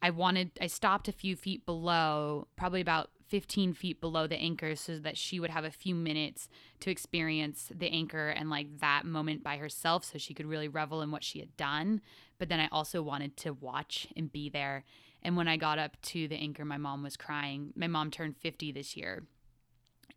I 0.03 0.11
wanted 0.11 0.53
I 0.61 0.67
stopped 0.69 1.09
a 1.09 1.13
few 1.13 1.37
feet 1.37 1.67
below, 1.67 2.49
probably 2.57 2.81
about 2.81 3.11
15 3.29 3.73
feet 3.73 4.01
below 4.01 4.27
the 4.27 4.37
anchor 4.37 4.77
so 4.77 4.99
that 4.99 5.17
she 5.17 5.41
would 5.41 5.51
have 5.51 5.65
a 5.65 5.71
few 5.71 5.95
minutes 5.95 6.49
to 6.81 6.91
experience 6.91 7.71
the 7.75 7.91
anchor 7.91 8.29
and 8.29 8.51
like 8.51 8.79
that 8.81 9.05
moment 9.05 9.43
by 9.43 9.57
herself 9.57 10.05
so 10.05 10.19
she 10.19 10.35
could 10.35 10.47
really 10.47 10.69
revel 10.69 11.03
in 11.03 11.11
what 11.11 11.25
she 11.25 11.41
had 11.41 11.57
done. 11.57 12.01
But 12.39 12.49
then 12.49 12.61
I 12.61 12.69
also 12.71 13.03
wanted 13.03 13.37
to 13.39 13.53
watch 13.53 14.07
and 14.17 14.31
be 14.31 14.49
there. 14.49 14.85
And 15.23 15.37
when 15.37 15.49
I 15.49 15.57
got 15.57 15.79
up 15.79 16.01
to 16.03 16.29
the 16.29 16.37
anchor, 16.37 16.65
my 16.65 16.77
mom 16.77 17.03
was 17.03 17.17
crying. 17.17 17.73
My 17.75 17.89
mom 17.89 18.11
turned 18.11 18.37
50 18.37 18.71
this 18.73 18.97
year. 18.97 19.25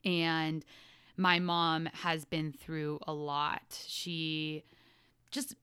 And 0.05 0.63
my 1.17 1.39
mom 1.39 1.87
has 1.87 2.25
been 2.25 2.51
through 2.51 2.99
a 3.07 3.13
lot. 3.13 3.83
She 3.87 4.63
just 5.31 5.55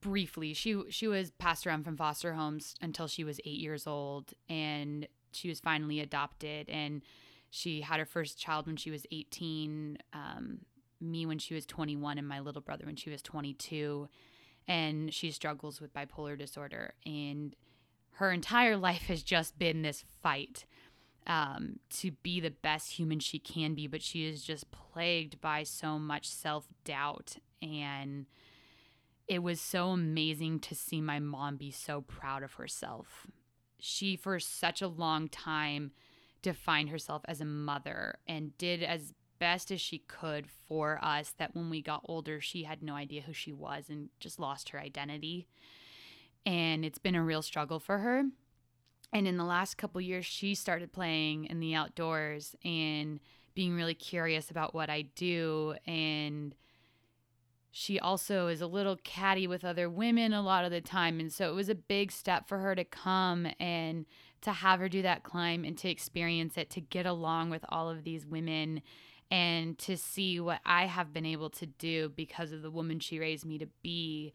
briefly 0.00 0.52
she 0.52 0.82
she 0.90 1.06
was 1.06 1.30
passed 1.30 1.64
around 1.64 1.84
from 1.84 1.96
foster 1.96 2.34
homes 2.34 2.74
until 2.82 3.06
she 3.06 3.22
was 3.22 3.38
8 3.44 3.50
years 3.50 3.86
old 3.86 4.32
and 4.48 5.06
she 5.34 5.48
was 5.48 5.60
finally 5.60 6.00
adopted 6.00 6.68
and 6.68 7.02
she 7.50 7.82
had 7.82 7.98
her 7.98 8.06
first 8.06 8.38
child 8.38 8.66
when 8.66 8.76
she 8.76 8.90
was 8.90 9.06
18 9.10 9.98
um, 10.12 10.60
me 11.00 11.26
when 11.26 11.38
she 11.38 11.54
was 11.54 11.66
21 11.66 12.18
and 12.18 12.26
my 12.26 12.40
little 12.40 12.62
brother 12.62 12.86
when 12.86 12.96
she 12.96 13.10
was 13.10 13.20
22 13.22 14.08
and 14.68 15.12
she 15.12 15.30
struggles 15.30 15.80
with 15.80 15.92
bipolar 15.92 16.38
disorder 16.38 16.94
and 17.04 17.54
her 18.12 18.30
entire 18.30 18.76
life 18.88 19.02
has 19.02 19.22
just 19.22 19.58
been 19.58 19.82
this 19.82 20.04
fight 20.22 20.64
um, 21.26 21.78
to 21.88 22.10
be 22.22 22.40
the 22.40 22.50
best 22.50 22.92
human 22.92 23.20
she 23.20 23.38
can 23.38 23.74
be 23.74 23.86
but 23.86 24.02
she 24.02 24.26
is 24.26 24.42
just 24.42 24.70
plagued 24.70 25.40
by 25.40 25.62
so 25.62 25.98
much 25.98 26.28
self-doubt 26.28 27.36
and 27.60 28.26
it 29.28 29.42
was 29.42 29.60
so 29.60 29.90
amazing 29.90 30.58
to 30.58 30.74
see 30.74 31.00
my 31.00 31.18
mom 31.18 31.56
be 31.56 31.70
so 31.70 32.00
proud 32.00 32.42
of 32.42 32.54
herself 32.54 33.26
she 33.84 34.14
for 34.14 34.38
such 34.38 34.80
a 34.80 34.86
long 34.86 35.28
time 35.28 35.90
defined 36.40 36.88
herself 36.88 37.22
as 37.26 37.40
a 37.40 37.44
mother 37.44 38.14
and 38.28 38.56
did 38.56 38.80
as 38.80 39.12
best 39.40 39.72
as 39.72 39.80
she 39.80 39.98
could 39.98 40.46
for 40.68 41.00
us 41.02 41.34
that 41.36 41.52
when 41.56 41.68
we 41.68 41.82
got 41.82 42.00
older 42.04 42.40
she 42.40 42.62
had 42.62 42.80
no 42.80 42.94
idea 42.94 43.22
who 43.22 43.32
she 43.32 43.52
was 43.52 43.90
and 43.90 44.08
just 44.20 44.38
lost 44.38 44.68
her 44.68 44.78
identity. 44.78 45.48
And 46.46 46.84
it's 46.84 46.98
been 46.98 47.16
a 47.16 47.24
real 47.24 47.42
struggle 47.42 47.80
for 47.80 47.98
her. 47.98 48.22
And 49.12 49.26
in 49.26 49.36
the 49.36 49.44
last 49.44 49.78
couple 49.78 50.00
years 50.00 50.26
she 50.26 50.54
started 50.54 50.92
playing 50.92 51.46
in 51.46 51.58
the 51.58 51.74
outdoors 51.74 52.54
and 52.64 53.18
being 53.52 53.74
really 53.74 53.94
curious 53.94 54.48
about 54.48 54.76
what 54.76 54.90
I 54.90 55.02
do 55.16 55.74
and 55.88 56.54
she 57.74 57.98
also 57.98 58.48
is 58.48 58.60
a 58.60 58.66
little 58.66 58.98
catty 59.02 59.46
with 59.46 59.64
other 59.64 59.88
women 59.88 60.34
a 60.34 60.42
lot 60.42 60.66
of 60.66 60.70
the 60.70 60.82
time. 60.82 61.18
And 61.18 61.32
so 61.32 61.48
it 61.48 61.54
was 61.54 61.70
a 61.70 61.74
big 61.74 62.12
step 62.12 62.46
for 62.46 62.58
her 62.58 62.74
to 62.74 62.84
come 62.84 63.48
and 63.58 64.04
to 64.42 64.52
have 64.52 64.78
her 64.78 64.90
do 64.90 65.00
that 65.00 65.22
climb 65.22 65.64
and 65.64 65.76
to 65.78 65.88
experience 65.88 66.58
it, 66.58 66.68
to 66.70 66.82
get 66.82 67.06
along 67.06 67.48
with 67.48 67.64
all 67.70 67.88
of 67.88 68.04
these 68.04 68.26
women 68.26 68.82
and 69.30 69.78
to 69.78 69.96
see 69.96 70.38
what 70.38 70.60
I 70.66 70.84
have 70.84 71.14
been 71.14 71.24
able 71.24 71.48
to 71.48 71.64
do 71.64 72.10
because 72.10 72.52
of 72.52 72.60
the 72.60 72.70
woman 72.70 73.00
she 73.00 73.18
raised 73.18 73.46
me 73.46 73.56
to 73.56 73.68
be, 73.82 74.34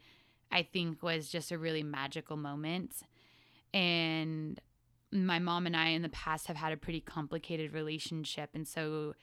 I 0.51 0.63
think 0.63 1.03
was 1.03 1.29
just 1.29 1.51
a 1.51 1.59
really 1.59 1.83
magical 1.83 2.37
moment. 2.37 3.03
And 3.71 4.59
my 5.11 5.37
mom 5.37 5.67
and 5.67 5.77
I 5.77 5.89
in 5.89 6.01
the 6.01 6.09
past 6.09 6.47
have 6.47 6.57
had 6.57 6.73
a 6.73 6.77
pretty 6.77 7.01
complicated 7.01 7.71
relationship. 7.71 8.49
And 8.55 8.67
so 8.67 9.13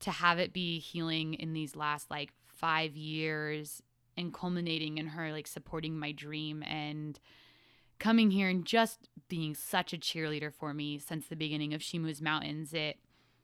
to 0.00 0.10
have 0.10 0.40
it 0.40 0.52
be 0.52 0.80
healing 0.80 1.34
in 1.34 1.52
these 1.52 1.76
last 1.76 2.10
like 2.10 2.32
five 2.60 2.96
years 2.96 3.82
and 4.16 4.34
culminating 4.34 4.98
in 4.98 5.08
her 5.08 5.32
like 5.32 5.46
supporting 5.46 5.98
my 5.98 6.12
dream 6.12 6.62
and 6.64 7.18
coming 7.98 8.30
here 8.30 8.48
and 8.48 8.64
just 8.64 9.08
being 9.28 9.54
such 9.54 9.92
a 9.92 9.98
cheerleader 9.98 10.52
for 10.52 10.74
me 10.74 10.98
since 10.98 11.26
the 11.26 11.36
beginning 11.36 11.72
of 11.72 11.82
She 11.82 11.98
Moves 11.98 12.20
Mountains, 12.20 12.74
it 12.74 12.98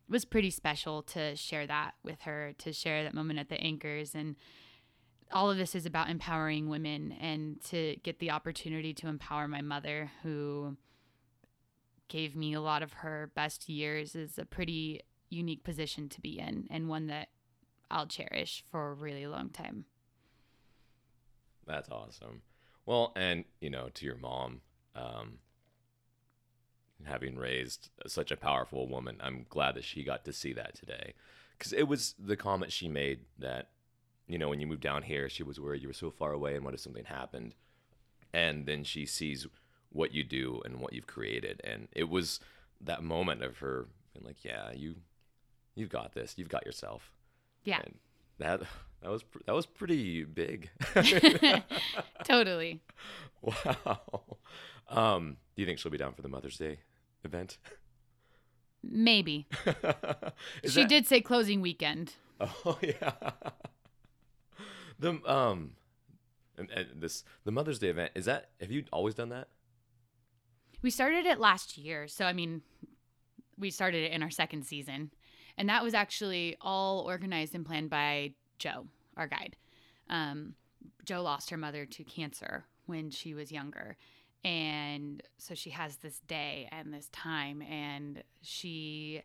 was 0.08 0.24
pretty 0.24 0.50
special 0.50 1.02
to 1.02 1.36
share 1.36 1.66
that 1.66 1.92
with 2.02 2.22
her, 2.22 2.54
to 2.58 2.72
share 2.72 3.04
that 3.04 3.14
moment 3.14 3.38
at 3.38 3.48
the 3.48 3.60
anchors. 3.60 4.14
And 4.14 4.36
all 5.32 5.50
of 5.50 5.56
this 5.56 5.74
is 5.74 5.86
about 5.86 6.10
empowering 6.10 6.68
women 6.68 7.12
and 7.20 7.60
to 7.66 7.96
get 8.02 8.18
the 8.18 8.30
opportunity 8.30 8.94
to 8.94 9.08
empower 9.08 9.48
my 9.48 9.62
mother, 9.62 10.10
who 10.22 10.76
gave 12.08 12.36
me 12.36 12.54
a 12.54 12.60
lot 12.60 12.82
of 12.82 12.92
her 12.94 13.30
best 13.34 13.68
years, 13.68 14.14
is 14.14 14.38
a 14.38 14.44
pretty 14.44 15.00
unique 15.28 15.64
position 15.64 16.08
to 16.08 16.20
be 16.20 16.38
in 16.38 16.66
and 16.70 16.88
one 16.88 17.08
that 17.08 17.28
I'll 17.90 18.06
cherish 18.06 18.64
for 18.70 18.90
a 18.90 18.94
really 18.94 19.26
long 19.26 19.50
time. 19.50 19.84
That's 21.66 21.88
awesome. 21.88 22.42
Well, 22.84 23.12
and 23.16 23.44
you 23.60 23.70
know, 23.70 23.88
to 23.94 24.06
your 24.06 24.16
mom, 24.16 24.60
um, 24.94 25.38
having 27.04 27.36
raised 27.36 27.90
such 28.06 28.30
a 28.30 28.36
powerful 28.36 28.88
woman, 28.88 29.18
I'm 29.20 29.46
glad 29.48 29.74
that 29.74 29.84
she 29.84 30.04
got 30.04 30.24
to 30.24 30.32
see 30.32 30.52
that 30.54 30.74
today, 30.74 31.14
because 31.58 31.72
it 31.72 31.88
was 31.88 32.14
the 32.18 32.36
comment 32.36 32.72
she 32.72 32.88
made 32.88 33.20
that, 33.38 33.70
you 34.28 34.38
know, 34.38 34.48
when 34.48 34.60
you 34.60 34.66
moved 34.66 34.82
down 34.82 35.02
here, 35.02 35.28
she 35.28 35.42
was 35.42 35.60
worried 35.60 35.82
you 35.82 35.88
were 35.88 35.94
so 35.94 36.10
far 36.10 36.32
away, 36.32 36.54
and 36.54 36.64
what 36.64 36.74
if 36.74 36.80
something 36.80 37.04
happened, 37.04 37.54
and 38.32 38.66
then 38.66 38.84
she 38.84 39.04
sees 39.06 39.46
what 39.90 40.14
you 40.14 40.24
do 40.24 40.60
and 40.64 40.80
what 40.80 40.92
you've 40.92 41.06
created, 41.06 41.60
and 41.64 41.88
it 41.92 42.08
was 42.08 42.40
that 42.80 43.02
moment 43.02 43.42
of 43.42 43.58
her 43.58 43.86
being 44.12 44.24
like, 44.24 44.44
yeah, 44.44 44.72
you, 44.72 44.96
you've 45.74 45.90
got 45.90 46.14
this, 46.14 46.34
you've 46.36 46.48
got 46.48 46.64
yourself. 46.64 47.10
Yeah. 47.66 47.80
And 47.84 47.94
that 48.38 48.62
that 49.02 49.10
was 49.10 49.24
that 49.46 49.54
was 49.54 49.66
pretty 49.66 50.24
big. 50.24 50.70
totally. 52.24 52.80
Wow. 53.42 54.00
Um, 54.88 55.36
do 55.54 55.62
you 55.62 55.66
think 55.66 55.78
she'll 55.78 55.92
be 55.92 55.98
down 55.98 56.14
for 56.14 56.22
the 56.22 56.28
Mother's 56.28 56.56
Day 56.56 56.78
event? 57.24 57.58
Maybe. 58.82 59.46
She 60.64 60.82
that- 60.82 60.88
did 60.88 61.06
say 61.06 61.20
closing 61.20 61.60
weekend. 61.60 62.14
Oh 62.40 62.78
yeah. 62.82 63.12
The 64.98 65.20
um, 65.26 65.72
and, 66.56 66.70
and 66.70 66.86
this 66.96 67.24
the 67.44 67.52
Mother's 67.52 67.78
Day 67.78 67.88
event 67.88 68.12
is 68.14 68.24
that? 68.26 68.50
Have 68.60 68.70
you 68.70 68.84
always 68.92 69.14
done 69.14 69.28
that? 69.30 69.48
We 70.82 70.90
started 70.90 71.26
it 71.26 71.38
last 71.40 71.76
year. 71.78 72.06
So, 72.06 72.24
I 72.26 72.32
mean, 72.32 72.62
we 73.58 73.70
started 73.70 74.04
it 74.04 74.12
in 74.12 74.22
our 74.22 74.30
second 74.30 74.64
season. 74.64 75.10
And 75.58 75.68
that 75.68 75.82
was 75.82 75.94
actually 75.94 76.56
all 76.60 77.00
organized 77.00 77.54
and 77.54 77.64
planned 77.64 77.90
by 77.90 78.32
Joe, 78.58 78.86
our 79.16 79.26
guide. 79.26 79.56
Um, 80.08 80.54
Joe 81.04 81.22
lost 81.22 81.50
her 81.50 81.56
mother 81.56 81.86
to 81.86 82.04
cancer 82.04 82.64
when 82.86 83.10
she 83.10 83.34
was 83.34 83.50
younger. 83.50 83.96
And 84.44 85.22
so 85.38 85.54
she 85.54 85.70
has 85.70 85.96
this 85.96 86.20
day 86.28 86.68
and 86.70 86.92
this 86.92 87.08
time. 87.08 87.62
And 87.62 88.22
she, 88.42 89.22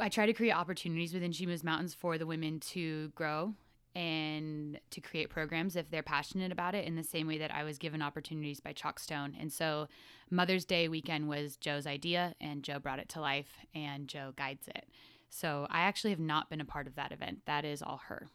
I 0.00 0.08
try 0.08 0.26
to 0.26 0.32
create 0.32 0.52
opportunities 0.52 1.12
within 1.12 1.32
She 1.32 1.46
Moves 1.46 1.64
Mountains 1.64 1.94
for 1.94 2.18
the 2.18 2.26
women 2.26 2.60
to 2.60 3.08
grow 3.14 3.54
and 3.96 4.80
to 4.90 5.00
create 5.00 5.30
programs 5.30 5.76
if 5.76 5.90
they're 5.90 6.02
passionate 6.02 6.50
about 6.50 6.74
it 6.74 6.84
in 6.84 6.96
the 6.96 7.04
same 7.04 7.28
way 7.28 7.38
that 7.38 7.54
I 7.54 7.62
was 7.62 7.78
given 7.78 8.02
opportunities 8.02 8.60
by 8.60 8.72
Chockstone. 8.72 9.32
And 9.40 9.52
so 9.52 9.86
Mother's 10.30 10.64
Day 10.64 10.88
weekend 10.88 11.28
was 11.28 11.56
Joe's 11.56 11.86
idea, 11.86 12.34
and 12.40 12.64
Joe 12.64 12.80
brought 12.80 12.98
it 12.98 13.08
to 13.10 13.20
life, 13.20 13.58
and 13.72 14.08
Joe 14.08 14.32
guides 14.36 14.66
it. 14.66 14.88
So 15.34 15.66
I 15.68 15.80
actually 15.80 16.10
have 16.10 16.20
not 16.20 16.48
been 16.48 16.60
a 16.60 16.64
part 16.64 16.86
of 16.86 16.94
that 16.94 17.10
event. 17.10 17.40
That 17.46 17.64
is 17.64 17.82
all 17.82 18.00
her. 18.06 18.28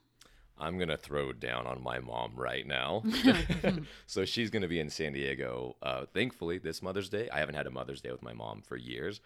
I'm 0.58 0.78
gonna 0.78 0.98
throw 0.98 1.32
down 1.32 1.66
on 1.66 1.82
my 1.82 2.00
mom 2.00 2.34
right 2.36 2.68
now. 2.68 3.04
so 4.06 4.26
she's 4.26 4.50
gonna 4.50 4.68
be 4.68 4.82
in 4.82 4.90
San 4.90 5.14
Diego. 5.14 5.78
Uh, 5.82 6.06
thankfully, 6.14 6.58
this 6.58 6.82
Mother's 6.82 7.08
Day. 7.08 7.30
I 7.32 7.40
haven't 7.40 7.56
had 7.56 7.68
a 7.68 7.72
Mother's 7.72 8.02
Day 8.02 8.12
with 8.12 8.22
my 8.22 8.34
mom 8.34 8.62
for 8.62 8.76
years, 8.76 9.22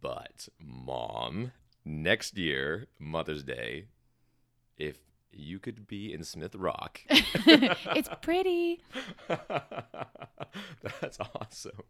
but 0.00 0.48
mom, 0.58 1.52
next 1.84 2.38
year 2.38 2.86
Mother's 2.98 3.42
Day, 3.42 3.88
if 4.78 4.96
you 5.32 5.58
could 5.58 5.86
be 5.86 6.12
in 6.12 6.24
Smith 6.24 6.54
Rock, 6.54 7.00
it's 7.08 8.08
pretty. 8.20 8.82
That's 11.00 11.18
awesome. 11.34 11.82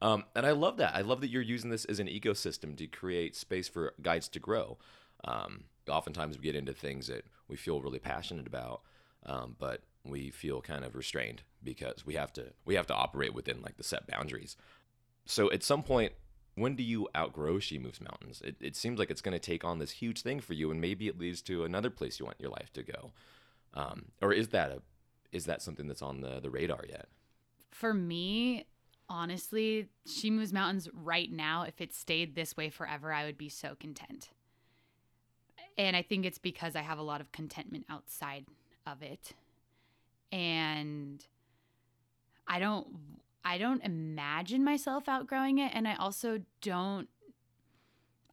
Um, 0.00 0.24
and 0.34 0.46
I 0.46 0.52
love 0.52 0.76
that. 0.78 0.94
I 0.94 1.02
love 1.02 1.20
that 1.20 1.28
you're 1.28 1.42
using 1.42 1.70
this 1.70 1.84
as 1.84 2.00
an 2.00 2.08
ecosystem 2.08 2.76
to 2.76 2.86
create 2.86 3.36
space 3.36 3.68
for 3.68 3.94
guides 4.02 4.28
to 4.28 4.40
grow. 4.40 4.78
Um, 5.24 5.64
oftentimes 5.88 6.36
we 6.36 6.44
get 6.44 6.56
into 6.56 6.72
things 6.72 7.06
that 7.08 7.24
we 7.48 7.56
feel 7.56 7.80
really 7.80 7.98
passionate 7.98 8.46
about, 8.46 8.82
um, 9.24 9.56
but 9.58 9.82
we 10.04 10.30
feel 10.30 10.60
kind 10.60 10.84
of 10.84 10.94
restrained 10.94 11.42
because 11.62 12.06
we 12.06 12.14
have 12.14 12.32
to 12.34 12.52
we 12.64 12.74
have 12.74 12.86
to 12.86 12.94
operate 12.94 13.34
within 13.34 13.60
like 13.62 13.76
the 13.76 13.84
set 13.84 14.06
boundaries. 14.06 14.56
So 15.26 15.50
at 15.50 15.62
some 15.62 15.82
point, 15.82 16.12
when 16.56 16.74
do 16.74 16.82
you 16.82 17.08
outgrow 17.14 17.58
She 17.58 17.78
Moves 17.78 18.00
Mountains? 18.00 18.42
It, 18.44 18.56
it 18.60 18.76
seems 18.76 18.98
like 18.98 19.10
it's 19.10 19.20
going 19.20 19.34
to 19.34 19.38
take 19.38 19.64
on 19.64 19.78
this 19.78 19.90
huge 19.90 20.22
thing 20.22 20.40
for 20.40 20.54
you, 20.54 20.70
and 20.70 20.80
maybe 20.80 21.06
it 21.06 21.18
leads 21.18 21.42
to 21.42 21.64
another 21.64 21.90
place 21.90 22.18
you 22.18 22.24
want 22.24 22.40
your 22.40 22.50
life 22.50 22.72
to 22.72 22.82
go. 22.82 23.12
Um, 23.74 24.06
or 24.20 24.32
is 24.32 24.48
that 24.48 24.70
a 24.70 24.82
is 25.32 25.44
that 25.44 25.60
something 25.60 25.86
that's 25.86 26.02
on 26.02 26.22
the 26.22 26.40
the 26.40 26.50
radar 26.50 26.84
yet? 26.88 27.08
For 27.70 27.92
me, 27.92 28.66
honestly, 29.08 29.88
She 30.06 30.30
Moves 30.30 30.52
Mountains 30.52 30.88
right 30.94 31.30
now, 31.30 31.62
if 31.62 31.80
it 31.80 31.94
stayed 31.94 32.34
this 32.34 32.56
way 32.56 32.70
forever, 32.70 33.12
I 33.12 33.26
would 33.26 33.36
be 33.36 33.50
so 33.50 33.74
content. 33.78 34.30
And 35.76 35.94
I 35.94 36.00
think 36.00 36.24
it's 36.24 36.38
because 36.38 36.74
I 36.74 36.80
have 36.80 36.98
a 36.98 37.02
lot 37.02 37.20
of 37.20 37.32
contentment 37.32 37.84
outside 37.90 38.46
of 38.86 39.02
it. 39.02 39.34
And 40.32 41.22
I 42.48 42.58
don't 42.58 42.86
I 43.46 43.58
don't 43.58 43.84
imagine 43.84 44.64
myself 44.64 45.08
outgrowing 45.08 45.58
it 45.58 45.70
and 45.72 45.86
I 45.86 45.94
also 45.94 46.40
don't 46.60 47.08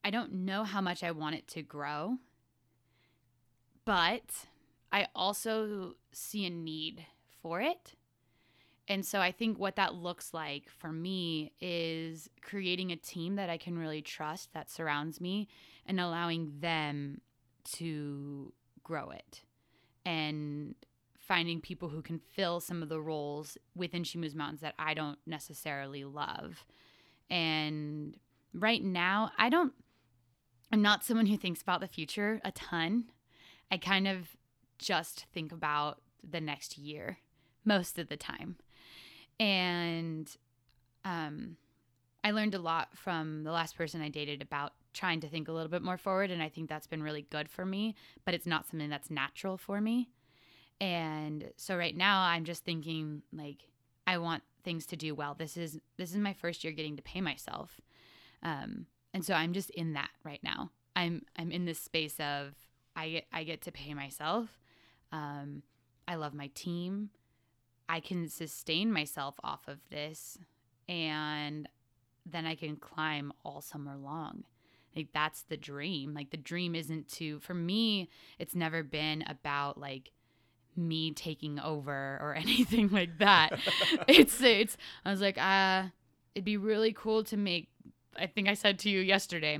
I 0.03 0.09
don't 0.09 0.33
know 0.33 0.63
how 0.63 0.81
much 0.81 1.03
I 1.03 1.11
want 1.11 1.35
it 1.35 1.47
to 1.49 1.61
grow. 1.61 2.17
But 3.85 4.47
I 4.91 5.07
also 5.15 5.93
see 6.11 6.45
a 6.45 6.49
need 6.49 7.05
for 7.41 7.61
it. 7.61 7.93
And 8.87 9.05
so 9.05 9.21
I 9.21 9.31
think 9.31 9.59
what 9.59 9.75
that 9.75 9.93
looks 9.93 10.33
like 10.33 10.67
for 10.67 10.91
me 10.91 11.53
is 11.61 12.29
creating 12.41 12.91
a 12.91 12.97
team 12.97 13.35
that 13.35 13.49
I 13.49 13.57
can 13.57 13.77
really 13.77 14.01
trust 14.01 14.51
that 14.53 14.69
surrounds 14.69 15.21
me 15.21 15.47
and 15.85 15.99
allowing 15.99 16.53
them 16.59 17.21
to 17.75 18.51
grow 18.83 19.11
it 19.11 19.43
and 20.05 20.75
finding 21.27 21.61
people 21.61 21.89
who 21.89 22.01
can 22.01 22.19
fill 22.19 22.59
some 22.59 22.83
of 22.83 22.89
the 22.89 23.01
roles 23.01 23.57
within 23.75 24.03
She 24.03 24.17
Moves 24.17 24.35
Mountains 24.35 24.61
that 24.61 24.75
I 24.77 24.93
don't 24.93 25.17
necessarily 25.25 26.03
love. 26.03 26.65
And 27.29 28.17
right 28.53 28.83
now, 28.83 29.31
I 29.37 29.49
don't, 29.49 29.73
I'm 30.71 30.81
not 30.81 31.03
someone 31.03 31.27
who 31.27 31.37
thinks 31.37 31.61
about 31.61 31.79
the 31.79 31.87
future 31.87 32.41
a 32.43 32.51
ton. 32.51 33.05
I 33.71 33.77
kind 33.77 34.07
of 34.07 34.35
just 34.77 35.25
think 35.33 35.51
about 35.51 36.01
the 36.29 36.41
next 36.41 36.77
year 36.77 37.19
most 37.63 37.97
of 37.97 38.09
the 38.09 38.17
time. 38.17 38.57
And 39.39 40.29
um, 41.05 41.57
I 42.23 42.31
learned 42.31 42.55
a 42.55 42.59
lot 42.59 42.89
from 42.97 43.43
the 43.43 43.51
last 43.51 43.77
person 43.77 44.01
I 44.01 44.09
dated 44.09 44.41
about 44.41 44.73
trying 44.93 45.21
to 45.21 45.27
think 45.27 45.47
a 45.47 45.51
little 45.51 45.71
bit 45.71 45.81
more 45.81 45.97
forward. 45.97 46.31
And 46.31 46.43
I 46.43 46.49
think 46.49 46.69
that's 46.69 46.87
been 46.87 47.01
really 47.01 47.25
good 47.29 47.49
for 47.49 47.65
me, 47.65 47.95
but 48.25 48.33
it's 48.33 48.45
not 48.45 48.67
something 48.67 48.89
that's 48.89 49.09
natural 49.09 49.57
for 49.57 49.79
me. 49.79 50.09
And 50.81 51.49
so 51.55 51.77
right 51.77 51.95
now 51.95 52.21
I'm 52.21 52.43
just 52.43 52.65
thinking 52.65 53.21
like 53.31 53.67
I 54.05 54.17
want 54.17 54.43
things 54.63 54.85
to 54.87 54.95
do 54.95 55.15
well. 55.15 55.35
This 55.37 55.57
is 55.57 55.79
this 55.97 56.11
is 56.11 56.17
my 56.17 56.33
first 56.33 56.63
year 56.63 56.73
getting 56.73 56.97
to 56.97 57.03
pay 57.03 57.21
myself. 57.21 57.79
Um, 58.41 58.87
and 59.13 59.23
so 59.23 59.33
I'm 59.33 59.53
just 59.53 59.69
in 59.71 59.93
that 59.93 60.09
right 60.23 60.41
now. 60.43 60.71
I'm 60.95 61.23
I'm 61.37 61.51
in 61.51 61.65
this 61.65 61.79
space 61.79 62.19
of 62.19 62.53
I 62.95 63.09
get 63.09 63.25
I 63.31 63.43
get 63.43 63.61
to 63.63 63.71
pay 63.71 63.93
myself. 63.93 64.59
Um, 65.11 65.63
I 66.07 66.15
love 66.15 66.33
my 66.33 66.49
team. 66.53 67.09
I 67.87 67.99
can 67.99 68.27
sustain 68.29 68.91
myself 68.91 69.35
off 69.43 69.67
of 69.67 69.79
this 69.89 70.37
and 70.87 71.67
then 72.25 72.45
I 72.45 72.55
can 72.55 72.77
climb 72.77 73.33
all 73.43 73.61
summer 73.61 73.95
long. 73.95 74.43
Like 74.95 75.09
that's 75.13 75.43
the 75.43 75.57
dream. 75.57 76.13
Like 76.13 76.31
the 76.31 76.37
dream 76.37 76.75
isn't 76.75 77.07
to 77.13 77.39
for 77.39 77.53
me 77.53 78.09
it's 78.39 78.55
never 78.55 78.83
been 78.83 79.23
about 79.27 79.77
like 79.77 80.11
me 80.75 81.11
taking 81.11 81.59
over 81.59 82.17
or 82.21 82.33
anything 82.37 82.89
like 82.89 83.17
that. 83.19 83.59
it's 84.07 84.41
it's 84.41 84.77
I 85.05 85.11
was 85.11 85.21
like, 85.21 85.37
uh, 85.37 85.83
it'd 86.35 86.45
be 86.45 86.57
really 86.57 86.93
cool 86.93 87.23
to 87.25 87.37
make 87.37 87.69
I 88.17 88.27
think 88.27 88.47
I 88.47 88.53
said 88.53 88.79
to 88.79 88.89
you 88.89 88.99
yesterday, 88.99 89.59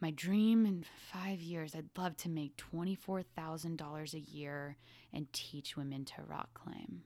my 0.00 0.10
dream 0.10 0.66
in 0.66 0.84
5 1.12 1.40
years 1.40 1.74
I'd 1.74 1.88
love 1.96 2.16
to 2.18 2.28
make 2.28 2.60
$24,000 2.72 4.14
a 4.14 4.20
year 4.20 4.76
and 5.12 5.32
teach 5.32 5.76
women 5.76 6.04
to 6.04 6.22
rock 6.26 6.50
climb. 6.54 7.02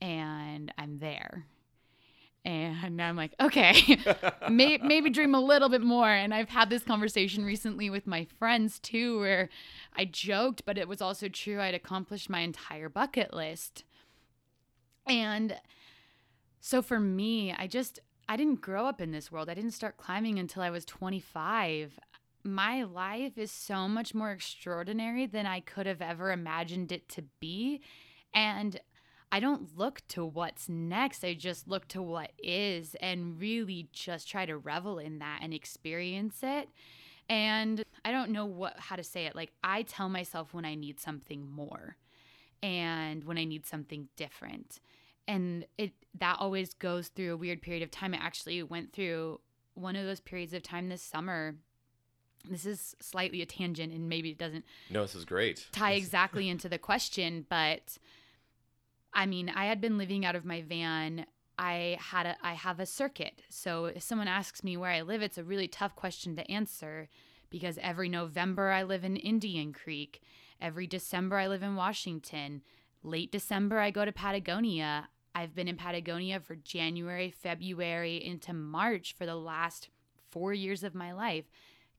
And 0.00 0.72
I'm 0.76 0.98
there. 0.98 1.46
And 2.46 3.02
I'm 3.02 3.16
like, 3.16 3.34
okay, 3.40 3.98
may, 4.50 4.78
maybe 4.78 5.10
dream 5.10 5.34
a 5.34 5.40
little 5.40 5.68
bit 5.68 5.82
more. 5.82 6.08
And 6.08 6.32
I've 6.32 6.48
had 6.48 6.70
this 6.70 6.84
conversation 6.84 7.44
recently 7.44 7.90
with 7.90 8.06
my 8.06 8.24
friends 8.38 8.78
too, 8.78 9.18
where 9.18 9.48
I 9.96 10.04
joked, 10.04 10.64
but 10.64 10.78
it 10.78 10.86
was 10.86 11.02
also 11.02 11.28
true. 11.28 11.60
I'd 11.60 11.74
accomplished 11.74 12.30
my 12.30 12.40
entire 12.40 12.88
bucket 12.88 13.34
list. 13.34 13.82
And 15.08 15.56
so 16.60 16.82
for 16.82 17.00
me, 17.00 17.52
I 17.52 17.66
just, 17.66 17.98
I 18.28 18.36
didn't 18.36 18.60
grow 18.60 18.86
up 18.86 19.00
in 19.00 19.10
this 19.10 19.32
world. 19.32 19.50
I 19.50 19.54
didn't 19.54 19.72
start 19.72 19.96
climbing 19.96 20.38
until 20.38 20.62
I 20.62 20.70
was 20.70 20.84
25. 20.84 21.98
My 22.44 22.84
life 22.84 23.36
is 23.36 23.50
so 23.50 23.88
much 23.88 24.14
more 24.14 24.30
extraordinary 24.30 25.26
than 25.26 25.46
I 25.46 25.58
could 25.58 25.86
have 25.86 26.00
ever 26.00 26.30
imagined 26.30 26.92
it 26.92 27.08
to 27.08 27.22
be. 27.40 27.80
And 28.32 28.78
I 29.36 29.40
don't 29.40 29.76
look 29.76 30.00
to 30.08 30.24
what's 30.24 30.66
next. 30.66 31.22
I 31.22 31.34
just 31.34 31.68
look 31.68 31.86
to 31.88 32.00
what 32.00 32.32
is 32.42 32.96
and 33.02 33.38
really 33.38 33.86
just 33.92 34.30
try 34.30 34.46
to 34.46 34.56
revel 34.56 34.98
in 34.98 35.18
that 35.18 35.40
and 35.42 35.52
experience 35.52 36.38
it. 36.42 36.70
And 37.28 37.84
I 38.02 38.12
don't 38.12 38.30
know 38.30 38.46
what 38.46 38.78
how 38.78 38.96
to 38.96 39.04
say 39.04 39.26
it. 39.26 39.36
Like 39.36 39.52
I 39.62 39.82
tell 39.82 40.08
myself 40.08 40.54
when 40.54 40.64
I 40.64 40.74
need 40.74 40.98
something 40.98 41.50
more 41.50 41.98
and 42.62 43.24
when 43.24 43.36
I 43.36 43.44
need 43.44 43.66
something 43.66 44.08
different. 44.16 44.80
And 45.28 45.66
it 45.76 45.92
that 46.18 46.38
always 46.40 46.72
goes 46.72 47.08
through 47.08 47.34
a 47.34 47.36
weird 47.36 47.60
period 47.60 47.82
of 47.82 47.90
time. 47.90 48.14
I 48.14 48.16
actually 48.16 48.62
went 48.62 48.94
through 48.94 49.40
one 49.74 49.96
of 49.96 50.06
those 50.06 50.20
periods 50.20 50.54
of 50.54 50.62
time 50.62 50.88
this 50.88 51.02
summer 51.02 51.56
this 52.48 52.64
is 52.64 52.94
slightly 53.00 53.42
a 53.42 53.46
tangent 53.46 53.92
and 53.92 54.08
maybe 54.08 54.30
it 54.30 54.38
doesn't 54.38 54.64
no 54.88 55.02
this 55.02 55.16
is 55.16 55.24
great 55.24 55.66
tie 55.72 55.92
exactly 55.94 56.48
into 56.48 56.68
the 56.68 56.78
question 56.78 57.44
but 57.50 57.98
I 59.16 59.24
mean, 59.24 59.48
I 59.48 59.64
had 59.64 59.80
been 59.80 59.96
living 59.96 60.26
out 60.26 60.36
of 60.36 60.44
my 60.44 60.60
van. 60.60 61.24
I 61.58 61.96
had 61.98 62.26
a 62.26 62.36
I 62.42 62.52
have 62.52 62.78
a 62.78 62.86
circuit. 62.86 63.42
So 63.48 63.86
if 63.86 64.02
someone 64.02 64.28
asks 64.28 64.62
me 64.62 64.76
where 64.76 64.90
I 64.90 65.00
live, 65.00 65.22
it's 65.22 65.38
a 65.38 65.44
really 65.44 65.68
tough 65.68 65.96
question 65.96 66.36
to 66.36 66.50
answer 66.50 67.08
because 67.48 67.78
every 67.80 68.10
November 68.10 68.70
I 68.70 68.82
live 68.82 69.04
in 69.04 69.16
Indian 69.16 69.72
Creek. 69.72 70.20
Every 70.60 70.86
December 70.86 71.38
I 71.38 71.48
live 71.48 71.62
in 71.62 71.76
Washington. 71.76 72.60
Late 73.02 73.32
December 73.32 73.78
I 73.78 73.90
go 73.90 74.04
to 74.04 74.12
Patagonia. 74.12 75.08
I've 75.34 75.54
been 75.54 75.68
in 75.68 75.76
Patagonia 75.76 76.38
for 76.40 76.54
January, 76.54 77.30
February 77.30 78.22
into 78.22 78.52
March 78.52 79.14
for 79.16 79.24
the 79.24 79.36
last 79.36 79.88
4 80.30 80.52
years 80.52 80.82
of 80.82 80.94
my 80.94 81.12
life. 81.12 81.46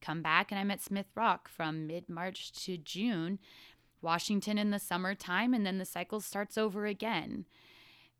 Come 0.01 0.22
back 0.22 0.51
and 0.51 0.59
I'm 0.59 0.70
at 0.70 0.82
Smith 0.82 1.07
Rock 1.15 1.49
from 1.49 1.88
mid-March 1.88 2.51
to 2.65 2.78
June 2.78 3.39
Washington 4.08 4.58
in 4.58 4.72
the 4.72 4.80
summertime, 4.80 5.53
and 5.53 5.66
then 5.66 5.80
the 5.80 5.86
cycle 5.86 6.22
starts 6.22 6.58
over 6.58 6.86
again. 6.86 7.45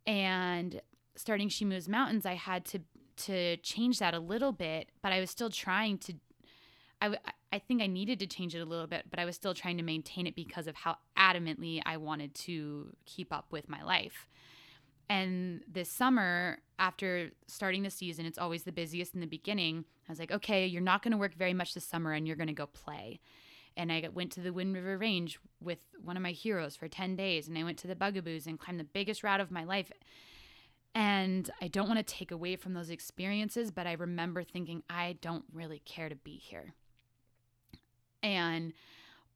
And 0.06 0.82
starting 1.16 1.48
She 1.48 1.64
Moves 1.64 1.88
Mountains, 1.88 2.26
I 2.26 2.34
had 2.34 2.66
to 2.66 2.82
to 3.28 3.58
change 3.58 3.98
that 3.98 4.14
a 4.14 4.20
little 4.20 4.52
bit, 4.52 4.92
but 5.02 5.12
I 5.12 5.20
was 5.22 5.32
still 5.32 5.50
trying 5.50 5.98
to. 6.00 6.14
I, 7.02 7.16
I 7.54 7.60
think 7.60 7.82
I 7.82 7.88
needed 7.88 8.20
to 8.20 8.28
change 8.28 8.54
it 8.54 8.60
a 8.60 8.66
little 8.66 8.86
bit, 8.86 9.06
but 9.10 9.18
I 9.18 9.26
was 9.26 9.36
still 9.36 9.54
trying 9.54 9.78
to 9.78 9.84
maintain 9.84 10.28
it 10.28 10.36
because 10.36 10.68
of 10.68 10.76
how 10.76 10.98
adamantly 11.18 11.80
I 11.86 11.96
wanted 11.98 12.36
to 12.48 12.94
keep 13.06 13.32
up 13.32 13.46
with 13.52 13.70
my 13.70 13.82
life. 13.82 14.28
And 15.10 15.62
this 15.72 15.90
summer, 15.90 16.58
after 16.80 17.30
starting 17.48 17.84
the 17.84 17.90
season, 17.90 18.26
it's 18.26 18.38
always 18.38 18.64
the 18.64 18.74
busiest 18.74 19.14
in 19.14 19.22
the 19.22 19.28
beginning. 19.28 19.86
I 20.10 20.12
was 20.12 20.20
like, 20.20 20.32
okay, 20.32 20.66
you're 20.66 20.82
not 20.82 21.02
going 21.02 21.14
to 21.14 21.18
work 21.18 21.36
very 21.36 21.54
much 21.54 21.74
this 21.74 21.86
summer 21.86 22.12
and 22.12 22.28
you're 22.28 22.36
going 22.36 22.48
to 22.48 22.54
go 22.54 22.66
play 22.66 23.20
and 23.78 23.91
I 23.91 24.09
went 24.11 24.32
to 24.34 24.41
the 24.41 24.51
Wind 24.51 24.73
River 24.73 24.97
Range 24.97 25.39
with 25.61 25.86
one 26.03 26.17
of 26.17 26.23
my 26.23 26.32
heroes 26.32 26.75
for 26.75 26.88
10 26.88 27.15
days 27.15 27.47
and 27.47 27.57
I 27.57 27.63
went 27.63 27.78
to 27.80 27.88
the 27.88 27.95
Bugaboos 27.95 28.47
and 28.47 28.59
climbed 28.59 28.80
the 28.80 28.86
biggest 28.86 29.23
route 29.23 29.39
of 29.39 29.51
my 29.51 29.63
life. 29.63 29.91
And 30.95 31.49
I 31.61 31.67
don't 31.67 31.88
want 31.88 31.99
to 31.99 32.15
take 32.15 32.32
away 32.32 32.55
from 32.55 32.73
those 32.73 32.89
experiences, 32.89 33.69
but 33.69 33.86
I 33.86 33.93
remember 33.93 34.43
thinking, 34.43 34.82
I 34.89 35.17
don't 35.21 35.45
really 35.53 35.80
care 35.86 36.09
to 36.09 36.15
be 36.15 36.38
here. 36.38 36.73
And 38.23 38.73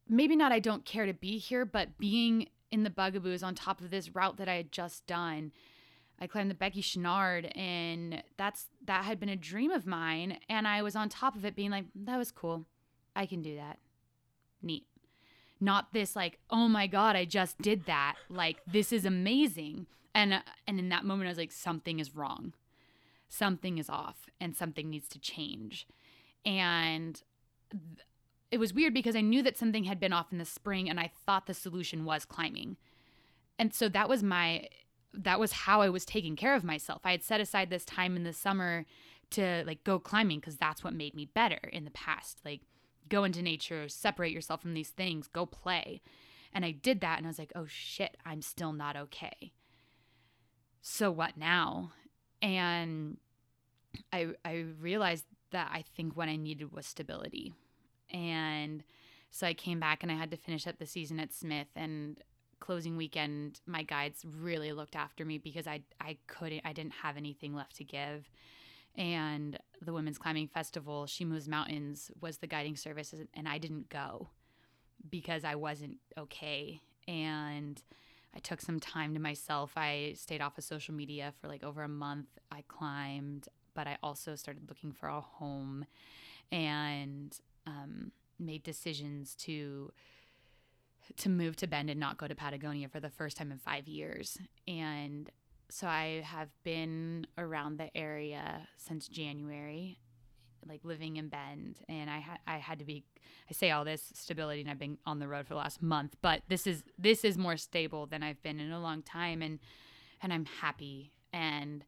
maybe 0.09 0.35
not, 0.35 0.51
I 0.51 0.59
don't 0.59 0.85
care 0.85 1.05
to 1.05 1.13
be 1.13 1.37
here, 1.37 1.63
but 1.63 1.99
being 1.99 2.49
in 2.71 2.83
the 2.83 2.89
Bugaboos 2.89 3.43
on 3.43 3.53
top 3.53 3.79
of 3.79 3.91
this 3.91 4.15
route 4.15 4.37
that 4.37 4.49
I 4.49 4.55
had 4.55 4.71
just 4.71 5.05
done. 5.05 5.51
I 6.19 6.25
climbed 6.25 6.49
the 6.49 6.55
Beckey 6.55 6.81
Chouinard 6.81 7.51
and 7.55 8.23
that's 8.37 8.67
that 8.85 9.05
had 9.05 9.19
been 9.19 9.29
a 9.29 9.35
dream 9.35 9.71
of 9.71 9.87
mine 9.87 10.37
and 10.49 10.67
I 10.67 10.83
was 10.83 10.95
on 10.95 11.09
top 11.09 11.35
of 11.35 11.45
it 11.45 11.55
being 11.55 11.71
like 11.71 11.85
that 11.95 12.17
was 12.17 12.31
cool. 12.31 12.65
I 13.15 13.25
can 13.25 13.41
do 13.41 13.55
that 13.55 13.79
neat. 14.63 14.85
Not 15.59 15.93
this 15.93 16.15
like, 16.15 16.39
oh 16.49 16.67
my 16.67 16.87
god, 16.87 17.15
I 17.15 17.25
just 17.25 17.59
did 17.59 17.85
that. 17.85 18.15
Like 18.29 18.57
this 18.65 18.91
is 18.91 19.05
amazing. 19.05 19.87
And 20.13 20.33
uh, 20.33 20.41
and 20.67 20.79
in 20.79 20.89
that 20.89 21.05
moment 21.05 21.27
I 21.27 21.31
was 21.31 21.37
like 21.37 21.51
something 21.51 21.99
is 21.99 22.15
wrong. 22.15 22.53
Something 23.29 23.77
is 23.77 23.89
off 23.89 24.29
and 24.39 24.55
something 24.55 24.89
needs 24.89 25.07
to 25.09 25.19
change. 25.19 25.87
And 26.45 27.21
th- 27.71 28.05
it 28.49 28.59
was 28.59 28.73
weird 28.73 28.93
because 28.93 29.15
I 29.15 29.21
knew 29.21 29.41
that 29.43 29.57
something 29.57 29.85
had 29.85 29.99
been 29.99 30.11
off 30.11 30.31
in 30.31 30.37
the 30.37 30.45
spring 30.45 30.89
and 30.89 30.99
I 30.99 31.11
thought 31.25 31.45
the 31.45 31.53
solution 31.53 32.03
was 32.03 32.25
climbing. 32.25 32.75
And 33.57 33.73
so 33.73 33.87
that 33.89 34.09
was 34.09 34.21
my 34.21 34.67
that 35.13 35.39
was 35.39 35.51
how 35.51 35.81
I 35.81 35.89
was 35.89 36.05
taking 36.05 36.35
care 36.35 36.55
of 36.55 36.63
myself. 36.63 37.01
I 37.03 37.11
had 37.11 37.23
set 37.23 37.41
aside 37.41 37.69
this 37.69 37.85
time 37.85 38.15
in 38.15 38.23
the 38.23 38.33
summer 38.33 38.85
to 39.31 39.63
like 39.65 39.83
go 39.83 39.99
climbing 39.99 40.39
because 40.39 40.57
that's 40.57 40.83
what 40.83 40.93
made 40.93 41.15
me 41.15 41.25
better 41.25 41.59
in 41.71 41.85
the 41.85 41.91
past. 41.91 42.39
Like 42.43 42.61
go 43.11 43.23
into 43.25 43.41
nature, 43.41 43.87
separate 43.89 44.31
yourself 44.31 44.61
from 44.61 44.73
these 44.73 44.89
things, 44.89 45.27
go 45.27 45.45
play. 45.45 46.01
And 46.53 46.65
I 46.65 46.71
did 46.71 47.01
that 47.01 47.17
and 47.17 47.27
I 47.27 47.29
was 47.29 47.37
like, 47.37 47.51
oh 47.55 47.67
shit, 47.67 48.17
I'm 48.25 48.41
still 48.41 48.73
not 48.73 48.95
okay. 48.95 49.51
So 50.81 51.11
what 51.11 51.37
now? 51.37 51.91
And 52.41 53.17
I 54.11 54.29
I 54.43 54.65
realized 54.79 55.25
that 55.51 55.69
I 55.71 55.83
think 55.95 56.15
what 56.15 56.29
I 56.29 56.37
needed 56.37 56.71
was 56.71 56.85
stability. 56.87 57.53
And 58.09 58.83
so 59.29 59.45
I 59.45 59.53
came 59.53 59.79
back 59.79 60.01
and 60.01 60.11
I 60.11 60.15
had 60.15 60.31
to 60.31 60.37
finish 60.37 60.65
up 60.65 60.79
the 60.79 60.85
season 60.85 61.19
at 61.19 61.33
Smith 61.33 61.67
and 61.75 62.19
closing 62.59 62.95
weekend 62.95 63.59
my 63.65 63.81
guides 63.81 64.23
really 64.39 64.71
looked 64.71 64.95
after 64.95 65.25
me 65.25 65.37
because 65.37 65.67
I 65.67 65.81
I 65.99 66.17
couldn't 66.27 66.61
I 66.63 66.73
didn't 66.73 66.93
have 67.01 67.17
anything 67.17 67.53
left 67.55 67.75
to 67.77 67.83
give 67.83 68.29
and 68.95 69.57
the 69.81 69.93
Women's 69.93 70.17
Climbing 70.17 70.47
Festival, 70.47 71.05
She 71.05 71.25
Moves 71.25 71.47
Mountains, 71.47 72.11
was 72.19 72.37
the 72.37 72.47
guiding 72.47 72.75
service, 72.75 73.13
and 73.33 73.47
I 73.47 73.57
didn't 73.57 73.89
go 73.89 74.29
because 75.09 75.43
I 75.43 75.55
wasn't 75.55 75.97
okay. 76.17 76.81
And 77.07 77.81
I 78.35 78.39
took 78.39 78.61
some 78.61 78.79
time 78.79 79.13
to 79.13 79.19
myself. 79.19 79.73
I 79.75 80.13
stayed 80.15 80.41
off 80.41 80.57
of 80.57 80.63
social 80.63 80.93
media 80.93 81.33
for 81.41 81.47
like 81.47 81.63
over 81.63 81.83
a 81.83 81.89
month. 81.89 82.27
I 82.51 82.63
climbed, 82.67 83.47
but 83.73 83.87
I 83.87 83.97
also 84.03 84.35
started 84.35 84.69
looking 84.69 84.91
for 84.91 85.09
a 85.09 85.21
home 85.21 85.85
and 86.51 87.37
um, 87.65 88.11
made 88.39 88.63
decisions 88.63 89.35
to 89.35 89.91
to 91.17 91.29
move 91.29 91.55
to 91.57 91.67
Bend 91.67 91.89
and 91.89 91.99
not 91.99 92.17
go 92.17 92.27
to 92.27 92.35
Patagonia 92.35 92.87
for 92.87 92.99
the 92.99 93.09
first 93.09 93.35
time 93.35 93.51
in 93.51 93.57
five 93.57 93.87
years. 93.87 94.37
And 94.67 95.29
so 95.71 95.87
I 95.87 96.21
have 96.25 96.49
been 96.63 97.25
around 97.37 97.77
the 97.77 97.95
area 97.95 98.67
since 98.77 99.07
January, 99.07 99.99
like 100.67 100.81
living 100.83 101.17
in 101.17 101.29
Bend, 101.29 101.79
and 101.87 102.09
I 102.09 102.19
had 102.19 102.39
I 102.45 102.57
had 102.57 102.79
to 102.79 102.85
be. 102.85 103.03
I 103.49 103.53
say 103.53 103.71
all 103.71 103.85
this 103.85 104.11
stability, 104.13 104.61
and 104.61 104.69
I've 104.69 104.79
been 104.79 104.97
on 105.05 105.19
the 105.19 105.27
road 105.27 105.47
for 105.47 105.53
the 105.53 105.59
last 105.59 105.81
month, 105.81 106.15
but 106.21 106.43
this 106.47 106.67
is 106.67 106.83
this 106.97 107.23
is 107.23 107.37
more 107.37 107.57
stable 107.57 108.05
than 108.05 108.21
I've 108.21 108.41
been 108.43 108.59
in 108.59 108.71
a 108.71 108.81
long 108.81 109.01
time, 109.01 109.41
and 109.41 109.59
and 110.21 110.33
I'm 110.33 110.45
happy. 110.45 111.13
And 111.33 111.85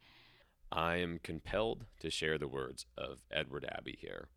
I 0.71 0.95
am 0.97 1.19
compelled 1.21 1.85
to 1.99 2.09
share 2.09 2.37
the 2.37 2.47
words 2.47 2.85
of 2.97 3.19
Edward 3.31 3.65
Abbey 3.77 3.97
here. 3.99 4.29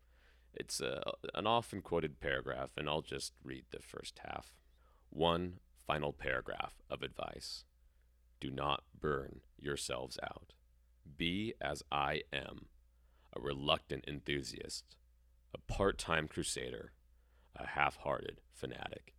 It's 0.53 0.81
a, 0.81 1.01
an 1.33 1.47
often 1.47 1.81
quoted 1.81 2.19
paragraph, 2.19 2.71
and 2.77 2.89
I'll 2.89 3.01
just 3.01 3.33
read 3.43 3.65
the 3.71 3.79
first 3.79 4.19
half. 4.25 4.57
One 5.09 5.59
final 5.85 6.11
paragraph 6.11 6.73
of 6.89 7.01
advice. 7.01 7.63
Do 8.39 8.49
not 8.49 8.83
burn 8.99 9.41
yourselves 9.57 10.19
out. 10.23 10.53
Be 11.17 11.53
as 11.61 11.83
I 11.91 12.21
am, 12.31 12.67
a 13.35 13.39
reluctant 13.39 14.05
enthusiast, 14.07 14.95
a 15.53 15.57
part 15.57 15.97
time 15.97 16.27
crusader, 16.27 16.93
a 17.55 17.67
half 17.67 17.97
hearted 17.97 18.41
fanatic. 18.53 19.13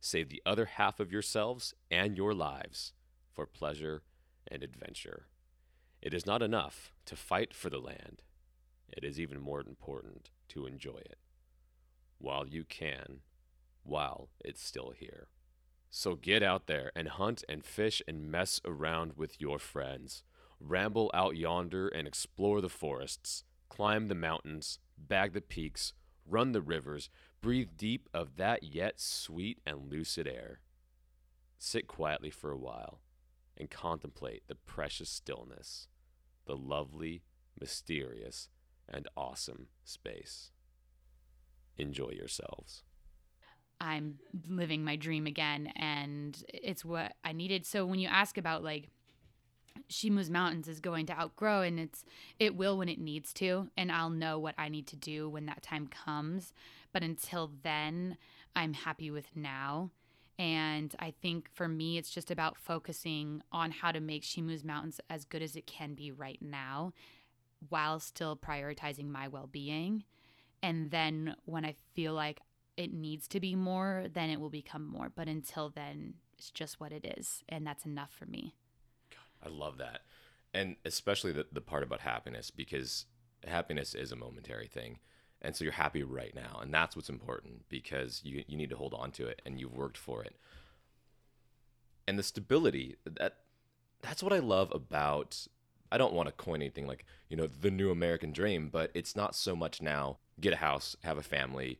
Save 0.00 0.28
the 0.28 0.42
other 0.44 0.66
half 0.66 1.00
of 1.00 1.10
yourselves 1.10 1.74
and 1.90 2.16
your 2.16 2.34
lives 2.34 2.92
for 3.32 3.46
pleasure 3.46 4.02
and 4.46 4.62
adventure. 4.62 5.26
It 6.02 6.12
is 6.12 6.26
not 6.26 6.42
enough 6.42 6.92
to 7.06 7.16
fight 7.16 7.54
for 7.54 7.70
the 7.70 7.78
land, 7.78 8.22
it 8.88 9.02
is 9.02 9.18
even 9.18 9.40
more 9.40 9.60
important 9.60 10.30
to 10.48 10.66
enjoy 10.66 10.98
it 10.98 11.18
while 12.18 12.46
you 12.46 12.64
can, 12.64 13.20
while 13.82 14.28
it's 14.44 14.64
still 14.64 14.92
here. 14.96 15.28
So 15.96 16.16
get 16.16 16.42
out 16.42 16.66
there 16.66 16.90
and 16.96 17.06
hunt 17.06 17.44
and 17.48 17.64
fish 17.64 18.02
and 18.08 18.28
mess 18.28 18.60
around 18.64 19.12
with 19.16 19.40
your 19.40 19.60
friends. 19.60 20.24
Ramble 20.58 21.08
out 21.14 21.36
yonder 21.36 21.86
and 21.86 22.08
explore 22.08 22.60
the 22.60 22.68
forests, 22.68 23.44
climb 23.68 24.08
the 24.08 24.16
mountains, 24.16 24.80
bag 24.98 25.34
the 25.34 25.40
peaks, 25.40 25.92
run 26.26 26.50
the 26.50 26.60
rivers, 26.60 27.10
breathe 27.40 27.76
deep 27.76 28.08
of 28.12 28.34
that 28.38 28.64
yet 28.64 29.00
sweet 29.00 29.60
and 29.64 29.88
lucid 29.88 30.26
air. 30.26 30.58
Sit 31.58 31.86
quietly 31.86 32.30
for 32.30 32.50
a 32.50 32.58
while 32.58 32.98
and 33.56 33.70
contemplate 33.70 34.42
the 34.48 34.56
precious 34.56 35.08
stillness, 35.08 35.86
the 36.44 36.56
lovely, 36.56 37.22
mysterious, 37.60 38.48
and 38.88 39.06
awesome 39.16 39.68
space. 39.84 40.50
Enjoy 41.78 42.10
yourselves. 42.10 42.82
I'm 43.80 44.18
living 44.48 44.84
my 44.84 44.96
dream 44.96 45.26
again 45.26 45.72
and 45.76 46.42
it's 46.48 46.84
what 46.84 47.14
I 47.24 47.32
needed. 47.32 47.66
So 47.66 47.84
when 47.84 47.98
you 47.98 48.08
ask 48.08 48.38
about 48.38 48.62
like 48.62 48.88
She 49.88 50.10
Moves 50.10 50.30
Mountains 50.30 50.68
is 50.68 50.80
going 50.80 51.06
to 51.06 51.18
outgrow 51.18 51.62
and 51.62 51.78
it's 51.78 52.04
it 52.38 52.56
will 52.56 52.78
when 52.78 52.88
it 52.88 52.98
needs 52.98 53.32
to 53.34 53.68
and 53.76 53.92
I'll 53.92 54.10
know 54.10 54.38
what 54.38 54.54
I 54.56 54.68
need 54.68 54.86
to 54.88 54.96
do 54.96 55.28
when 55.28 55.46
that 55.46 55.62
time 55.62 55.88
comes. 55.88 56.52
But 56.92 57.02
until 57.02 57.50
then, 57.62 58.16
I'm 58.56 58.72
happy 58.72 59.10
with 59.10 59.26
now. 59.34 59.90
And 60.38 60.94
I 60.98 61.12
think 61.22 61.48
for 61.52 61.68
me, 61.68 61.96
it's 61.96 62.10
just 62.10 62.30
about 62.30 62.56
focusing 62.56 63.42
on 63.52 63.70
how 63.70 63.92
to 63.92 64.00
make 64.00 64.24
She 64.24 64.42
Moves 64.42 64.64
Mountains 64.64 65.00
as 65.08 65.24
good 65.24 65.42
as 65.42 65.54
it 65.54 65.66
can 65.66 65.94
be 65.94 66.10
right 66.10 66.40
now 66.40 66.92
while 67.68 68.00
still 68.00 68.36
prioritizing 68.36 69.08
my 69.08 69.28
well 69.28 69.48
being. 69.50 70.04
And 70.62 70.90
then 70.90 71.36
when 71.44 71.64
I 71.64 71.74
feel 71.94 72.14
like 72.14 72.40
it 72.76 72.92
needs 72.92 73.28
to 73.28 73.40
be 73.40 73.54
more, 73.54 74.06
then 74.12 74.30
it 74.30 74.40
will 74.40 74.50
become 74.50 74.86
more. 74.86 75.10
But 75.14 75.28
until 75.28 75.70
then, 75.70 76.14
it's 76.36 76.50
just 76.50 76.80
what 76.80 76.92
it 76.92 77.14
is. 77.18 77.42
And 77.48 77.66
that's 77.66 77.86
enough 77.86 78.10
for 78.12 78.26
me. 78.26 78.54
I 79.44 79.48
love 79.48 79.78
that. 79.78 80.02
And 80.52 80.76
especially 80.84 81.32
the, 81.32 81.46
the 81.52 81.60
part 81.60 81.82
about 81.82 82.00
happiness, 82.00 82.50
because 82.50 83.06
happiness 83.46 83.94
is 83.94 84.12
a 84.12 84.16
momentary 84.16 84.66
thing. 84.66 84.98
And 85.42 85.54
so 85.54 85.64
you're 85.64 85.72
happy 85.74 86.02
right 86.02 86.34
now. 86.34 86.58
And 86.62 86.72
that's 86.72 86.96
what's 86.96 87.10
important 87.10 87.68
because 87.68 88.22
you, 88.24 88.44
you 88.46 88.56
need 88.56 88.70
to 88.70 88.76
hold 88.76 88.94
on 88.94 89.10
to 89.12 89.26
it 89.26 89.42
and 89.44 89.60
you've 89.60 89.76
worked 89.76 89.98
for 89.98 90.22
it. 90.22 90.36
And 92.08 92.18
the 92.18 92.22
stability, 92.22 92.96
that 93.04 93.38
that's 94.02 94.22
what 94.22 94.32
I 94.32 94.38
love 94.38 94.70
about 94.72 95.46
I 95.92 95.98
don't 95.98 96.14
want 96.14 96.28
to 96.28 96.32
coin 96.32 96.56
anything 96.56 96.86
like, 96.88 97.04
you 97.28 97.36
know, 97.36 97.46
the 97.46 97.70
new 97.70 97.90
American 97.90 98.32
dream, 98.32 98.68
but 98.68 98.90
it's 98.94 99.14
not 99.14 99.36
so 99.36 99.54
much 99.54 99.80
now 99.80 100.18
get 100.40 100.52
a 100.52 100.56
house, 100.56 100.96
have 101.04 101.18
a 101.18 101.22
family, 101.22 101.78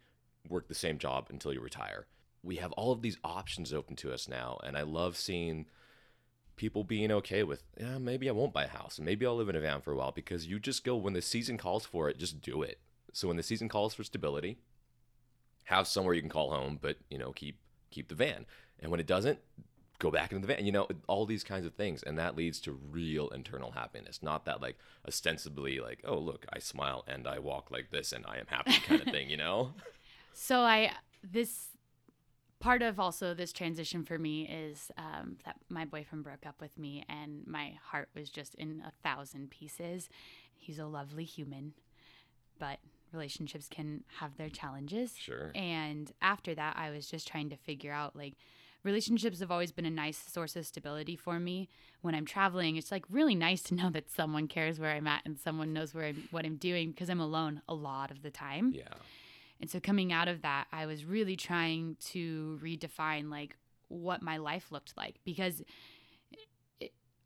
work 0.48 0.68
the 0.68 0.74
same 0.74 0.98
job 0.98 1.28
until 1.30 1.52
you 1.52 1.60
retire. 1.60 2.06
We 2.42 2.56
have 2.56 2.72
all 2.72 2.92
of 2.92 3.02
these 3.02 3.18
options 3.24 3.72
open 3.72 3.96
to 3.96 4.12
us 4.12 4.28
now, 4.28 4.58
and 4.62 4.76
I 4.76 4.82
love 4.82 5.16
seeing 5.16 5.66
people 6.56 6.84
being 6.84 7.10
okay 7.10 7.42
with, 7.42 7.62
yeah, 7.78 7.98
maybe 7.98 8.28
I 8.28 8.32
won't 8.32 8.52
buy 8.52 8.64
a 8.64 8.68
house, 8.68 9.00
maybe 9.00 9.26
I'll 9.26 9.36
live 9.36 9.48
in 9.48 9.56
a 9.56 9.60
van 9.60 9.80
for 9.80 9.92
a 9.92 9.96
while 9.96 10.12
because 10.12 10.46
you 10.46 10.58
just 10.58 10.84
go 10.84 10.96
when 10.96 11.14
the 11.14 11.22
season 11.22 11.56
calls 11.56 11.86
for 11.86 12.08
it, 12.08 12.18
just 12.18 12.40
do 12.40 12.62
it. 12.62 12.78
So 13.12 13.28
when 13.28 13.36
the 13.36 13.42
season 13.42 13.68
calls 13.68 13.94
for 13.94 14.04
stability, 14.04 14.58
have 15.64 15.86
somewhere 15.86 16.14
you 16.14 16.20
can 16.20 16.30
call 16.30 16.50
home, 16.50 16.78
but 16.80 16.98
you 17.08 17.18
know, 17.18 17.32
keep 17.32 17.58
keep 17.90 18.08
the 18.08 18.14
van. 18.14 18.44
And 18.80 18.90
when 18.90 19.00
it 19.00 19.06
doesn't, 19.06 19.38
go 19.98 20.10
back 20.10 20.32
into 20.32 20.46
the 20.46 20.52
van. 20.52 20.66
You 20.66 20.72
know, 20.72 20.88
all 21.06 21.24
these 21.24 21.44
kinds 21.44 21.64
of 21.64 21.74
things, 21.74 22.02
and 22.02 22.18
that 22.18 22.36
leads 22.36 22.60
to 22.60 22.72
real 22.72 23.28
internal 23.28 23.70
happiness. 23.72 24.22
Not 24.22 24.44
that 24.46 24.60
like 24.60 24.76
ostensibly 25.06 25.78
like, 25.80 26.00
oh 26.04 26.18
look, 26.18 26.46
I 26.52 26.58
smile 26.58 27.04
and 27.06 27.26
I 27.26 27.38
walk 27.38 27.70
like 27.70 27.90
this 27.90 28.12
and 28.12 28.24
I 28.26 28.38
am 28.38 28.46
happy 28.46 28.72
kind 28.86 29.00
of 29.00 29.08
thing. 29.08 29.30
You 29.30 29.36
know. 29.36 29.74
So 30.34 30.60
I 30.60 30.90
this 31.22 31.68
part 32.60 32.82
of 32.82 32.98
also 32.98 33.34
this 33.34 33.52
transition 33.52 34.04
for 34.04 34.18
me 34.18 34.48
is 34.48 34.90
um, 34.96 35.36
that 35.44 35.56
my 35.68 35.84
boyfriend 35.84 36.24
broke 36.24 36.46
up 36.46 36.60
with 36.60 36.78
me 36.78 37.04
and 37.08 37.46
my 37.46 37.74
heart 37.82 38.08
was 38.14 38.30
just 38.30 38.54
in 38.54 38.82
a 38.86 38.92
thousand 39.02 39.50
pieces. 39.50 40.08
He's 40.56 40.78
a 40.78 40.86
lovely 40.86 41.24
human, 41.24 41.74
but 42.58 42.78
relationships 43.12 43.68
can 43.68 44.02
have 44.18 44.36
their 44.36 44.48
challenges. 44.48 45.14
Sure. 45.16 45.52
And 45.54 46.10
after 46.22 46.54
that, 46.54 46.76
I 46.78 46.90
was 46.90 47.06
just 47.06 47.28
trying 47.28 47.50
to 47.50 47.56
figure 47.56 47.92
out 47.92 48.16
like 48.16 48.34
relationships 48.82 49.40
have 49.40 49.50
always 49.50 49.72
been 49.72 49.86
a 49.86 49.90
nice 49.90 50.16
source 50.16 50.56
of 50.56 50.66
stability 50.66 51.16
for 51.16 51.38
me 51.38 51.68
when 52.00 52.14
I'm 52.14 52.26
traveling. 52.26 52.76
It's 52.76 52.90
like 52.90 53.04
really 53.10 53.34
nice 53.34 53.62
to 53.64 53.74
know 53.76 53.90
that 53.90 54.10
someone 54.10 54.48
cares 54.48 54.80
where 54.80 54.92
I'm 54.92 55.06
at 55.06 55.22
and 55.24 55.38
someone 55.38 55.72
knows 55.72 55.94
where 55.94 56.06
I'm, 56.06 56.28
what 56.30 56.44
I'm 56.44 56.56
doing 56.56 56.90
because 56.92 57.10
I'm 57.10 57.20
alone 57.20 57.62
a 57.68 57.74
lot 57.74 58.10
of 58.10 58.22
the 58.22 58.30
time. 58.30 58.72
Yeah. 58.74 58.88
And 59.60 59.70
so 59.70 59.80
coming 59.80 60.12
out 60.12 60.28
of 60.28 60.42
that, 60.42 60.66
I 60.72 60.86
was 60.86 61.04
really 61.04 61.36
trying 61.36 61.96
to 62.06 62.58
redefine 62.62 63.30
like 63.30 63.56
what 63.88 64.22
my 64.22 64.36
life 64.36 64.72
looked 64.72 64.96
like 64.96 65.16
because 65.24 65.62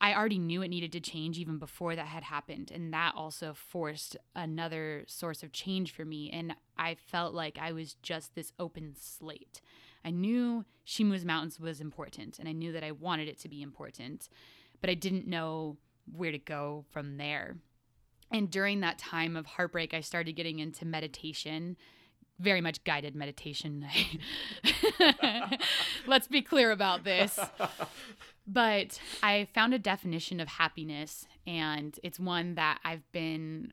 I 0.00 0.14
already 0.14 0.38
knew 0.38 0.62
it 0.62 0.68
needed 0.68 0.92
to 0.92 1.00
change 1.00 1.38
even 1.38 1.58
before 1.58 1.96
that 1.96 2.06
had 2.06 2.22
happened. 2.22 2.70
And 2.72 2.92
that 2.92 3.14
also 3.16 3.52
forced 3.52 4.16
another 4.36 5.04
source 5.08 5.42
of 5.42 5.52
change 5.52 5.92
for 5.92 6.04
me. 6.04 6.30
And 6.30 6.54
I 6.76 6.94
felt 6.94 7.34
like 7.34 7.58
I 7.60 7.72
was 7.72 7.94
just 7.94 8.34
this 8.34 8.52
open 8.60 8.94
slate. 8.98 9.60
I 10.04 10.10
knew 10.10 10.64
She 10.84 11.02
Moves 11.02 11.24
Mountains 11.24 11.58
was 11.58 11.80
important 11.80 12.38
and 12.38 12.48
I 12.48 12.52
knew 12.52 12.72
that 12.72 12.84
I 12.84 12.92
wanted 12.92 13.28
it 13.28 13.40
to 13.40 13.48
be 13.48 13.62
important, 13.62 14.28
but 14.80 14.88
I 14.88 14.94
didn't 14.94 15.26
know 15.26 15.76
where 16.12 16.30
to 16.30 16.38
go 16.38 16.84
from 16.90 17.16
there. 17.16 17.56
And 18.30 18.50
during 18.50 18.80
that 18.80 18.98
time 18.98 19.36
of 19.36 19.46
heartbreak, 19.46 19.94
I 19.94 20.00
started 20.00 20.36
getting 20.36 20.60
into 20.60 20.84
meditation 20.84 21.76
very 22.38 22.60
much 22.60 22.82
guided 22.84 23.14
meditation. 23.14 23.86
Let's 26.06 26.28
be 26.28 26.42
clear 26.42 26.70
about 26.70 27.04
this. 27.04 27.38
But 28.46 28.98
I 29.22 29.46
found 29.52 29.74
a 29.74 29.78
definition 29.78 30.40
of 30.40 30.48
happiness, 30.48 31.26
and 31.46 31.98
it's 32.02 32.18
one 32.18 32.54
that 32.54 32.78
I've 32.84 33.10
been, 33.12 33.72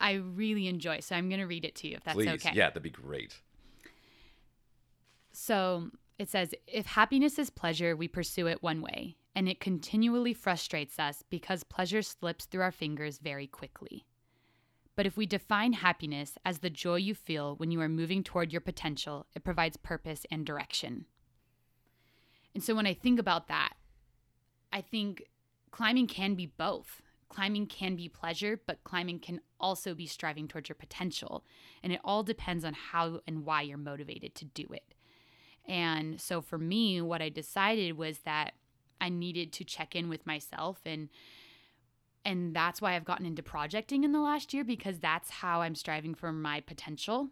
I 0.00 0.14
really 0.14 0.66
enjoy. 0.66 1.00
So 1.00 1.14
I'm 1.14 1.28
going 1.28 1.40
to 1.40 1.46
read 1.46 1.64
it 1.64 1.76
to 1.76 1.88
you 1.88 1.96
if 1.96 2.04
that's 2.04 2.16
Please. 2.16 2.28
okay. 2.28 2.52
Yeah, 2.54 2.70
that'd 2.70 2.82
be 2.82 2.90
great. 2.90 3.36
So 5.32 5.90
it 6.18 6.28
says 6.28 6.54
if 6.66 6.86
happiness 6.86 7.38
is 7.38 7.50
pleasure, 7.50 7.94
we 7.94 8.08
pursue 8.08 8.48
it 8.48 8.62
one 8.62 8.80
way, 8.80 9.16
and 9.34 9.48
it 9.48 9.60
continually 9.60 10.34
frustrates 10.34 10.98
us 10.98 11.22
because 11.30 11.62
pleasure 11.62 12.02
slips 12.02 12.46
through 12.46 12.62
our 12.62 12.72
fingers 12.72 13.18
very 13.18 13.46
quickly. 13.46 14.04
But 14.94 15.06
if 15.06 15.16
we 15.16 15.26
define 15.26 15.72
happiness 15.72 16.36
as 16.44 16.58
the 16.58 16.70
joy 16.70 16.96
you 16.96 17.14
feel 17.14 17.56
when 17.56 17.70
you 17.70 17.80
are 17.80 17.88
moving 17.88 18.22
toward 18.22 18.52
your 18.52 18.60
potential, 18.60 19.26
it 19.34 19.44
provides 19.44 19.76
purpose 19.76 20.26
and 20.30 20.44
direction. 20.44 21.06
And 22.54 22.62
so 22.62 22.74
when 22.74 22.86
I 22.86 22.94
think 22.94 23.18
about 23.18 23.48
that, 23.48 23.72
I 24.72 24.82
think 24.82 25.22
climbing 25.70 26.06
can 26.06 26.34
be 26.34 26.46
both. 26.46 27.00
Climbing 27.30 27.66
can 27.66 27.96
be 27.96 28.10
pleasure, 28.10 28.60
but 28.66 28.84
climbing 28.84 29.18
can 29.18 29.40
also 29.58 29.94
be 29.94 30.06
striving 30.06 30.46
towards 30.46 30.68
your 30.68 30.76
potential. 30.76 31.44
And 31.82 31.92
it 31.92 32.00
all 32.04 32.22
depends 32.22 32.62
on 32.62 32.74
how 32.74 33.20
and 33.26 33.46
why 33.46 33.62
you're 33.62 33.78
motivated 33.78 34.34
to 34.34 34.44
do 34.44 34.66
it. 34.70 34.94
And 35.66 36.20
so 36.20 36.42
for 36.42 36.58
me, 36.58 37.00
what 37.00 37.22
I 37.22 37.30
decided 37.30 37.96
was 37.96 38.18
that 38.20 38.52
I 39.00 39.08
needed 39.08 39.52
to 39.54 39.64
check 39.64 39.96
in 39.96 40.08
with 40.10 40.26
myself 40.26 40.80
and 40.84 41.08
and 42.24 42.54
that's 42.54 42.80
why 42.80 42.94
I've 42.94 43.04
gotten 43.04 43.26
into 43.26 43.42
projecting 43.42 44.04
in 44.04 44.12
the 44.12 44.20
last 44.20 44.54
year 44.54 44.64
because 44.64 44.98
that's 44.98 45.30
how 45.30 45.62
I'm 45.62 45.74
striving 45.74 46.14
for 46.14 46.32
my 46.32 46.60
potential. 46.60 47.28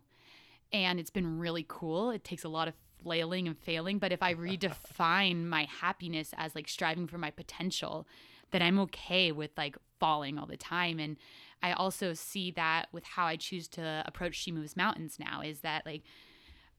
And 0.73 0.99
it's 0.99 1.11
been 1.11 1.39
really 1.39 1.65
cool. 1.69 2.11
It 2.11 2.25
takes 2.25 2.45
a 2.45 2.49
lot 2.49 2.69
of 2.69 2.75
flailing 3.03 3.47
and 3.47 3.59
failing, 3.59 3.99
but 3.99 4.13
if 4.13 4.23
I 4.23 4.35
redefine 4.35 5.47
my 5.47 5.67
happiness 5.81 6.35
as 6.37 6.55
like 6.55 6.69
striving 6.69 7.07
for 7.07 7.19
my 7.19 7.31
potential, 7.31 8.07
then 8.51 8.63
I'm 8.63 8.79
okay 8.81 9.33
with 9.33 9.51
like 9.57 9.77
falling 9.99 10.39
all 10.39 10.47
the 10.47 10.57
time 10.57 10.99
and 10.99 11.17
I 11.63 11.73
also 11.73 12.15
see 12.15 12.51
that 12.53 12.87
with 12.91 13.05
how 13.05 13.27
I 13.27 13.37
choose 13.37 13.69
to 13.69 14.03
approach 14.07 14.35
She 14.35 14.51
Moves 14.51 14.77
Mountains 14.77 15.19
now 15.19 15.43
is 15.43 15.61
that 15.61 15.85
like 15.85 16.03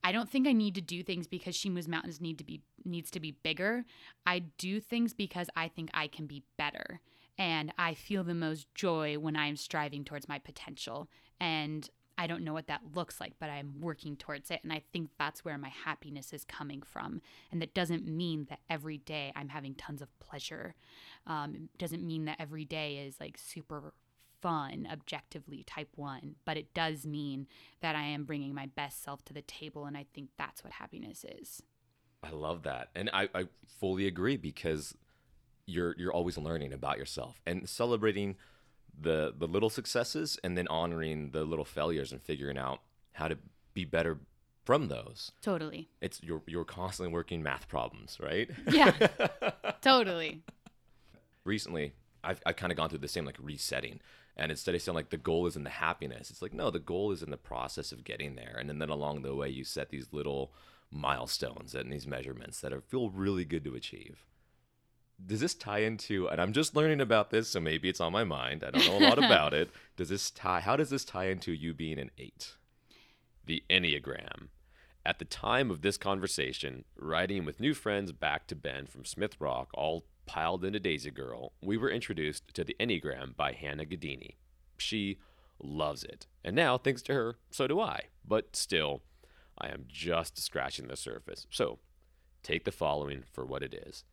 I 0.03 0.11
don't 0.11 0.29
think 0.29 0.47
I 0.47 0.53
need 0.53 0.73
to 0.75 0.81
do 0.81 1.03
things 1.03 1.27
because 1.27 1.55
She 1.55 1.69
Moves 1.69 1.87
Mountains 1.87 2.19
need 2.19 2.37
to 2.39 2.43
be 2.43 2.61
needs 2.83 3.11
to 3.11 3.19
be 3.19 3.37
bigger. 3.43 3.85
I 4.25 4.39
do 4.39 4.79
things 4.79 5.13
because 5.13 5.47
I 5.55 5.67
think 5.67 5.91
I 5.93 6.07
can 6.07 6.25
be 6.25 6.43
better. 6.57 6.99
And 7.41 7.73
I 7.75 7.95
feel 7.95 8.23
the 8.23 8.35
most 8.35 8.67
joy 8.75 9.17
when 9.17 9.35
I'm 9.35 9.55
striving 9.55 10.03
towards 10.05 10.29
my 10.29 10.37
potential. 10.37 11.09
And 11.39 11.89
I 12.15 12.27
don't 12.27 12.43
know 12.43 12.53
what 12.53 12.67
that 12.67 12.81
looks 12.93 13.19
like, 13.19 13.33
but 13.39 13.49
I'm 13.49 13.81
working 13.81 14.15
towards 14.15 14.51
it. 14.51 14.59
And 14.61 14.71
I 14.71 14.83
think 14.93 15.09
that's 15.17 15.43
where 15.43 15.57
my 15.57 15.69
happiness 15.69 16.33
is 16.33 16.45
coming 16.45 16.83
from. 16.83 17.19
And 17.51 17.59
that 17.59 17.73
doesn't 17.73 18.05
mean 18.07 18.45
that 18.51 18.59
every 18.69 18.99
day 18.99 19.33
I'm 19.35 19.49
having 19.49 19.73
tons 19.73 20.03
of 20.03 20.19
pleasure. 20.19 20.75
Um, 21.25 21.69
it 21.73 21.79
doesn't 21.79 22.05
mean 22.05 22.25
that 22.25 22.37
every 22.37 22.63
day 22.63 22.97
is 22.97 23.19
like 23.19 23.39
super 23.39 23.91
fun, 24.39 24.87
objectively, 24.91 25.63
type 25.63 25.89
one. 25.95 26.35
But 26.45 26.57
it 26.57 26.75
does 26.75 27.07
mean 27.07 27.47
that 27.79 27.95
I 27.95 28.03
am 28.03 28.23
bringing 28.23 28.53
my 28.53 28.67
best 28.67 29.03
self 29.03 29.25
to 29.25 29.33
the 29.33 29.41
table. 29.41 29.85
And 29.85 29.97
I 29.97 30.05
think 30.13 30.29
that's 30.37 30.63
what 30.63 30.73
happiness 30.73 31.25
is. 31.41 31.63
I 32.21 32.29
love 32.29 32.61
that. 32.63 32.89
And 32.93 33.09
I, 33.11 33.29
I 33.33 33.45
fully 33.79 34.05
agree 34.05 34.37
because 34.37 34.95
you're 35.71 35.95
you're 35.97 36.13
always 36.13 36.37
learning 36.37 36.73
about 36.73 36.97
yourself 36.97 37.41
and 37.45 37.67
celebrating 37.67 38.35
the 38.99 39.33
the 39.37 39.47
little 39.47 39.69
successes 39.69 40.37
and 40.43 40.57
then 40.57 40.67
honoring 40.67 41.31
the 41.31 41.43
little 41.43 41.65
failures 41.65 42.11
and 42.11 42.21
figuring 42.21 42.57
out 42.57 42.81
how 43.13 43.27
to 43.27 43.37
be 43.73 43.85
better 43.85 44.19
from 44.63 44.87
those. 44.89 45.31
Totally. 45.41 45.89
It's 46.01 46.21
you're 46.21 46.41
you're 46.45 46.65
constantly 46.65 47.13
working 47.13 47.41
math 47.41 47.67
problems, 47.67 48.17
right? 48.21 48.49
Yeah. 48.69 48.91
totally. 49.81 50.43
Recently, 51.43 51.93
I've 52.23 52.41
I've 52.45 52.55
kind 52.55 52.71
of 52.71 52.77
gone 52.77 52.89
through 52.89 52.99
the 52.99 53.07
same 53.07 53.25
like 53.25 53.37
resetting. 53.41 53.99
And 54.37 54.49
instead 54.49 54.75
of 54.75 54.81
saying 54.81 54.95
like 54.95 55.09
the 55.09 55.17
goal 55.17 55.45
is 55.45 55.55
in 55.55 55.63
the 55.63 55.69
happiness, 55.69 56.29
it's 56.29 56.41
like 56.41 56.53
no, 56.53 56.69
the 56.69 56.79
goal 56.79 57.11
is 57.11 57.21
in 57.21 57.31
the 57.31 57.37
process 57.37 57.91
of 57.91 58.03
getting 58.03 58.35
there. 58.35 58.55
And 58.59 58.69
then, 58.69 58.79
then 58.79 58.89
along 58.89 59.21
the 59.21 59.35
way, 59.35 59.49
you 59.49 59.63
set 59.63 59.89
these 59.89 60.07
little 60.11 60.53
milestones 60.91 61.73
and 61.73 61.91
these 61.91 62.07
measurements 62.07 62.59
that 62.61 62.73
are, 62.73 62.81
feel 62.81 63.09
really 63.09 63.45
good 63.45 63.63
to 63.63 63.75
achieve. 63.75 64.25
Does 65.25 65.39
this 65.39 65.53
tie 65.53 65.79
into? 65.79 66.27
And 66.27 66.41
I'm 66.41 66.53
just 66.53 66.75
learning 66.75 67.01
about 67.01 67.29
this, 67.29 67.49
so 67.49 67.59
maybe 67.59 67.89
it's 67.89 68.01
on 68.01 68.11
my 68.11 68.23
mind. 68.23 68.63
I 68.63 68.71
don't 68.71 68.85
know 68.85 69.05
a 69.05 69.07
lot 69.09 69.17
about 69.23 69.53
it. 69.53 69.69
Does 69.97 70.09
this 70.09 70.31
tie? 70.31 70.61
How 70.61 70.75
does 70.75 70.89
this 70.89 71.05
tie 71.05 71.25
into 71.25 71.51
you 71.51 71.73
being 71.73 71.99
an 71.99 72.11
eight? 72.17 72.55
the 73.45 73.63
Enneagram. 73.69 74.47
At 75.05 75.19
the 75.19 75.25
time 75.25 75.71
of 75.71 75.81
this 75.81 75.97
conversation, 75.97 76.85
riding 76.95 77.43
with 77.43 77.59
new 77.59 77.73
friends 77.73 78.11
back 78.11 78.47
to 78.47 78.55
Bend 78.55 78.89
from 78.89 79.03
Smith 79.03 79.35
Rock, 79.39 79.69
all 79.73 80.05
piled 80.27 80.63
into 80.63 80.79
Daisy 80.79 81.11
Girl, 81.11 81.53
we 81.61 81.75
were 81.75 81.89
introduced 81.89 82.53
to 82.53 82.63
the 82.63 82.75
Enneagram 82.79 83.35
by 83.35 83.51
Hannah 83.53 83.85
Gadini. 83.85 84.35
She 84.77 85.17
loves 85.61 86.03
it, 86.03 86.27
and 86.43 86.55
now, 86.55 86.77
thanks 86.77 87.01
to 87.03 87.13
her, 87.13 87.35
so 87.49 87.67
do 87.67 87.79
I. 87.79 88.03
But 88.25 88.55
still, 88.55 89.01
I 89.57 89.69
am 89.69 89.85
just 89.87 90.39
scratching 90.39 90.87
the 90.87 90.95
surface. 90.95 91.47
So, 91.49 91.79
take 92.43 92.63
the 92.63 92.71
following 92.71 93.23
for 93.33 93.45
what 93.45 93.63
it 93.63 93.73
is. 93.73 94.03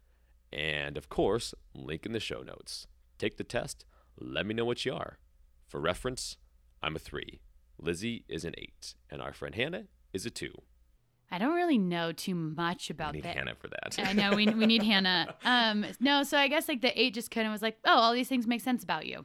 And 0.52 0.96
of 0.96 1.08
course, 1.08 1.54
link 1.74 2.06
in 2.06 2.12
the 2.12 2.20
show 2.20 2.42
notes. 2.42 2.86
Take 3.18 3.36
the 3.36 3.44
test, 3.44 3.84
let 4.18 4.46
me 4.46 4.54
know 4.54 4.64
what 4.64 4.84
you 4.84 4.94
are. 4.94 5.18
For 5.66 5.80
reference, 5.80 6.36
I'm 6.82 6.96
a 6.96 6.98
three. 6.98 7.40
Lizzie 7.78 8.24
is 8.28 8.44
an 8.44 8.54
eight, 8.58 8.94
and 9.10 9.20
our 9.22 9.32
friend 9.32 9.54
Hannah 9.54 9.84
is 10.12 10.26
a 10.26 10.30
two. 10.30 10.54
I 11.30 11.38
don't 11.38 11.54
really 11.54 11.78
know 11.78 12.12
too 12.12 12.34
much 12.34 12.88
about 12.88 13.12
We 13.12 13.18
need 13.18 13.24
that. 13.24 13.36
Hannah 13.36 13.54
for 13.54 13.68
that. 13.68 13.98
I 14.02 14.14
know 14.14 14.34
we, 14.34 14.46
we 14.46 14.66
need 14.66 14.82
Hannah. 14.82 15.34
Um, 15.44 15.84
no, 16.00 16.22
so 16.22 16.38
I 16.38 16.48
guess 16.48 16.68
like 16.68 16.80
the 16.80 16.98
eight 17.00 17.14
just 17.14 17.30
kind 17.30 17.46
of 17.46 17.52
was 17.52 17.62
like, 17.62 17.78
oh, 17.84 17.92
all 17.92 18.12
these 18.12 18.28
things 18.28 18.46
make 18.46 18.60
sense 18.60 18.82
about 18.82 19.06
you. 19.06 19.24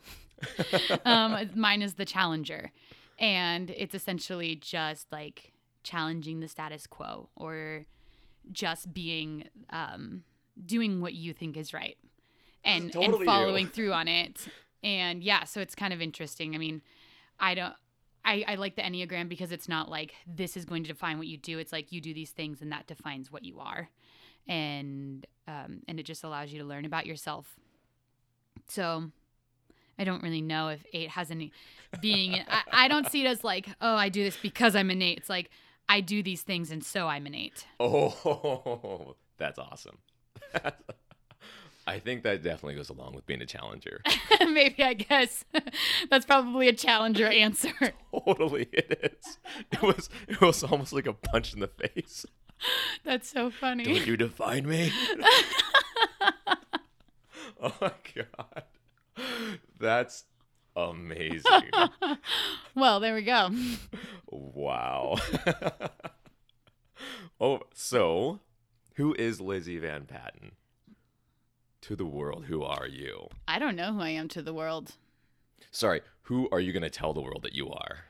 um, 1.05 1.49
mine 1.55 1.81
is 1.81 1.93
the 1.93 2.05
challenger, 2.05 2.71
and 3.19 3.69
it's 3.71 3.95
essentially 3.95 4.55
just 4.55 5.11
like 5.11 5.53
challenging 5.83 6.39
the 6.39 6.47
status 6.47 6.87
quo 6.87 7.29
or 7.35 7.85
just 8.51 8.93
being 8.93 9.45
um, 9.69 10.23
doing 10.65 11.01
what 11.01 11.13
you 11.13 11.33
think 11.33 11.57
is 11.57 11.73
right 11.73 11.97
and 12.63 12.91
Totally 12.91 13.05
and 13.05 13.19
you. 13.19 13.25
following 13.25 13.67
through 13.67 13.93
on 13.93 14.07
it. 14.07 14.47
And 14.83 15.23
yeah, 15.23 15.45
so 15.45 15.61
it's 15.61 15.75
kind 15.75 15.93
of 15.93 16.01
interesting. 16.01 16.55
I 16.55 16.57
mean, 16.57 16.81
I 17.39 17.55
don't. 17.55 17.73
I, 18.25 18.45
I 18.47 18.55
like 18.55 18.75
the 18.77 18.81
Enneagram 18.81 19.27
because 19.27 19.51
it's 19.51 19.67
not 19.67 19.89
like 19.89 20.13
this 20.25 20.55
is 20.55 20.63
going 20.63 20.83
to 20.83 20.87
define 20.87 21.17
what 21.17 21.27
you 21.27 21.37
do. 21.37 21.59
It's 21.59 21.73
like 21.73 21.91
you 21.91 21.99
do 21.99 22.13
these 22.13 22.31
things 22.31 22.61
and 22.61 22.71
that 22.71 22.87
defines 22.87 23.29
what 23.31 23.43
you 23.43 23.59
are. 23.59 23.89
And 24.47 25.25
um, 25.47 25.81
and 25.87 25.99
it 25.99 26.03
just 26.03 26.23
allows 26.23 26.51
you 26.53 26.59
to 26.59 26.65
learn 26.65 26.85
about 26.85 27.05
yourself. 27.05 27.57
So 28.69 29.11
I 29.99 30.05
don't 30.05 30.23
really 30.23 30.41
know 30.41 30.69
if 30.69 30.85
eight 30.93 31.09
has 31.09 31.31
any 31.31 31.51
being 32.01 32.35
I, 32.49 32.85
I 32.85 32.87
don't 32.87 33.09
see 33.09 33.25
it 33.25 33.27
as 33.29 33.43
like, 33.43 33.67
oh, 33.81 33.95
I 33.95 34.09
do 34.09 34.23
this 34.23 34.37
because 34.41 34.75
I'm 34.75 34.89
an 34.89 35.01
eight. 35.01 35.17
It's 35.17 35.29
like 35.29 35.49
I 35.89 35.99
do 35.99 36.23
these 36.23 36.41
things 36.43 36.71
and 36.71 36.83
so 36.83 37.07
I'm 37.07 37.25
an 37.25 37.35
eight. 37.35 37.65
Oh, 37.79 39.15
that's 39.37 39.59
awesome. 39.59 39.97
I 41.85 41.99
think 41.99 42.23
that 42.23 42.43
definitely 42.43 42.75
goes 42.75 42.89
along 42.89 43.13
with 43.13 43.25
being 43.25 43.41
a 43.41 43.45
challenger. 43.45 44.01
Maybe 44.39 44.83
I 44.83 44.93
guess 44.93 45.43
that's 46.09 46.25
probably 46.25 46.69
a 46.69 46.73
challenger 46.73 47.27
answer. 47.27 47.73
totally, 48.25 48.69
it 48.71 49.17
is. 49.21 49.37
It 49.71 49.81
was. 49.81 50.09
It 50.27 50.39
was 50.39 50.63
almost 50.63 50.93
like 50.93 51.07
a 51.07 51.13
punch 51.13 51.53
in 51.53 51.59
the 51.59 51.67
face. 51.67 52.25
That's 53.03 53.29
so 53.29 53.49
funny. 53.51 53.83
Don't 53.83 54.07
you 54.07 54.15
define 54.15 54.67
me? 54.67 54.93
oh 57.61 57.73
my 57.81 57.91
god, 58.15 58.63
that's 59.77 60.23
amazing. 60.75 61.69
Well, 62.75 63.01
there 63.01 63.13
we 63.13 63.23
go. 63.23 63.49
wow. 64.29 65.17
oh, 67.41 67.59
so 67.73 68.39
who 68.93 69.13
is 69.15 69.41
Lizzie 69.41 69.79
Van 69.79 70.05
Patten? 70.05 70.51
To 71.81 71.95
the 71.95 72.05
world, 72.05 72.45
who 72.45 72.63
are 72.63 72.87
you? 72.87 73.27
I 73.47 73.59
don't 73.59 73.75
know 73.75 73.93
who 73.93 74.01
I 74.01 74.09
am 74.09 74.27
to 74.29 74.41
the 74.41 74.53
world. 74.53 74.93
Sorry, 75.71 76.01
who 76.23 76.47
are 76.51 76.59
you 76.59 76.71
going 76.71 76.83
to 76.83 76.89
tell 76.89 77.13
the 77.13 77.21
world 77.21 77.41
that 77.43 77.53
you 77.53 77.69
are? 77.69 78.05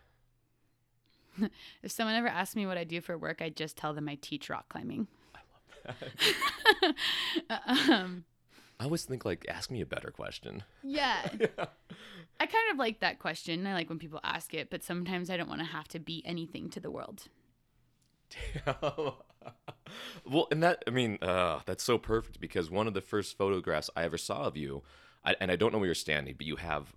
If 1.81 1.91
someone 1.91 2.15
ever 2.15 2.27
asks 2.27 2.55
me 2.55 2.67
what 2.67 2.77
I 2.77 2.84
do 2.84 3.01
for 3.01 3.17
work, 3.17 3.41
I 3.41 3.49
just 3.49 3.75
tell 3.75 3.93
them 3.93 4.07
I 4.07 4.19
teach 4.21 4.49
rock 4.51 4.69
climbing. 4.69 5.07
I 5.34 5.39
love 5.89 6.95
that. 7.49 7.89
um, 7.89 8.23
I 8.79 8.84
always 8.84 9.03
think 9.05 9.25
like, 9.25 9.45
ask 9.49 9.71
me 9.71 9.81
a 9.81 9.86
better 9.86 10.11
question. 10.11 10.63
yeah. 10.84 11.27
I 12.39 12.45
kind 12.45 12.71
of 12.71 12.77
like 12.77 12.99
that 12.99 13.17
question. 13.17 13.65
I 13.65 13.73
like 13.73 13.89
when 13.89 13.97
people 13.97 14.19
ask 14.23 14.53
it, 14.53 14.69
but 14.69 14.84
sometimes 14.84 15.29
I 15.29 15.38
don't 15.38 15.49
want 15.49 15.61
to 15.61 15.67
have 15.67 15.88
to 15.89 15.99
be 15.99 16.21
anything 16.25 16.69
to 16.69 16.79
the 16.79 16.91
world. 16.91 17.29
well, 20.25 20.47
and 20.51 20.63
that 20.63 20.84
I 20.88 20.91
mean, 20.91 21.17
uh, 21.21 21.59
that's 21.65 21.84
so 21.84 21.97
perfect 21.97 22.39
because 22.39 22.69
one 22.69 22.88
of 22.88 22.93
the 22.93 23.01
first 23.01 23.38
photographs 23.38 23.89
I 23.95 24.03
ever 24.03 24.17
saw 24.17 24.43
of 24.43 24.57
you, 24.57 24.84
I, 25.23 25.36
and 25.39 25.51
I 25.51 25.55
don't 25.55 25.71
know 25.71 25.79
where 25.79 25.88
you're 25.88 25.95
standing, 25.95 26.36
but 26.38 26.45
you 26.45 26.57
have 26.57 26.93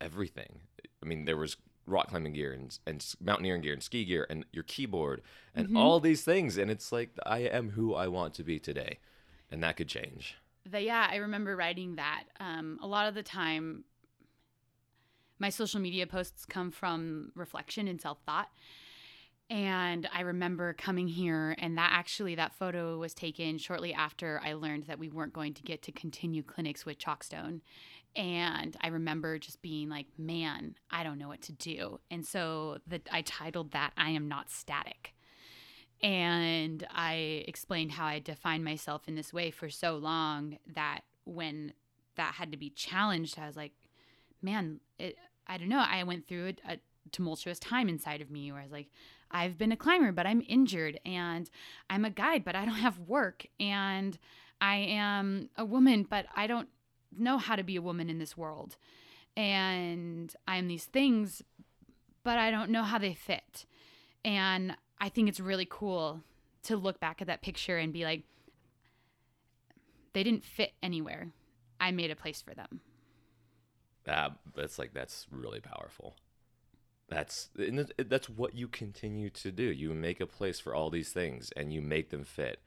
everything. 0.00 0.60
I 1.02 1.06
mean, 1.06 1.24
there 1.24 1.36
was 1.36 1.56
rock 1.86 2.08
climbing 2.08 2.34
gear 2.34 2.52
and, 2.52 2.78
and 2.86 3.04
mountaineering 3.20 3.62
gear 3.62 3.72
and 3.72 3.82
ski 3.82 4.04
gear 4.04 4.26
and 4.28 4.44
your 4.52 4.64
keyboard 4.64 5.22
and 5.54 5.76
all 5.76 6.00
these 6.00 6.22
things, 6.22 6.58
and 6.58 6.70
it's 6.70 6.92
like 6.92 7.10
I 7.24 7.40
am 7.40 7.70
who 7.70 7.94
I 7.94 8.08
want 8.08 8.34
to 8.34 8.42
be 8.42 8.58
today, 8.58 8.98
and 9.50 9.62
that 9.62 9.76
could 9.76 9.88
change. 9.88 10.36
The, 10.70 10.82
yeah, 10.82 11.08
I 11.10 11.16
remember 11.16 11.56
writing 11.56 11.96
that. 11.96 12.24
Um, 12.40 12.78
a 12.82 12.86
lot 12.86 13.08
of 13.08 13.14
the 13.14 13.22
time, 13.22 13.84
my 15.38 15.48
social 15.48 15.80
media 15.80 16.06
posts 16.06 16.44
come 16.44 16.70
from 16.70 17.32
reflection 17.34 17.88
and 17.88 18.00
self 18.00 18.18
thought. 18.26 18.48
And 19.50 20.08
I 20.12 20.20
remember 20.20 20.74
coming 20.74 21.08
here, 21.08 21.56
and 21.58 21.78
that 21.78 21.90
actually, 21.94 22.34
that 22.34 22.54
photo 22.54 22.98
was 22.98 23.14
taken 23.14 23.56
shortly 23.56 23.94
after 23.94 24.40
I 24.44 24.52
learned 24.52 24.84
that 24.84 24.98
we 24.98 25.08
weren't 25.08 25.32
going 25.32 25.54
to 25.54 25.62
get 25.62 25.82
to 25.82 25.92
continue 25.92 26.42
clinics 26.42 26.84
with 26.84 26.98
Chockstone. 26.98 27.60
And 28.14 28.76
I 28.82 28.88
remember 28.88 29.38
just 29.38 29.62
being 29.62 29.88
like, 29.88 30.06
man, 30.18 30.74
I 30.90 31.02
don't 31.02 31.18
know 31.18 31.28
what 31.28 31.42
to 31.42 31.52
do. 31.52 32.00
And 32.10 32.26
so 32.26 32.78
I 33.10 33.22
titled 33.22 33.72
that, 33.72 33.92
I 33.96 34.10
Am 34.10 34.28
Not 34.28 34.50
Static 34.50 35.14
and 36.00 36.86
I 36.90 37.44
explained 37.48 37.92
how 37.92 38.06
I 38.06 38.20
defined 38.20 38.64
myself 38.64 39.08
in 39.08 39.16
this 39.16 39.32
way 39.32 39.50
for 39.50 39.68
so 39.68 39.96
long 39.96 40.58
that 40.74 41.00
when 41.24 41.72
that 42.16 42.34
had 42.34 42.52
to 42.52 42.58
be 42.58 42.70
challenged, 42.70 43.38
I 43.38 43.46
was 43.46 43.56
like, 43.56 43.72
man, 44.40 44.80
it, 44.98 45.16
I 45.46 45.58
don't 45.58 45.68
know. 45.68 45.84
I 45.84 46.02
went 46.04 46.28
through 46.28 46.52
a, 46.68 46.74
a 46.74 46.78
tumultuous 47.10 47.58
time 47.58 47.88
inside 47.88 48.20
of 48.20 48.30
me 48.30 48.52
where 48.52 48.60
I 48.60 48.64
was 48.64 48.72
like, 48.72 48.90
I've 49.30 49.58
been 49.58 49.72
a 49.72 49.76
climber, 49.76 50.12
but 50.12 50.26
I'm 50.26 50.42
injured, 50.48 51.00
and 51.04 51.50
I'm 51.90 52.04
a 52.04 52.10
guide, 52.10 52.44
but 52.44 52.56
I 52.56 52.64
don't 52.64 52.74
have 52.74 52.98
work, 52.98 53.46
and 53.60 54.18
I 54.60 54.76
am 54.76 55.50
a 55.56 55.64
woman, 55.64 56.06
but 56.08 56.26
I 56.34 56.46
don't 56.46 56.68
know 57.16 57.38
how 57.38 57.56
to 57.56 57.62
be 57.62 57.76
a 57.76 57.82
woman 57.82 58.10
in 58.10 58.18
this 58.18 58.36
world, 58.36 58.76
and 59.36 60.34
I'm 60.46 60.68
these 60.68 60.84
things, 60.84 61.42
but 62.24 62.38
I 62.38 62.50
don't 62.50 62.70
know 62.70 62.82
how 62.82 62.98
they 62.98 63.14
fit. 63.14 63.66
And 64.24 64.76
I 65.00 65.08
think 65.08 65.28
it's 65.28 65.40
really 65.40 65.66
cool 65.68 66.22
to 66.64 66.76
look 66.76 67.00
back 67.00 67.20
at 67.20 67.28
that 67.28 67.42
picture 67.42 67.78
and 67.78 67.92
be 67.92 68.04
like, 68.04 68.24
they 70.12 70.22
didn't 70.24 70.44
fit 70.44 70.72
anywhere. 70.82 71.28
I 71.80 71.92
made 71.92 72.10
a 72.10 72.16
place 72.16 72.42
for 72.42 72.54
them. 72.54 72.80
Uh, 74.06 74.30
that's 74.56 74.78
like 74.78 74.92
that's 74.94 75.26
really 75.30 75.60
powerful. 75.60 76.16
That's 77.08 77.48
and 77.58 77.90
that's 78.06 78.28
what 78.28 78.54
you 78.54 78.68
continue 78.68 79.30
to 79.30 79.50
do. 79.50 79.64
You 79.64 79.94
make 79.94 80.20
a 80.20 80.26
place 80.26 80.60
for 80.60 80.74
all 80.74 80.90
these 80.90 81.10
things, 81.10 81.50
and 81.56 81.72
you 81.72 81.80
make 81.80 82.10
them 82.10 82.24
fit, 82.24 82.60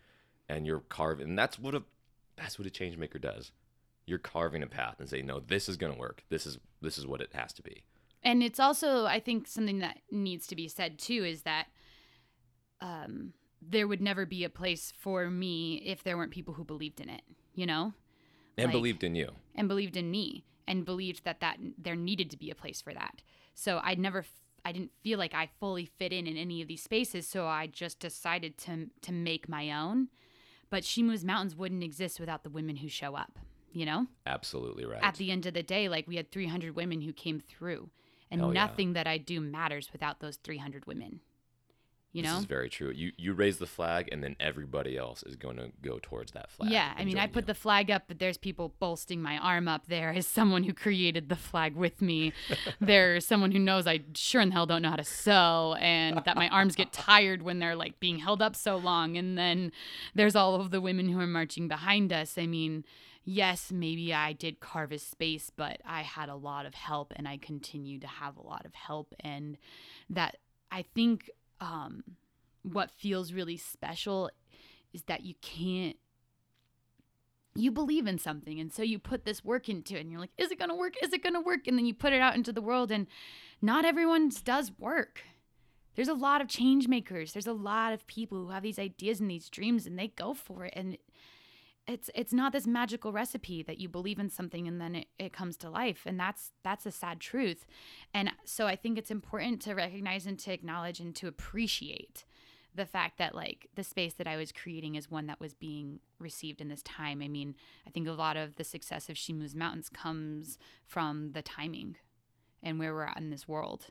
and 0.49 0.65
you're 0.65 0.79
carving. 0.79 1.29
And 1.29 1.37
that's 1.39 1.59
what 1.59 1.75
a 1.75 1.83
that's 2.37 2.57
what 2.57 2.65
a 2.67 2.71
change 2.71 2.97
maker 2.97 3.19
does. 3.19 3.51
You're 4.07 4.17
carving 4.17 4.63
a 4.63 4.67
path 4.67 4.95
and 4.99 5.07
say, 5.07 5.21
no, 5.21 5.39
this 5.39 5.69
is 5.69 5.77
gonna 5.77 5.95
work. 5.97 6.23
This 6.29 6.47
is 6.47 6.57
this 6.81 6.97
is 6.97 7.05
what 7.05 7.21
it 7.21 7.29
has 7.33 7.53
to 7.53 7.61
be. 7.61 7.83
And 8.23 8.41
it's 8.43 8.59
also, 8.59 9.05
I 9.05 9.19
think, 9.19 9.47
something 9.47 9.79
that 9.79 9.99
needs 10.11 10.47
to 10.47 10.55
be 10.55 10.67
said 10.67 10.97
too 10.99 11.23
is 11.23 11.43
that 11.43 11.67
um, 12.81 13.33
there 13.61 13.87
would 13.87 14.01
never 14.01 14.25
be 14.25 14.43
a 14.43 14.49
place 14.49 14.91
for 14.97 15.29
me 15.29 15.75
if 15.85 16.03
there 16.03 16.17
weren't 16.17 16.31
people 16.31 16.55
who 16.55 16.63
believed 16.63 16.99
in 16.99 17.09
it, 17.09 17.21
you 17.55 17.65
know? 17.65 17.93
And 18.57 18.65
Like- 18.67 18.73
believed 18.73 19.03
in 19.03 19.15
you. 19.15 19.31
and 19.55 19.67
believed 19.67 19.97
in 19.97 20.09
me 20.11 20.45
and 20.71 20.85
believed 20.85 21.25
that 21.25 21.41
that 21.41 21.57
there 21.77 21.97
needed 21.97 22.31
to 22.31 22.37
be 22.37 22.49
a 22.49 22.55
place 22.55 22.81
for 22.81 22.93
that. 22.93 23.21
So 23.53 23.81
I 23.83 23.95
never 23.95 24.19
f- 24.19 24.31
I 24.63 24.71
didn't 24.71 24.91
feel 25.03 25.19
like 25.19 25.33
I 25.33 25.49
fully 25.59 25.85
fit 25.85 26.13
in 26.13 26.27
in 26.27 26.37
any 26.37 26.61
of 26.61 26.67
these 26.69 26.81
spaces, 26.81 27.27
so 27.27 27.45
I 27.45 27.67
just 27.67 27.99
decided 27.99 28.57
to 28.59 28.87
to 29.01 29.11
make 29.11 29.49
my 29.49 29.69
own. 29.71 30.07
But 30.69 30.85
She 30.85 31.03
Moves 31.03 31.25
Mountains 31.25 31.57
wouldn't 31.57 31.83
exist 31.83 32.19
without 32.21 32.43
the 32.43 32.49
women 32.49 32.77
who 32.77 32.87
show 32.87 33.15
up, 33.15 33.37
you 33.73 33.85
know? 33.85 34.07
Absolutely 34.25 34.85
right. 34.85 35.03
At 35.03 35.15
the 35.15 35.29
end 35.29 35.45
of 35.45 35.53
the 35.53 35.63
day, 35.63 35.89
like 35.89 36.07
we 36.07 36.15
had 36.15 36.31
300 36.31 36.77
women 36.77 37.01
who 37.01 37.11
came 37.11 37.41
through, 37.41 37.89
and 38.31 38.39
Hell 38.39 38.53
yeah. 38.53 38.65
nothing 38.65 38.93
that 38.93 39.05
I 39.05 39.17
do 39.17 39.41
matters 39.41 39.89
without 39.91 40.21
those 40.21 40.37
300 40.37 40.85
women. 40.85 41.19
You 42.13 42.23
this 42.23 42.31
know? 42.31 42.39
is 42.39 42.45
very 42.45 42.69
true. 42.69 42.91
You 42.91 43.13
you 43.15 43.33
raise 43.33 43.57
the 43.57 43.65
flag, 43.65 44.09
and 44.11 44.21
then 44.21 44.35
everybody 44.39 44.97
else 44.97 45.23
is 45.23 45.37
going 45.37 45.55
to 45.57 45.71
go 45.81 45.97
towards 46.01 46.33
that 46.33 46.51
flag. 46.51 46.69
Yeah, 46.69 46.91
I 46.97 47.05
mean, 47.05 47.17
I 47.17 47.27
put 47.27 47.43
you. 47.43 47.47
the 47.47 47.53
flag 47.55 47.89
up, 47.89 48.03
but 48.07 48.19
there's 48.19 48.37
people 48.37 48.73
bolstering 48.79 49.21
my 49.21 49.37
arm 49.37 49.69
up 49.69 49.87
there 49.87 50.09
as 50.09 50.27
someone 50.27 50.63
who 50.63 50.73
created 50.73 51.29
the 51.29 51.37
flag 51.37 51.73
with 51.75 52.01
me. 52.01 52.33
there's 52.81 53.25
someone 53.25 53.51
who 53.51 53.59
knows 53.59 53.87
I 53.87 54.01
sure 54.13 54.41
in 54.41 54.49
the 54.49 54.53
hell 54.53 54.65
don't 54.65 54.81
know 54.81 54.89
how 54.89 54.97
to 54.97 55.05
sew, 55.05 55.77
and 55.79 56.21
that 56.25 56.35
my 56.35 56.49
arms 56.49 56.75
get 56.75 56.91
tired 56.91 57.43
when 57.43 57.59
they're 57.59 57.77
like 57.77 57.99
being 58.01 58.19
held 58.19 58.41
up 58.41 58.57
so 58.57 58.75
long. 58.75 59.15
And 59.15 59.37
then 59.37 59.71
there's 60.13 60.35
all 60.35 60.55
of 60.55 60.71
the 60.71 60.81
women 60.81 61.07
who 61.07 61.19
are 61.19 61.27
marching 61.27 61.69
behind 61.69 62.11
us. 62.11 62.37
I 62.37 62.45
mean, 62.45 62.83
yes, 63.23 63.71
maybe 63.71 64.13
I 64.13 64.33
did 64.33 64.59
carve 64.59 64.91
a 64.91 64.99
space, 64.99 65.49
but 65.55 65.79
I 65.85 66.01
had 66.01 66.27
a 66.27 66.35
lot 66.35 66.65
of 66.65 66.73
help, 66.75 67.13
and 67.15 67.25
I 67.25 67.37
continue 67.37 67.99
to 67.99 68.07
have 68.07 68.35
a 68.35 68.41
lot 68.41 68.65
of 68.65 68.73
help, 68.73 69.15
and 69.21 69.57
that 70.09 70.37
I 70.69 70.83
think. 70.93 71.29
Um, 71.61 72.03
what 72.63 72.91
feels 72.91 73.31
really 73.31 73.57
special 73.57 74.29
is 74.93 75.03
that 75.03 75.23
you 75.23 75.35
can't 75.41 75.95
you 77.53 77.69
believe 77.69 78.07
in 78.07 78.17
something. 78.17 78.61
And 78.61 78.71
so 78.71 78.81
you 78.81 78.97
put 78.97 79.25
this 79.25 79.43
work 79.43 79.67
into 79.67 79.97
it 79.97 80.01
and 80.01 80.11
you're 80.11 80.21
like 80.21 80.31
is 80.37 80.51
it 80.51 80.59
going 80.59 80.69
to 80.69 80.75
work? 80.75 80.95
Is 81.01 81.13
it 81.13 81.23
going 81.23 81.35
to 81.35 81.41
work? 81.41 81.67
And 81.67 81.77
then 81.77 81.85
you 81.85 81.93
put 81.93 82.13
it 82.13 82.21
out 82.21 82.35
into 82.35 82.53
the 82.53 82.61
world 82.61 82.91
and 82.91 83.07
not 83.61 83.85
everyone's 83.85 84.41
does 84.41 84.71
work. 84.77 85.21
There's 85.95 86.07
a 86.07 86.13
lot 86.13 86.41
of 86.41 86.47
change 86.47 86.87
makers. 86.87 87.33
There's 87.33 87.47
a 87.47 87.53
lot 87.53 87.93
of 87.93 88.07
people 88.07 88.37
who 88.37 88.49
have 88.49 88.63
these 88.63 88.79
ideas 88.79 89.19
and 89.19 89.29
these 89.29 89.49
dreams 89.49 89.85
and 89.85 89.99
they 89.99 90.07
go 90.07 90.33
for 90.33 90.65
it. 90.65 90.73
And 90.75 90.97
it's 91.91 92.09
it's 92.15 92.33
not 92.33 92.53
this 92.53 92.65
magical 92.65 93.11
recipe 93.11 93.61
that 93.63 93.77
you 93.77 93.89
believe 93.89 94.19
in 94.19 94.29
something 94.29 94.67
and 94.67 94.79
then 94.79 94.95
it, 94.95 95.07
it 95.19 95.33
comes 95.33 95.57
to 95.57 95.69
life 95.69 96.03
and 96.05 96.19
that's 96.19 96.51
that's 96.63 96.85
a 96.85 96.91
sad 96.91 97.19
truth 97.19 97.65
and 98.13 98.31
so 98.45 98.67
i 98.67 98.75
think 98.75 98.97
it's 98.97 99.11
important 99.11 99.61
to 99.61 99.73
recognize 99.73 100.25
and 100.25 100.39
to 100.39 100.51
acknowledge 100.51 100.99
and 100.99 101.15
to 101.15 101.27
appreciate 101.27 102.25
the 102.73 102.85
fact 102.85 103.17
that 103.17 103.35
like 103.35 103.67
the 103.75 103.83
space 103.83 104.13
that 104.13 104.27
I 104.27 104.37
was 104.37 104.51
creating 104.51 104.95
is 104.95 105.11
one 105.11 105.27
that 105.27 105.39
was 105.39 105.53
being 105.53 105.99
received 106.19 106.61
in 106.61 106.69
this 106.69 106.81
time. 106.83 107.21
I 107.21 107.27
mean, 107.27 107.55
I 107.85 107.89
think 107.89 108.07
a 108.07 108.13
lot 108.13 108.37
of 108.37 108.55
the 108.55 108.63
success 108.63 109.09
of 109.09 109.17
She 109.17 109.33
Mountains 109.33 109.89
comes 109.89 110.57
from 110.85 111.33
the 111.33 111.41
timing 111.41 111.97
and 112.63 112.79
where 112.79 112.93
we're 112.93 113.03
at 113.03 113.17
in 113.17 113.29
this 113.29 113.47
world. 113.47 113.87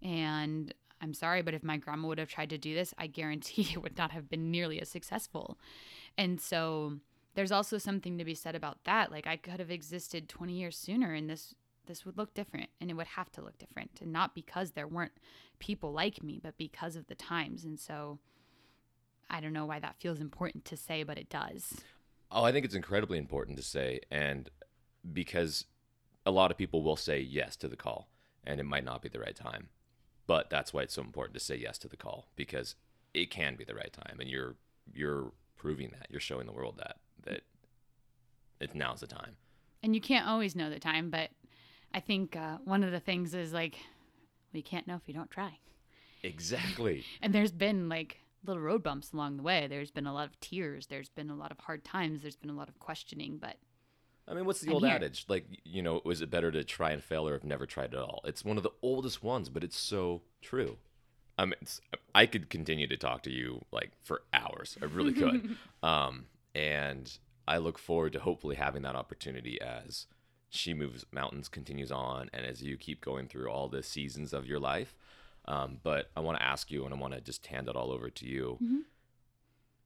And 0.00 0.72
I'm 1.00 1.14
sorry, 1.14 1.42
but 1.42 1.54
if 1.54 1.62
my 1.62 1.76
grandma 1.76 2.08
would 2.08 2.18
have 2.18 2.28
tried 2.28 2.50
to 2.50 2.58
do 2.58 2.74
this, 2.74 2.94
I 2.96 3.06
guarantee 3.06 3.68
it 3.72 3.82
would 3.82 3.98
not 3.98 4.12
have 4.12 4.30
been 4.30 4.50
nearly 4.50 4.80
as 4.80 4.88
successful. 4.88 5.58
And 6.16 6.40
so 6.40 6.98
there's 7.34 7.52
also 7.52 7.78
something 7.78 8.18
to 8.18 8.24
be 8.24 8.34
said 8.34 8.54
about 8.54 8.84
that. 8.84 9.10
Like 9.10 9.26
I 9.26 9.36
could 9.36 9.60
have 9.60 9.70
existed 9.70 10.28
20 10.28 10.52
years 10.52 10.76
sooner 10.76 11.12
and 11.14 11.28
this 11.28 11.54
this 11.86 12.06
would 12.06 12.16
look 12.16 12.32
different 12.32 12.70
and 12.80 12.90
it 12.90 12.94
would 12.94 13.08
have 13.08 13.32
to 13.32 13.42
look 13.42 13.58
different 13.58 13.90
and 14.00 14.12
not 14.12 14.36
because 14.36 14.70
there 14.70 14.86
weren't 14.86 15.18
people 15.58 15.92
like 15.92 16.22
me 16.22 16.38
but 16.42 16.56
because 16.56 16.96
of 16.96 17.06
the 17.08 17.14
times. 17.14 17.64
And 17.64 17.78
so 17.78 18.18
i 19.30 19.40
don't 19.40 19.52
know 19.52 19.64
why 19.64 19.80
that 19.80 19.96
feels 19.98 20.20
important 20.20 20.64
to 20.66 20.76
say 20.76 21.02
but 21.02 21.18
it 21.18 21.28
does. 21.28 21.82
Oh, 22.34 22.44
I 22.44 22.52
think 22.52 22.64
it's 22.64 22.74
incredibly 22.74 23.18
important 23.18 23.58
to 23.58 23.62
say, 23.62 24.00
and 24.10 24.48
because 25.12 25.66
a 26.24 26.30
lot 26.30 26.50
of 26.50 26.56
people 26.56 26.82
will 26.82 26.96
say 26.96 27.20
yes 27.20 27.56
to 27.56 27.68
the 27.68 27.76
call, 27.76 28.08
and 28.42 28.58
it 28.58 28.64
might 28.64 28.84
not 28.84 29.02
be 29.02 29.10
the 29.10 29.20
right 29.20 29.36
time, 29.36 29.68
but 30.26 30.48
that's 30.48 30.72
why 30.72 30.80
it's 30.80 30.94
so 30.94 31.02
important 31.02 31.34
to 31.34 31.44
say 31.44 31.56
yes 31.56 31.76
to 31.78 31.88
the 31.88 31.96
call 31.96 32.28
because 32.34 32.74
it 33.12 33.30
can 33.30 33.54
be 33.54 33.64
the 33.64 33.74
right 33.74 33.92
time, 33.92 34.16
and 34.18 34.30
you're 34.30 34.56
you're 34.94 35.32
proving 35.56 35.90
that. 35.90 36.06
You're 36.08 36.20
showing 36.20 36.46
the 36.46 36.52
world 36.52 36.78
that 36.78 36.96
that 37.24 37.42
it 38.60 38.74
now's 38.74 39.00
the 39.00 39.06
time. 39.06 39.36
and 39.82 39.94
you 39.94 40.00
can't 40.00 40.26
always 40.26 40.54
know 40.54 40.70
the 40.70 40.78
time 40.78 41.10
but 41.10 41.30
i 41.94 42.00
think 42.00 42.36
uh, 42.36 42.58
one 42.64 42.82
of 42.84 42.90
the 42.92 43.00
things 43.00 43.34
is 43.34 43.52
like 43.52 43.76
we 44.52 44.62
can't 44.62 44.86
know 44.86 44.96
if 44.96 45.02
you 45.06 45.14
don't 45.14 45.30
try 45.30 45.58
Exactly. 46.22 47.04
and 47.22 47.34
there's 47.34 47.52
been 47.52 47.88
like 47.88 48.18
little 48.44 48.62
road 48.62 48.82
bumps 48.82 49.12
along 49.12 49.36
the 49.36 49.42
way 49.42 49.66
there's 49.66 49.90
been 49.90 50.06
a 50.06 50.14
lot 50.14 50.28
of 50.28 50.38
tears 50.40 50.86
there's 50.86 51.08
been 51.08 51.30
a 51.30 51.34
lot 51.34 51.50
of 51.50 51.58
hard 51.60 51.84
times 51.84 52.22
there's 52.22 52.36
been 52.36 52.50
a 52.50 52.54
lot 52.54 52.68
of 52.68 52.78
questioning 52.78 53.38
but 53.40 53.56
I 54.28 54.34
mean, 54.34 54.44
what's 54.44 54.60
the 54.60 54.68
I'm 54.68 54.74
old 54.74 54.84
here. 54.86 54.94
adage? 54.94 55.24
Like, 55.28 55.46
you 55.64 55.82
know, 55.82 56.00
was 56.04 56.22
it 56.22 56.30
better 56.30 56.52
to 56.52 56.62
try 56.62 56.92
and 56.92 57.02
fail 57.02 57.26
or 57.28 57.32
have 57.32 57.42
never 57.42 57.66
tried 57.66 57.92
at 57.92 58.00
all? 58.00 58.20
It's 58.24 58.44
one 58.44 58.56
of 58.56 58.62
the 58.62 58.70
oldest 58.80 59.20
ones, 59.24 59.48
but 59.48 59.64
it's 59.64 59.76
so 59.76 60.22
true. 60.40 60.78
I 61.36 61.44
mean, 61.46 61.54
it's, 61.60 61.80
I 62.14 62.26
could 62.26 62.48
continue 62.48 62.86
to 62.86 62.96
talk 62.96 63.24
to 63.24 63.32
you 63.32 63.64
like 63.72 63.90
for 64.04 64.22
hours. 64.32 64.78
I 64.80 64.84
really 64.84 65.12
could. 65.12 65.56
um, 65.82 66.26
and 66.54 67.18
I 67.48 67.58
look 67.58 67.78
forward 67.78 68.12
to 68.14 68.20
hopefully 68.20 68.56
having 68.56 68.82
that 68.82 68.94
opportunity 68.96 69.60
as 69.60 70.06
She 70.48 70.74
Moves 70.74 71.04
Mountains 71.12 71.48
continues 71.48 71.90
on 71.90 72.30
and 72.32 72.46
as 72.46 72.62
you 72.62 72.76
keep 72.76 73.00
going 73.04 73.26
through 73.28 73.48
all 73.50 73.68
the 73.68 73.82
seasons 73.82 74.32
of 74.32 74.46
your 74.46 74.60
life. 74.60 74.94
Um, 75.46 75.78
but 75.82 76.10
I 76.16 76.20
want 76.20 76.38
to 76.38 76.44
ask 76.44 76.70
you, 76.70 76.84
and 76.84 76.94
I 76.94 76.96
want 76.96 77.14
to 77.14 77.20
just 77.20 77.46
hand 77.46 77.68
it 77.68 77.74
all 77.74 77.90
over 77.90 78.10
to 78.10 78.26
you. 78.26 78.58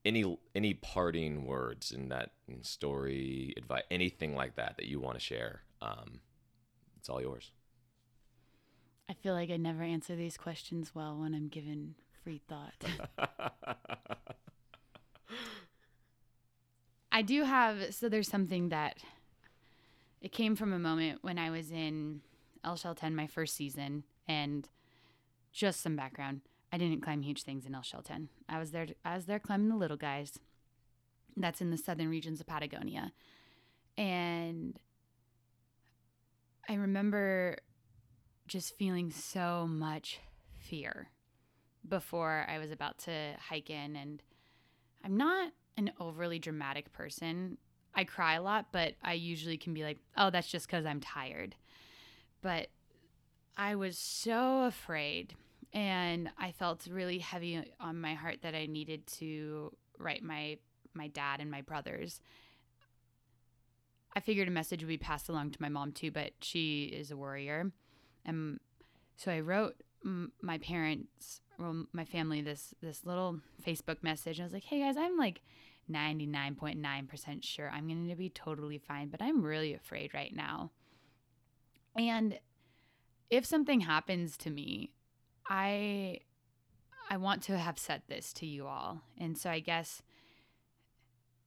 Any 0.05 0.37
any 0.55 0.73
parting 0.75 1.45
words 1.45 1.91
in 1.91 2.09
that 2.09 2.31
story, 2.61 3.53
advice, 3.57 3.81
anything 3.91 4.35
like 4.35 4.55
that 4.55 4.77
that 4.77 4.85
you 4.85 4.99
want 4.99 5.15
to 5.17 5.19
share? 5.19 5.63
Um, 5.81 6.21
it's 6.97 7.09
all 7.09 7.19
yours. 7.21 7.51
i 9.09 9.13
feel 9.13 9.33
like 9.33 9.49
i 9.49 9.57
never 9.57 9.83
answer 9.83 10.15
these 10.15 10.37
questions 10.37 10.93
well 10.93 11.17
when 11.17 11.33
i'm 11.33 11.47
given 11.47 11.95
free 12.23 12.41
thought 12.49 12.73
I 17.11 17.21
do 17.21 17.43
have 17.43 17.93
so 17.93 18.09
there's 18.09 18.27
something 18.27 18.69
that 18.69 18.97
it 20.21 20.31
came 20.31 20.55
from 20.55 20.73
a 20.73 20.79
moment 20.79 21.19
when 21.21 21.37
I 21.37 21.49
was 21.49 21.71
in 21.71 22.21
El 22.63 22.75
Chaltén 22.75 23.13
my 23.13 23.27
first 23.27 23.55
season 23.55 24.03
and 24.27 24.67
just 25.51 25.81
some 25.81 25.95
background. 25.95 26.41
I 26.71 26.77
didn't 26.77 27.01
climb 27.01 27.21
huge 27.21 27.43
things 27.43 27.65
in 27.65 27.73
El 27.73 27.81
Chaltén. 27.81 28.27
I 28.49 28.59
was 28.59 28.71
there 28.71 28.87
I 29.05 29.15
was 29.15 29.25
there 29.25 29.39
climbing 29.39 29.69
the 29.69 29.75
little 29.75 29.97
guys. 29.97 30.37
That's 31.35 31.61
in 31.61 31.69
the 31.69 31.77
southern 31.77 32.09
regions 32.09 32.39
of 32.39 32.47
Patagonia. 32.47 33.13
And 33.97 34.79
I 36.67 36.73
remember 36.73 37.57
just 38.47 38.75
feeling 38.75 39.11
so 39.11 39.67
much 39.67 40.19
fear 40.59 41.09
before 41.87 42.45
I 42.49 42.57
was 42.57 42.71
about 42.71 42.97
to 42.99 43.33
hike 43.39 43.69
in 43.69 43.95
and 43.95 44.21
I'm 45.03 45.15
not 45.15 45.51
an 45.77 45.91
overly 45.99 46.39
dramatic 46.39 46.91
person. 46.91 47.57
I 47.95 48.03
cry 48.03 48.35
a 48.35 48.41
lot, 48.41 48.67
but 48.71 48.93
I 49.03 49.13
usually 49.13 49.57
can 49.57 49.73
be 49.73 49.83
like, 49.83 49.99
oh, 50.17 50.29
that's 50.29 50.47
just 50.47 50.67
because 50.67 50.85
I'm 50.85 50.99
tired. 50.99 51.55
But 52.41 52.67
I 53.55 53.75
was 53.75 53.97
so 53.97 54.63
afraid, 54.65 55.33
and 55.73 56.29
I 56.37 56.51
felt 56.51 56.87
really 56.89 57.19
heavy 57.19 57.61
on 57.79 57.99
my 57.99 58.13
heart 58.13 58.41
that 58.43 58.53
I 58.53 58.67
needed 58.67 59.07
to 59.19 59.71
write 59.97 60.23
my 60.23 60.57
my 60.93 61.07
dad 61.07 61.39
and 61.39 61.51
my 61.51 61.61
brothers. 61.61 62.21
I 64.15 64.19
figured 64.19 64.47
a 64.47 64.51
message 64.51 64.81
would 64.81 64.87
be 64.87 64.97
passed 64.97 65.29
along 65.29 65.51
to 65.51 65.61
my 65.61 65.69
mom 65.69 65.91
too, 65.91 66.11
but 66.11 66.31
she 66.41 66.85
is 66.85 67.11
a 67.11 67.17
worrier, 67.17 67.71
and 68.25 68.59
so 69.15 69.31
I 69.31 69.39
wrote 69.39 69.75
my 70.41 70.57
parents, 70.59 71.41
well, 71.59 71.85
my 71.91 72.05
family, 72.05 72.41
this 72.41 72.73
this 72.81 73.05
little 73.05 73.39
Facebook 73.65 74.03
message. 74.03 74.39
I 74.39 74.43
was 74.43 74.53
like, 74.53 74.63
"Hey 74.65 74.79
guys, 74.79 74.97
I'm 74.97 75.17
like 75.17 75.41
99.9% 75.91 77.43
sure 77.43 77.69
I'm 77.69 77.87
going 77.87 78.09
to 78.09 78.15
be 78.15 78.29
totally 78.29 78.77
fine, 78.77 79.09
but 79.09 79.21
I'm 79.21 79.41
really 79.43 79.73
afraid 79.73 80.13
right 80.13 80.35
now." 80.35 80.71
And 81.95 82.39
if 83.29 83.45
something 83.45 83.81
happens 83.81 84.37
to 84.37 84.49
me, 84.49 84.91
I 85.49 86.19
I 87.09 87.17
want 87.17 87.41
to 87.43 87.57
have 87.57 87.79
said 87.79 88.01
this 88.07 88.33
to 88.33 88.45
you 88.45 88.67
all. 88.67 89.01
And 89.17 89.37
so 89.37 89.49
I 89.49 89.59
guess 89.59 90.01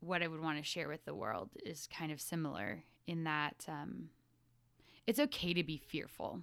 what 0.00 0.22
I 0.22 0.28
would 0.28 0.40
want 0.40 0.58
to 0.58 0.64
share 0.64 0.88
with 0.88 1.04
the 1.04 1.14
world 1.14 1.50
is 1.64 1.86
kind 1.86 2.10
of 2.10 2.20
similar 2.20 2.84
in 3.06 3.24
that 3.24 3.66
um, 3.68 4.08
it's 5.06 5.20
okay 5.20 5.52
to 5.52 5.62
be 5.62 5.76
fearful. 5.76 6.42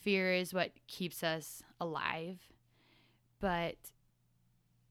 Fear 0.00 0.34
is 0.34 0.52
what 0.52 0.72
keeps 0.86 1.22
us 1.22 1.62
alive, 1.80 2.38
but 3.40 3.76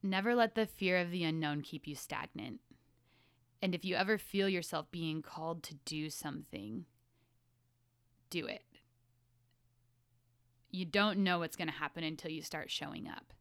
never 0.06 0.36
let 0.36 0.56
the 0.56 0.66
fear 0.66 0.98
of 0.98 1.12
the 1.12 1.24
unknown 1.24 1.62
keep 1.62 1.88
you 1.88 1.96
stagnant. 1.96 2.60
And 3.62 3.74
if 3.74 3.84
you 3.84 3.96
ever 3.96 4.18
feel 4.18 4.48
yourself 4.48 4.92
being 4.92 5.22
called 5.22 5.64
to 5.64 5.76
do 5.86 6.10
something, 6.10 6.86
do 8.30 8.46
it. 8.46 8.64
You 10.72 10.86
don't 10.86 11.20
know 11.20 11.40
what's 11.40 11.56
going 11.56 11.70
to 11.70 11.74
happen 11.74 12.04
until 12.04 12.32
you 12.32 12.42
start 12.42 12.70
showing 12.70 13.08
up. 13.08 13.34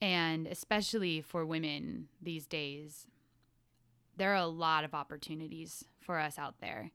And 0.00 0.46
especially 0.46 1.22
for 1.22 1.46
women 1.46 2.08
these 2.20 2.46
days, 2.46 3.06
there 4.16 4.32
are 4.32 4.42
a 4.42 4.46
lot 4.46 4.84
of 4.84 4.94
opportunities 4.94 5.84
for 6.00 6.18
us 6.18 6.38
out 6.38 6.60
there, 6.60 6.90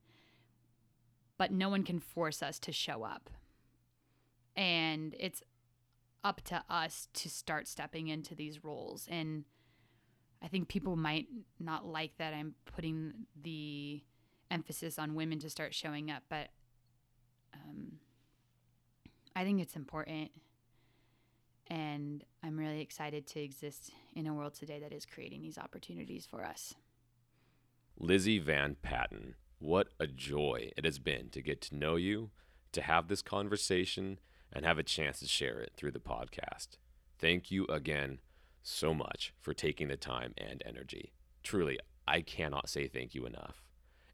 but 1.38 1.52
no 1.52 1.70
one 1.70 1.84
can 1.84 2.00
force 2.00 2.44
us 2.44 2.60
to 2.60 2.72
show 2.72 3.04
up. 3.04 3.30
And 4.56 5.16
it's 5.20 5.42
up 6.24 6.42
to 6.42 6.64
us 6.70 7.08
to 7.14 7.30
start 7.30 7.68
stepping 7.68 8.08
into 8.08 8.36
these 8.36 8.64
roles. 8.64 9.08
And 9.10 9.46
I 10.42 10.48
think 10.48 10.68
people 10.68 10.96
might 10.96 11.28
not 11.60 11.86
like 11.86 12.18
that 12.18 12.34
I'm 12.34 12.56
putting 12.66 13.14
the 13.42 14.02
emphasis 14.52 14.98
on 14.98 15.16
women 15.16 15.40
to 15.40 15.50
start 15.50 15.74
showing 15.74 16.10
up, 16.10 16.24
but 16.30 16.50
um, 17.54 18.00
I 19.36 19.44
think 19.44 19.62
it's 19.62 19.76
important. 19.76 20.32
And 21.68 22.24
I'm 22.44 22.58
really 22.58 22.82
excited 22.82 23.28
to 23.28 23.42
exist 23.42 23.92
in 24.16 24.26
a 24.26 24.34
world 24.34 24.56
today 24.56 24.80
that 24.80 24.92
is 24.92 25.06
creating 25.06 25.42
these 25.42 25.58
opportunities 25.58 26.26
for 26.26 26.44
us. 26.44 26.74
Lizzie 27.98 28.40
Van 28.40 28.76
Patten, 28.82 29.36
what 29.60 29.90
a 30.00 30.08
joy 30.08 30.72
it 30.76 30.86
has 30.86 31.00
been 31.00 31.30
to 31.30 31.42
get 31.42 31.62
to 31.62 31.76
know 31.76 31.96
you, 31.96 32.32
to 32.72 32.82
have 32.82 33.08
this 33.08 33.22
conversation, 33.22 34.20
and 34.52 34.66
have 34.66 34.78
a 34.78 34.84
chance 34.84 35.20
to 35.20 35.28
share 35.28 35.60
it 35.60 35.74
through 35.78 35.92
the 35.92 36.00
podcast. 36.00 36.78
Thank 37.18 37.52
you 37.52 37.66
again 37.66 38.20
so 38.62 38.94
much 38.94 39.34
for 39.40 39.54
taking 39.54 39.88
the 39.88 39.98
time 39.98 40.34
and 40.38 40.62
energy. 40.66 41.14
Truly, 41.44 41.80
I 42.08 42.22
cannot 42.22 42.70
say 42.70 42.88
thank 42.88 43.14
you 43.14 43.26
enough. 43.26 43.64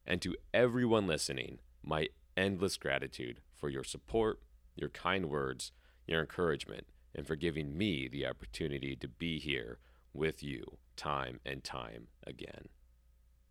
And 0.05 0.21
to 0.21 0.35
everyone 0.53 1.07
listening, 1.07 1.59
my 1.83 2.09
endless 2.37 2.77
gratitude 2.77 3.41
for 3.53 3.69
your 3.69 3.83
support, 3.83 4.41
your 4.75 4.89
kind 4.89 5.29
words, 5.29 5.71
your 6.07 6.21
encouragement, 6.21 6.87
and 7.13 7.25
for 7.25 7.35
giving 7.35 7.77
me 7.77 8.07
the 8.07 8.25
opportunity 8.25 8.95
to 8.95 9.07
be 9.07 9.39
here 9.39 9.79
with 10.13 10.43
you 10.43 10.77
time 10.95 11.39
and 11.45 11.63
time 11.63 12.07
again. 12.25 12.69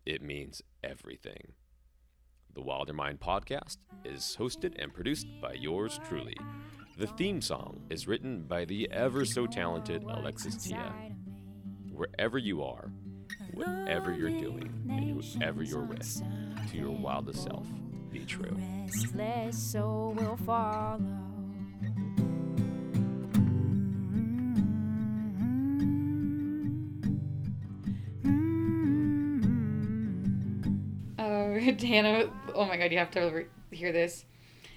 It 0.05 0.21
means 0.21 0.61
everything. 0.83 1.53
The 2.55 2.61
Wilder 2.61 2.93
Mind 2.93 3.19
podcast 3.19 3.77
is 4.05 4.37
hosted 4.39 4.81
and 4.81 4.93
produced 4.93 5.27
by 5.41 5.53
yours 5.53 5.99
truly. 6.07 6.37
The 6.97 7.05
theme 7.07 7.41
song 7.41 7.81
is 7.89 8.07
written 8.07 8.43
by 8.43 8.63
the 8.63 8.89
ever 8.91 9.25
so 9.25 9.45
talented 9.45 10.03
Alexis 10.03 10.55
Tia. 10.55 10.93
Wherever 11.91 12.37
you 12.37 12.63
are, 12.63 12.91
whatever 13.53 14.13
you're 14.13 14.29
doing, 14.29 14.71
and 14.89 15.21
whoever 15.21 15.63
you're 15.63 15.83
with, 15.83 16.21
to 16.71 16.77
your 16.77 16.91
wildest 16.91 17.43
self, 17.43 17.67
be 18.09 18.19
true. 18.23 18.57
Restless 18.85 19.57
soul 19.57 20.13
will 20.17 20.37
follow. 20.37 21.01
Oh, 31.19 31.59
Hannah. 31.81 32.29
Oh 32.55 32.65
my 32.65 32.77
God, 32.77 32.91
you 32.91 32.97
have 32.97 33.11
to 33.11 33.21
re- 33.21 33.45
hear 33.75 33.91
this. 33.91 34.25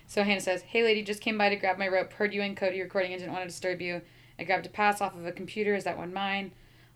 So 0.06 0.22
Hannah 0.22 0.40
says, 0.40 0.62
Hey 0.62 0.82
lady, 0.82 1.02
just 1.02 1.20
came 1.20 1.38
by 1.38 1.48
to 1.48 1.56
grab 1.56 1.78
my 1.78 1.88
rope. 1.88 2.12
Heard 2.12 2.34
you 2.34 2.42
and 2.42 2.56
Cody 2.56 2.80
recording 2.80 3.12
and 3.12 3.20
didn't 3.20 3.32
want 3.32 3.44
to 3.44 3.48
disturb 3.48 3.80
you. 3.80 4.02
I 4.38 4.44
grabbed 4.44 4.66
a 4.66 4.70
pass 4.70 5.00
off 5.00 5.14
of 5.14 5.26
a 5.26 5.32
computer. 5.32 5.74
Is 5.74 5.84
that 5.84 5.98
one 5.98 6.12
mine? 6.12 6.52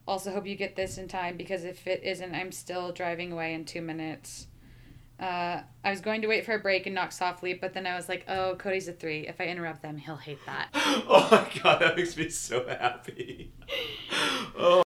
Also, 0.07 0.33
hope 0.33 0.47
you 0.47 0.57
get 0.57 0.77
this 0.77 0.99
in 0.99 1.09
time 1.09 1.37
because 1.37 1.65
if 1.65 1.87
it 1.87 2.03
isn't, 2.03 2.35
I'm 2.35 2.51
still 2.51 2.93
driving 2.93 3.31
away 3.33 3.55
in 3.55 3.65
two 3.65 3.83
minutes. 3.83 4.49
Uh, 5.21 5.63
I 5.85 5.91
was 5.91 6.01
going 6.01 6.23
to 6.23 6.27
wait 6.27 6.45
for 6.45 6.55
a 6.55 6.59
break 6.59 6.87
and 6.87 6.97
knock 6.97 7.13
softly, 7.13 7.55
but 7.55 7.75
then 7.75 7.87
I 7.87 7.95
was 7.95 8.09
like, 8.09 8.25
oh, 8.27 8.57
Cody's 8.59 8.89
a 8.89 8.93
three. 8.93 9.29
If 9.29 9.41
I 9.41 9.45
interrupt 9.45 9.83
them, 9.83 9.97
he'll 9.97 10.17
hate 10.17 10.45
that. 10.47 10.69
oh 10.75 11.29
my 11.31 11.61
god, 11.63 11.81
that 11.81 11.97
makes 11.97 12.17
me 12.17 12.29
so 12.29 12.67
happy. 12.67 13.53